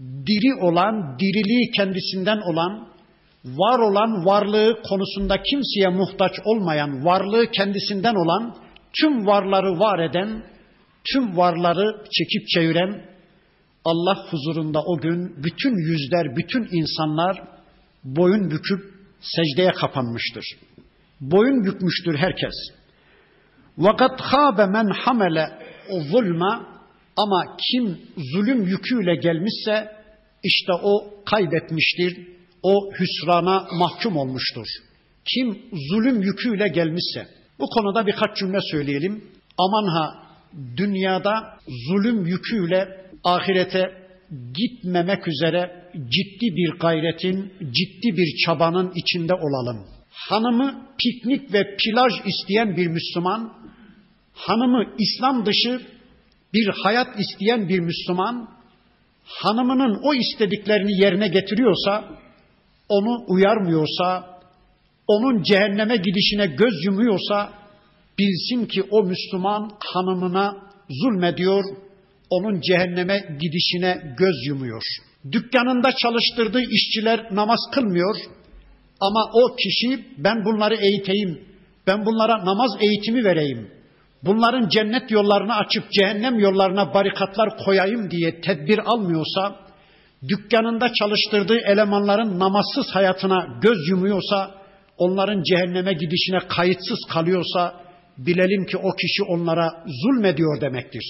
diri 0.01 0.55
olan, 0.61 1.19
diriliği 1.19 1.71
kendisinden 1.71 2.37
olan, 2.37 2.87
var 3.45 3.79
olan 3.79 4.25
varlığı 4.25 4.81
konusunda 4.89 5.43
kimseye 5.43 5.87
muhtaç 5.89 6.31
olmayan, 6.45 7.05
varlığı 7.05 7.51
kendisinden 7.51 8.15
olan, 8.15 8.55
tüm 9.01 9.27
varları 9.27 9.79
var 9.79 9.99
eden, 9.99 10.43
tüm 11.13 11.37
varları 11.37 12.03
çekip 12.11 12.47
çeviren 12.47 13.11
Allah 13.85 14.25
huzurunda 14.31 14.81
o 14.81 14.97
gün 14.97 15.43
bütün 15.43 15.91
yüzler, 15.91 16.35
bütün 16.35 16.67
insanlar 16.71 17.43
boyun 18.03 18.51
büküp 18.51 18.79
secdeye 19.19 19.71
kapanmıştır. 19.71 20.45
Boyun 21.21 21.63
bükmüştür 21.63 22.17
herkes. 22.17 22.53
Vakat 23.77 24.21
habe 24.21 24.65
men 24.65 24.89
hamele 24.89 25.47
zulma 26.11 26.70
ama 27.17 27.57
kim 27.71 27.97
zulüm 28.17 28.67
yüküyle 28.67 29.15
gelmişse 29.15 29.91
işte 30.43 30.73
o 30.83 31.13
kaybetmiştir. 31.25 32.27
O 32.63 32.91
hüsrana 32.99 33.67
mahkum 33.79 34.17
olmuştur. 34.17 34.67
Kim 35.25 35.59
zulüm 35.89 36.21
yüküyle 36.21 36.67
gelmişse 36.67 37.27
bu 37.59 37.65
konuda 37.67 38.07
birkaç 38.07 38.37
cümle 38.37 38.59
söyleyelim. 38.71 39.23
Aman 39.57 39.87
ha 39.87 40.23
dünyada 40.77 41.57
zulüm 41.87 42.25
yüküyle 42.25 42.87
ahirete 43.23 44.01
gitmemek 44.53 45.27
üzere 45.27 45.89
ciddi 45.93 46.55
bir 46.55 46.79
gayretin, 46.79 47.53
ciddi 47.59 48.17
bir 48.17 48.45
çabanın 48.45 48.91
içinde 48.95 49.33
olalım. 49.33 49.87
Hanımı 50.11 50.87
piknik 51.03 51.53
ve 51.53 51.77
plaj 51.77 52.13
isteyen 52.25 52.77
bir 52.77 52.87
Müslüman, 52.87 53.53
hanımı 54.33 54.93
İslam 54.99 55.45
dışı 55.45 55.81
bir 56.53 56.67
hayat 56.83 57.19
isteyen 57.19 57.69
bir 57.69 57.79
Müslüman, 57.79 58.49
hanımının 59.25 59.99
o 60.03 60.13
istediklerini 60.13 61.01
yerine 61.01 61.27
getiriyorsa, 61.27 62.09
onu 62.89 63.25
uyarmıyorsa, 63.27 64.39
onun 65.07 65.43
cehenneme 65.43 65.95
gidişine 65.95 66.45
göz 66.45 66.85
yumuyorsa, 66.85 67.53
bilsin 68.19 68.65
ki 68.65 68.83
o 68.91 69.03
Müslüman 69.03 69.71
hanımına 69.79 70.57
zulmediyor, 70.89 71.63
onun 72.29 72.61
cehenneme 72.61 73.37
gidişine 73.41 74.15
göz 74.17 74.35
yumuyor. 74.47 74.83
Dükkanında 75.31 75.91
çalıştırdığı 75.91 76.61
işçiler 76.61 77.27
namaz 77.31 77.59
kılmıyor 77.73 78.15
ama 78.99 79.31
o 79.33 79.55
kişi 79.55 80.05
ben 80.17 80.45
bunları 80.45 80.75
eğiteyim, 80.75 81.39
ben 81.87 82.05
bunlara 82.05 82.45
namaz 82.45 82.71
eğitimi 82.79 83.23
vereyim, 83.23 83.71
bunların 84.23 84.69
cennet 84.69 85.11
yollarını 85.11 85.55
açıp 85.55 85.91
cehennem 85.91 86.39
yollarına 86.39 86.93
barikatlar 86.93 87.57
koyayım 87.65 88.11
diye 88.11 88.41
tedbir 88.41 88.79
almıyorsa, 88.79 89.55
dükkanında 90.27 90.93
çalıştırdığı 90.93 91.57
elemanların 91.57 92.39
namazsız 92.39 92.85
hayatına 92.95 93.59
göz 93.61 93.89
yumuyorsa, 93.89 94.51
onların 94.97 95.43
cehenneme 95.43 95.93
gidişine 95.93 96.39
kayıtsız 96.47 96.99
kalıyorsa, 97.13 97.73
bilelim 98.17 98.65
ki 98.65 98.77
o 98.77 98.91
kişi 98.91 99.23
onlara 99.23 99.83
zulmediyor 100.03 100.61
demektir. 100.61 101.03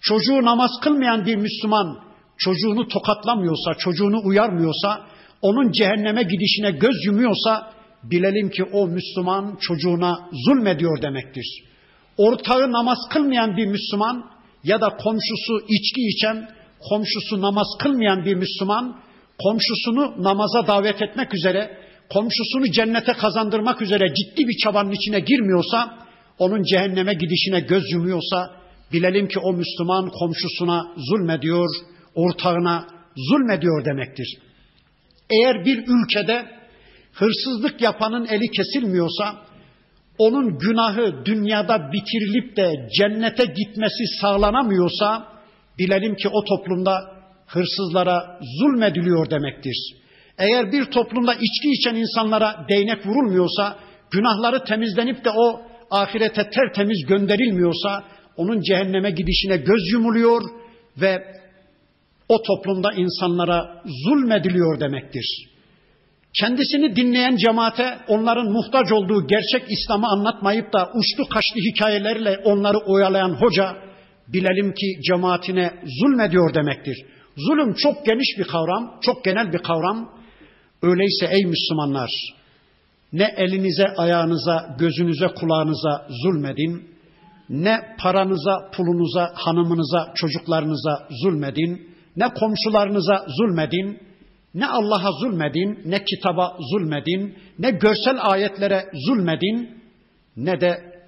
Çocuğu 0.00 0.44
namaz 0.44 0.70
kılmayan 0.82 1.26
bir 1.26 1.36
Müslüman 1.36 1.98
çocuğunu 2.38 2.88
tokatlamıyorsa, 2.88 3.74
çocuğunu 3.78 4.20
uyarmıyorsa, 4.24 5.06
onun 5.42 5.72
cehenneme 5.72 6.22
gidişine 6.22 6.70
göz 6.70 7.04
yumuyorsa 7.06 7.72
bilelim 8.02 8.50
ki 8.50 8.64
o 8.64 8.86
Müslüman 8.86 9.56
çocuğuna 9.60 10.28
zulmediyor 10.46 11.02
demektir. 11.02 11.62
Ortağı 12.18 12.72
namaz 12.72 12.98
kılmayan 13.10 13.56
bir 13.56 13.66
Müslüman 13.66 14.30
ya 14.64 14.80
da 14.80 14.88
komşusu 14.88 15.60
içki 15.68 16.00
içen, 16.00 16.48
komşusu 16.88 17.40
namaz 17.40 17.66
kılmayan 17.78 18.24
bir 18.24 18.34
Müslüman 18.34 19.00
komşusunu 19.38 20.14
namaza 20.24 20.66
davet 20.66 21.02
etmek 21.02 21.34
üzere, 21.34 21.78
komşusunu 22.10 22.72
cennete 22.72 23.12
kazandırmak 23.12 23.82
üzere 23.82 24.14
ciddi 24.14 24.48
bir 24.48 24.58
çabanın 24.64 24.92
içine 24.92 25.20
girmiyorsa, 25.20 25.98
onun 26.38 26.62
cehenneme 26.62 27.14
gidişine 27.14 27.60
göz 27.60 27.92
yumuyorsa 27.92 28.50
bilelim 28.92 29.28
ki 29.28 29.38
o 29.38 29.52
Müslüman 29.52 30.10
komşusuna 30.10 30.86
zulmediyor, 30.96 31.68
ortağına 32.14 32.86
zulmediyor 33.16 33.84
demektir. 33.84 34.38
Eğer 35.30 35.64
bir 35.64 35.78
ülkede 35.78 36.46
hırsızlık 37.12 37.80
yapanın 37.80 38.26
eli 38.26 38.50
kesilmiyorsa, 38.50 39.45
onun 40.18 40.58
günahı 40.58 41.24
dünyada 41.24 41.92
bitirilip 41.92 42.56
de 42.56 42.88
cennete 42.98 43.44
gitmesi 43.44 44.04
sağlanamıyorsa, 44.20 45.26
bilelim 45.78 46.14
ki 46.14 46.28
o 46.28 46.44
toplumda 46.44 47.16
hırsızlara 47.46 48.38
zulmediliyor 48.60 49.30
demektir. 49.30 49.76
Eğer 50.38 50.72
bir 50.72 50.84
toplumda 50.84 51.34
içki 51.34 51.70
içen 51.70 51.94
insanlara 51.94 52.66
değnek 52.68 53.06
vurulmuyorsa, 53.06 53.76
günahları 54.10 54.64
temizlenip 54.64 55.24
de 55.24 55.30
o 55.30 55.60
ahirete 55.90 56.50
tertemiz 56.50 57.06
gönderilmiyorsa, 57.06 58.04
onun 58.36 58.60
cehenneme 58.60 59.10
gidişine 59.10 59.56
göz 59.56 59.92
yumuluyor 59.92 60.42
ve 61.00 61.22
o 62.28 62.42
toplumda 62.42 62.92
insanlara 62.92 63.82
zulmediliyor 64.04 64.80
demektir. 64.80 65.55
Kendisini 66.40 66.96
dinleyen 66.96 67.36
cemaate 67.36 67.98
onların 68.08 68.52
muhtaç 68.52 68.92
olduğu 68.92 69.26
gerçek 69.26 69.70
İslam'ı 69.70 70.06
anlatmayıp 70.06 70.72
da 70.72 70.90
uçtu 70.94 71.28
kaçtı 71.28 71.58
hikayelerle 71.70 72.38
onları 72.44 72.78
oyalayan 72.78 73.36
hoca 73.40 73.76
bilelim 74.28 74.74
ki 74.74 75.00
cemaatine 75.08 75.70
zulmediyor 76.00 76.54
demektir. 76.54 77.04
Zulüm 77.36 77.74
çok 77.74 78.06
geniş 78.06 78.38
bir 78.38 78.44
kavram, 78.44 78.98
çok 79.02 79.24
genel 79.24 79.52
bir 79.52 79.58
kavram. 79.58 80.12
Öyleyse 80.82 81.26
ey 81.30 81.44
Müslümanlar 81.44 82.10
ne 83.12 83.34
elinize, 83.36 83.86
ayağınıza, 83.96 84.76
gözünüze, 84.78 85.26
kulağınıza 85.28 86.06
zulmedin 86.22 86.96
ne 87.48 87.80
paranıza, 87.98 88.70
pulunuza, 88.76 89.32
hanımınıza, 89.34 90.12
çocuklarınıza 90.14 91.08
zulmedin, 91.22 91.96
ne 92.16 92.28
komşularınıza 92.28 93.26
zulmedin, 93.28 94.00
ne 94.55 94.67
Allah'a 94.67 95.11
zulmedin, 95.11 95.79
ne 95.85 96.03
kitaba 96.03 96.57
zulmedin, 96.71 97.35
ne 97.59 97.71
görsel 97.71 98.17
ayetlere 98.21 98.85
zulmedin, 99.07 99.69
ne 100.37 100.61
de 100.61 101.01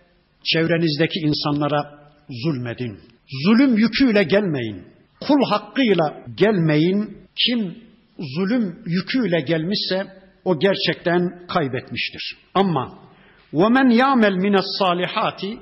çevrenizdeki 0.43 1.19
insanlara 1.19 2.09
zulmedin. 2.43 2.99
Zulüm 3.45 3.77
yüküyle 3.77 4.23
gelmeyin. 4.23 4.83
Kul 5.19 5.43
hakkıyla 5.49 6.23
gelmeyin. 6.35 7.17
Kim 7.47 7.77
zulüm 8.19 8.83
yüküyle 8.85 9.41
gelmişse 9.41 10.07
o 10.45 10.59
gerçekten 10.59 11.47
kaybetmiştir. 11.47 12.37
Ama 12.53 12.99
وَمَنْ 13.53 13.93
يَعْمَلْ 13.93 14.35
مِنَ 14.45 14.55
الصَّالِحَاتِ 14.57 15.57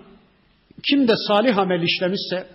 kim 0.90 1.08
de 1.08 1.14
salih 1.28 1.58
amel 1.58 1.82
işlemişse, 1.82 2.48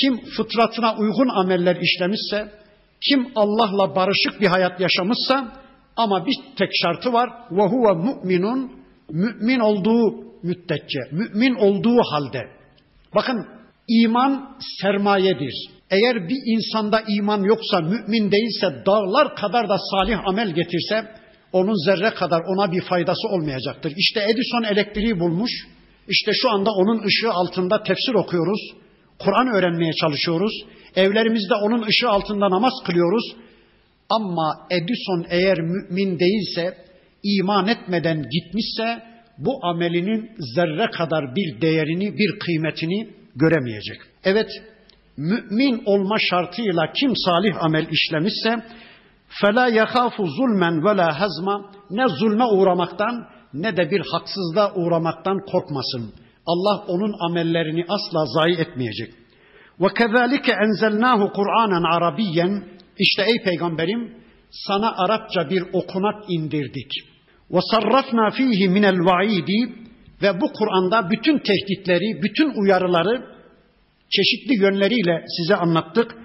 kim 0.00 0.20
fıtratına 0.36 0.96
uygun 0.96 1.28
ameller 1.28 1.76
işlemişse, 1.76 2.52
kim 3.09 3.27
Allah'la 3.35 3.95
barışık 3.95 4.41
bir 4.41 4.47
hayat 4.47 4.79
yaşamışsa 4.79 5.51
ama 5.95 6.25
bir 6.25 6.35
tek 6.57 6.69
şartı 6.73 7.13
var. 7.13 7.29
Ve 7.51 7.61
huve 7.61 7.93
mu'minun 7.93 8.71
mümin 9.09 9.59
olduğu 9.59 10.23
müddetçe, 10.43 10.99
mümin 11.11 11.55
olduğu 11.55 12.01
halde. 12.11 12.41
Bakın 13.15 13.47
iman 13.87 14.57
sermayedir. 14.81 15.53
Eğer 15.91 16.15
bir 16.29 16.53
insanda 16.55 17.03
iman 17.07 17.43
yoksa, 17.43 17.79
mümin 17.79 18.31
değilse, 18.31 18.83
dağlar 18.85 19.35
kadar 19.35 19.69
da 19.69 19.77
salih 19.91 20.27
amel 20.27 20.49
getirse, 20.49 21.11
onun 21.51 21.85
zerre 21.85 22.13
kadar 22.13 22.41
ona 22.41 22.71
bir 22.71 22.81
faydası 22.81 23.27
olmayacaktır. 23.27 23.93
İşte 23.97 24.23
Edison 24.23 24.63
elektriği 24.63 25.19
bulmuş, 25.19 25.51
işte 26.07 26.31
şu 26.41 26.49
anda 26.49 26.71
onun 26.71 27.03
ışığı 27.03 27.31
altında 27.31 27.83
tefsir 27.83 28.13
okuyoruz. 28.13 28.82
Kur'an 29.18 29.46
öğrenmeye 29.46 29.92
çalışıyoruz. 29.92 30.52
Evlerimizde 30.96 31.54
onun 31.54 31.82
ışığı 31.82 32.08
altında 32.08 32.50
namaz 32.50 32.72
kılıyoruz. 32.86 33.36
Ama 34.10 34.66
Edison 34.70 35.26
eğer 35.30 35.58
mümin 35.60 36.18
değilse, 36.18 36.74
iman 37.22 37.68
etmeden 37.68 38.24
gitmişse 38.30 39.02
bu 39.38 39.66
amelinin 39.66 40.30
zerre 40.54 40.90
kadar 40.90 41.36
bir 41.36 41.60
değerini, 41.60 42.18
bir 42.18 42.38
kıymetini 42.38 43.08
göremeyecek. 43.36 43.96
Evet, 44.24 44.50
mümin 45.16 45.82
olma 45.86 46.16
şartıyla 46.18 46.92
kim 46.92 47.12
salih 47.16 47.64
amel 47.64 47.86
işlemişse 47.90 48.56
فَلَا 49.42 49.66
يَخَافُ 49.80 50.16
zulmen 50.36 50.74
وَلَا 50.80 51.12
hazma 51.12 51.70
ne 51.90 52.08
zulme 52.08 52.44
uğramaktan 52.44 53.28
ne 53.54 53.76
de 53.76 53.90
bir 53.90 54.02
haksızlığa 54.12 54.74
uğramaktan 54.74 55.38
korkmasın. 55.52 56.14
Allah 56.45 56.83
onun 56.87 57.15
amellerini 57.29 57.85
asla 57.87 58.25
zayi 58.25 58.55
etmeyecek. 58.55 59.13
Ve 59.79 59.87
kezalike 59.97 60.51
enzelnahu 60.51 61.31
Kur'anen 61.31 61.83
Arabiyen. 61.83 62.63
İşte 62.99 63.23
ey 63.23 63.43
peygamberim 63.43 64.13
sana 64.51 64.93
Arapça 64.97 65.49
bir 65.49 65.63
okunak 65.73 66.23
indirdik. 66.29 66.91
Ve 67.51 67.59
sarrafna 67.71 68.29
fihi 68.29 68.69
minel 68.69 68.99
vaidi 68.99 69.73
ve 70.21 70.41
bu 70.41 70.53
Kur'an'da 70.53 71.09
bütün 71.09 71.39
tehditleri, 71.39 72.23
bütün 72.23 72.53
uyarıları 72.61 73.25
çeşitli 74.09 74.63
yönleriyle 74.63 75.25
size 75.37 75.55
anlattık. 75.55 76.15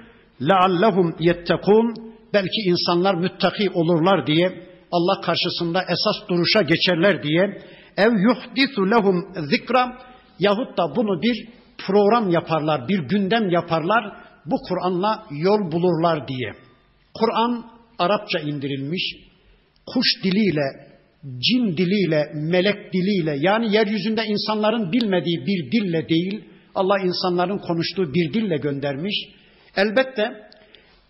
Leallehum 0.42 1.16
yettekun 1.18 1.94
belki 2.34 2.60
insanlar 2.66 3.14
müttaki 3.14 3.70
olurlar 3.70 4.26
diye 4.26 4.68
Allah 4.92 5.20
karşısında 5.20 5.82
esas 5.82 6.28
duruşa 6.28 6.62
geçerler 6.62 7.22
diye 7.22 7.62
ev 8.04 8.12
yuhdisu 8.26 8.90
lehum 8.90 9.18
zikra 9.50 9.98
yahut 10.38 10.78
da 10.78 10.96
bunu 10.96 11.22
bir 11.22 11.48
program 11.86 12.30
yaparlar, 12.30 12.88
bir 12.88 12.98
gündem 12.98 13.50
yaparlar, 13.50 14.04
bu 14.46 14.56
Kur'an'la 14.68 15.26
yol 15.30 15.72
bulurlar 15.72 16.28
diye. 16.28 16.52
Kur'an 17.14 17.64
Arapça 17.98 18.38
indirilmiş, 18.38 19.02
kuş 19.86 20.06
diliyle, 20.24 20.88
cin 21.24 21.76
diliyle, 21.76 22.32
melek 22.34 22.92
diliyle 22.92 23.36
yani 23.40 23.74
yeryüzünde 23.74 24.24
insanların 24.24 24.92
bilmediği 24.92 25.46
bir 25.46 25.72
dille 25.72 26.08
değil, 26.08 26.44
Allah 26.74 26.98
insanların 26.98 27.58
konuştuğu 27.58 28.14
bir 28.14 28.32
dille 28.32 28.56
göndermiş. 28.56 29.14
Elbette 29.76 30.47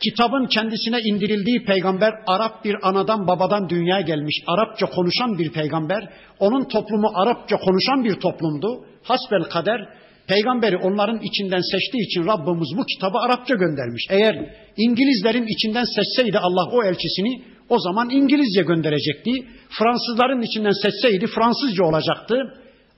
kitabın 0.04 0.46
kendisine 0.46 0.98
indirildiği 1.00 1.64
peygamber 1.64 2.14
Arap 2.26 2.64
bir 2.64 2.88
anadan 2.88 3.26
babadan 3.26 3.68
dünyaya 3.68 4.00
gelmiş. 4.00 4.36
Arapça 4.46 4.86
konuşan 4.86 5.38
bir 5.38 5.52
peygamber. 5.52 6.08
Onun 6.38 6.64
toplumu 6.64 7.10
Arapça 7.14 7.56
konuşan 7.56 8.04
bir 8.04 8.14
toplumdu. 8.14 8.84
Hasbel 9.02 9.42
kader 9.42 9.88
peygamberi 10.26 10.76
onların 10.76 11.20
içinden 11.22 11.60
seçtiği 11.72 12.06
için 12.06 12.26
Rabbimiz 12.26 12.68
bu 12.76 12.84
kitabı 12.84 13.18
Arapça 13.18 13.54
göndermiş. 13.54 14.06
Eğer 14.10 14.54
İngilizlerin 14.76 15.46
içinden 15.46 15.84
seçseydi 15.84 16.38
Allah 16.38 16.70
o 16.72 16.84
elçisini 16.84 17.42
o 17.68 17.78
zaman 17.78 18.10
İngilizce 18.10 18.62
gönderecekti. 18.62 19.30
Fransızların 19.70 20.42
içinden 20.42 20.82
seçseydi 20.82 21.26
Fransızca 21.26 21.84
olacaktı. 21.84 22.34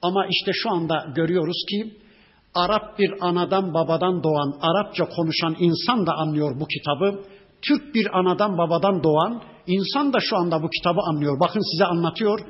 Ama 0.03 0.27
işte 0.27 0.51
şu 0.55 0.71
anda 0.71 1.07
görüyoruz 1.15 1.65
ki 1.71 2.00
Arap 2.61 2.99
bir 2.99 3.13
anadan 3.21 3.75
babadan 3.75 4.23
doğan, 4.23 4.55
Arapça 4.61 5.05
konuşan 5.05 5.57
insan 5.59 6.07
da 6.07 6.13
anlıyor 6.13 6.61
bu 6.61 6.67
kitabı. 6.67 7.23
Türk 7.63 7.95
bir 7.95 8.19
anadan 8.19 8.59
babadan 8.59 9.03
doğan 9.03 9.43
insan 9.67 10.13
da 10.13 10.19
şu 10.21 10.37
anda 10.37 10.63
bu 10.63 10.71
kitabı 10.71 11.01
anlıyor. 11.01 11.41
Bakın 11.41 11.73
size 11.73 11.85
anlatıyor. 11.85 12.41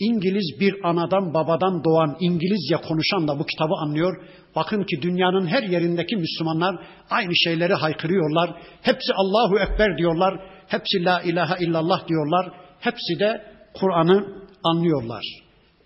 İngiliz 0.00 0.60
bir 0.60 0.88
anadan 0.88 1.34
babadan 1.34 1.84
doğan 1.84 2.16
İngilizce 2.20 2.76
konuşan 2.88 3.28
da 3.28 3.38
bu 3.38 3.46
kitabı 3.46 3.74
anlıyor. 3.74 4.24
Bakın 4.56 4.82
ki 4.82 5.02
dünyanın 5.02 5.46
her 5.46 5.62
yerindeki 5.62 6.16
Müslümanlar 6.16 6.76
aynı 7.10 7.36
şeyleri 7.36 7.74
haykırıyorlar. 7.74 8.50
Hepsi 8.82 9.12
Allahu 9.14 9.58
Ekber 9.58 9.98
diyorlar. 9.98 10.40
Hepsi 10.66 11.04
La 11.04 11.22
ilahe 11.22 11.64
illallah 11.64 12.08
diyorlar. 12.08 12.52
Hepsi 12.80 13.18
de 13.20 13.42
Kur'an'ı 13.74 14.26
anlıyorlar. 14.64 15.24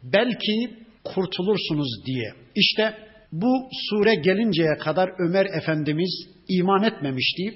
Belki 0.02 0.76
kurtulursunuz 1.04 2.06
diye. 2.06 2.32
İşte 2.54 2.94
bu 3.32 3.68
sure 3.88 4.14
gelinceye 4.14 4.78
kadar 4.78 5.10
Ömer 5.18 5.46
Efendimiz 5.46 6.26
iman 6.48 6.82
etmemişti. 6.82 7.54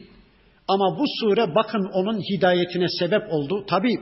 Ama 0.68 0.98
bu 0.98 1.04
sure 1.20 1.54
bakın 1.54 1.90
onun 1.92 2.20
hidayetine 2.20 2.88
sebep 2.88 3.22
oldu. 3.30 3.64
Tabi 3.68 3.94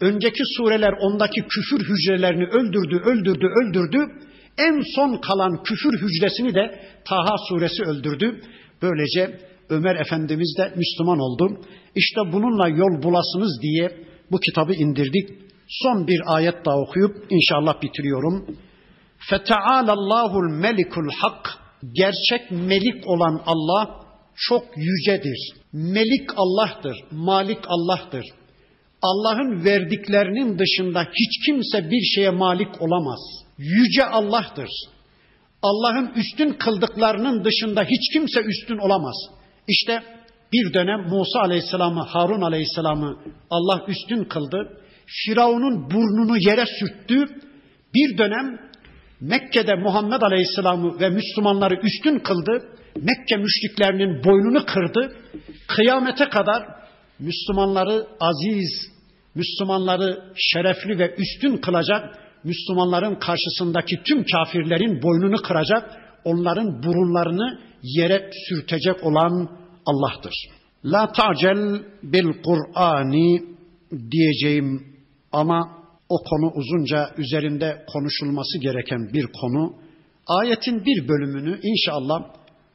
önceki 0.00 0.42
sureler 0.56 0.92
ondaki 0.92 1.42
küfür 1.42 1.84
hücrelerini 1.88 2.44
öldürdü, 2.44 2.96
öldürdü, 3.04 3.46
öldürdü. 3.46 3.98
En 4.58 4.82
son 4.94 5.16
kalan 5.16 5.62
küfür 5.62 6.00
hücresini 6.00 6.54
de 6.54 6.80
Taha 7.04 7.36
suresi 7.48 7.82
öldürdü. 7.82 8.40
Böylece 8.82 9.38
Ömer 9.70 9.96
Efendimiz 9.96 10.54
de 10.58 10.72
Müslüman 10.76 11.18
oldu. 11.18 11.60
İşte 11.94 12.20
bununla 12.32 12.68
yol 12.68 13.02
bulasınız 13.02 13.62
diye 13.62 13.90
bu 14.30 14.40
kitabı 14.40 14.74
indirdik. 14.74 15.28
Son 15.68 16.06
bir 16.06 16.20
ayet 16.26 16.64
daha 16.64 16.78
okuyup 16.78 17.26
inşallah 17.30 17.82
bitiriyorum. 17.82 18.56
Fetealallahu'l 19.30 20.50
melikul 20.50 21.10
hak. 21.20 21.58
Gerçek 21.92 22.50
melik 22.50 23.06
olan 23.06 23.42
Allah 23.46 24.02
çok 24.36 24.64
yücedir. 24.76 25.38
Melik 25.72 26.30
Allah'tır, 26.36 26.96
malik 27.10 27.58
Allah'tır. 27.66 28.24
Allah'ın 29.02 29.64
verdiklerinin 29.64 30.58
dışında 30.58 31.02
hiç 31.02 31.46
kimse 31.46 31.90
bir 31.90 32.02
şeye 32.14 32.30
malik 32.30 32.82
olamaz. 32.82 33.20
Yüce 33.58 34.04
Allah'tır. 34.04 34.68
Allah'ın 35.62 36.12
üstün 36.16 36.52
kıldıklarının 36.52 37.44
dışında 37.44 37.84
hiç 37.84 38.12
kimse 38.12 38.40
üstün 38.40 38.78
olamaz. 38.78 39.14
İşte 39.68 40.02
bir 40.52 40.74
dönem 40.74 41.00
Musa 41.08 41.40
Aleyhisselam'ı, 41.40 42.00
Harun 42.00 42.40
Aleyhisselam'ı 42.40 43.18
Allah 43.50 43.84
üstün 43.88 44.24
kıldı. 44.24 44.80
Firavun'un 45.06 45.90
burnunu 45.90 46.38
yere 46.38 46.64
sürttü. 46.66 47.26
Bir 47.94 48.18
dönem 48.18 48.71
Mekke'de 49.22 49.74
Muhammed 49.74 50.22
Aleyhisselam'ı 50.22 51.00
ve 51.00 51.08
Müslümanları 51.08 51.80
üstün 51.82 52.18
kıldı. 52.18 52.68
Mekke 52.96 53.36
müşriklerinin 53.36 54.24
boynunu 54.24 54.64
kırdı. 54.66 55.16
Kıyamete 55.68 56.28
kadar 56.28 56.62
Müslümanları 57.18 58.06
aziz, 58.20 58.92
Müslümanları 59.34 60.22
şerefli 60.36 60.98
ve 60.98 61.14
üstün 61.14 61.56
kılacak, 61.56 62.18
Müslümanların 62.44 63.14
karşısındaki 63.14 64.02
tüm 64.02 64.24
kafirlerin 64.24 65.02
boynunu 65.02 65.36
kıracak, 65.36 65.90
onların 66.24 66.82
burunlarını 66.82 67.58
yere 67.82 68.30
sürtecek 68.48 69.04
olan 69.04 69.48
Allah'tır. 69.86 70.34
La 70.84 71.12
ta'cel 71.12 71.82
bil 72.02 72.32
Kur'ani 72.44 73.42
diyeceğim 74.10 74.86
ama 75.32 75.81
o 76.14 76.16
konu 76.28 76.52
uzunca 76.54 77.10
üzerinde 77.18 77.84
konuşulması 77.92 78.58
gereken 78.58 79.12
bir 79.12 79.26
konu. 79.40 79.74
Ayetin 80.26 80.84
bir 80.84 81.08
bölümünü 81.08 81.60
inşallah 81.62 82.20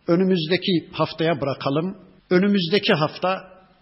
önümüzdeki 0.08 0.90
haftaya 0.92 1.42
bırakalım. 1.42 1.98
Önümüzdeki 2.30 2.94
hafta 2.94 3.38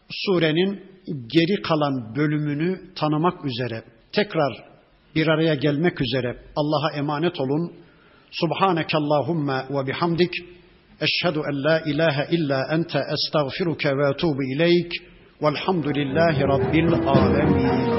surenin 0.10 0.84
geri 1.08 1.62
kalan 1.62 2.16
bölümünü 2.16 2.94
tanımak 2.96 3.46
üzere 3.46 3.84
tekrar 4.12 4.64
bir 5.16 5.28
araya 5.28 5.56
gelmek 5.56 6.02
üzere 6.02 6.38
Allah'a 6.56 6.98
emanet 6.98 7.40
olun. 7.40 7.74
Subhaneke 8.32 8.98
Allahumma 8.98 9.66
ve 9.70 9.88
bihamdik. 9.88 10.34
Eşhedü 11.02 11.40
en 11.52 11.64
la 11.64 11.80
ilahe 11.80 12.28
illa 12.36 12.62
ente 12.72 13.00
estağfiruke 13.14 13.90
ve 13.90 14.10
etubu 14.10 14.44
ileyk. 14.44 14.92
Velhamdülillahi 15.42 16.42
Rabbil 16.42 16.94
alemin. 16.94 17.95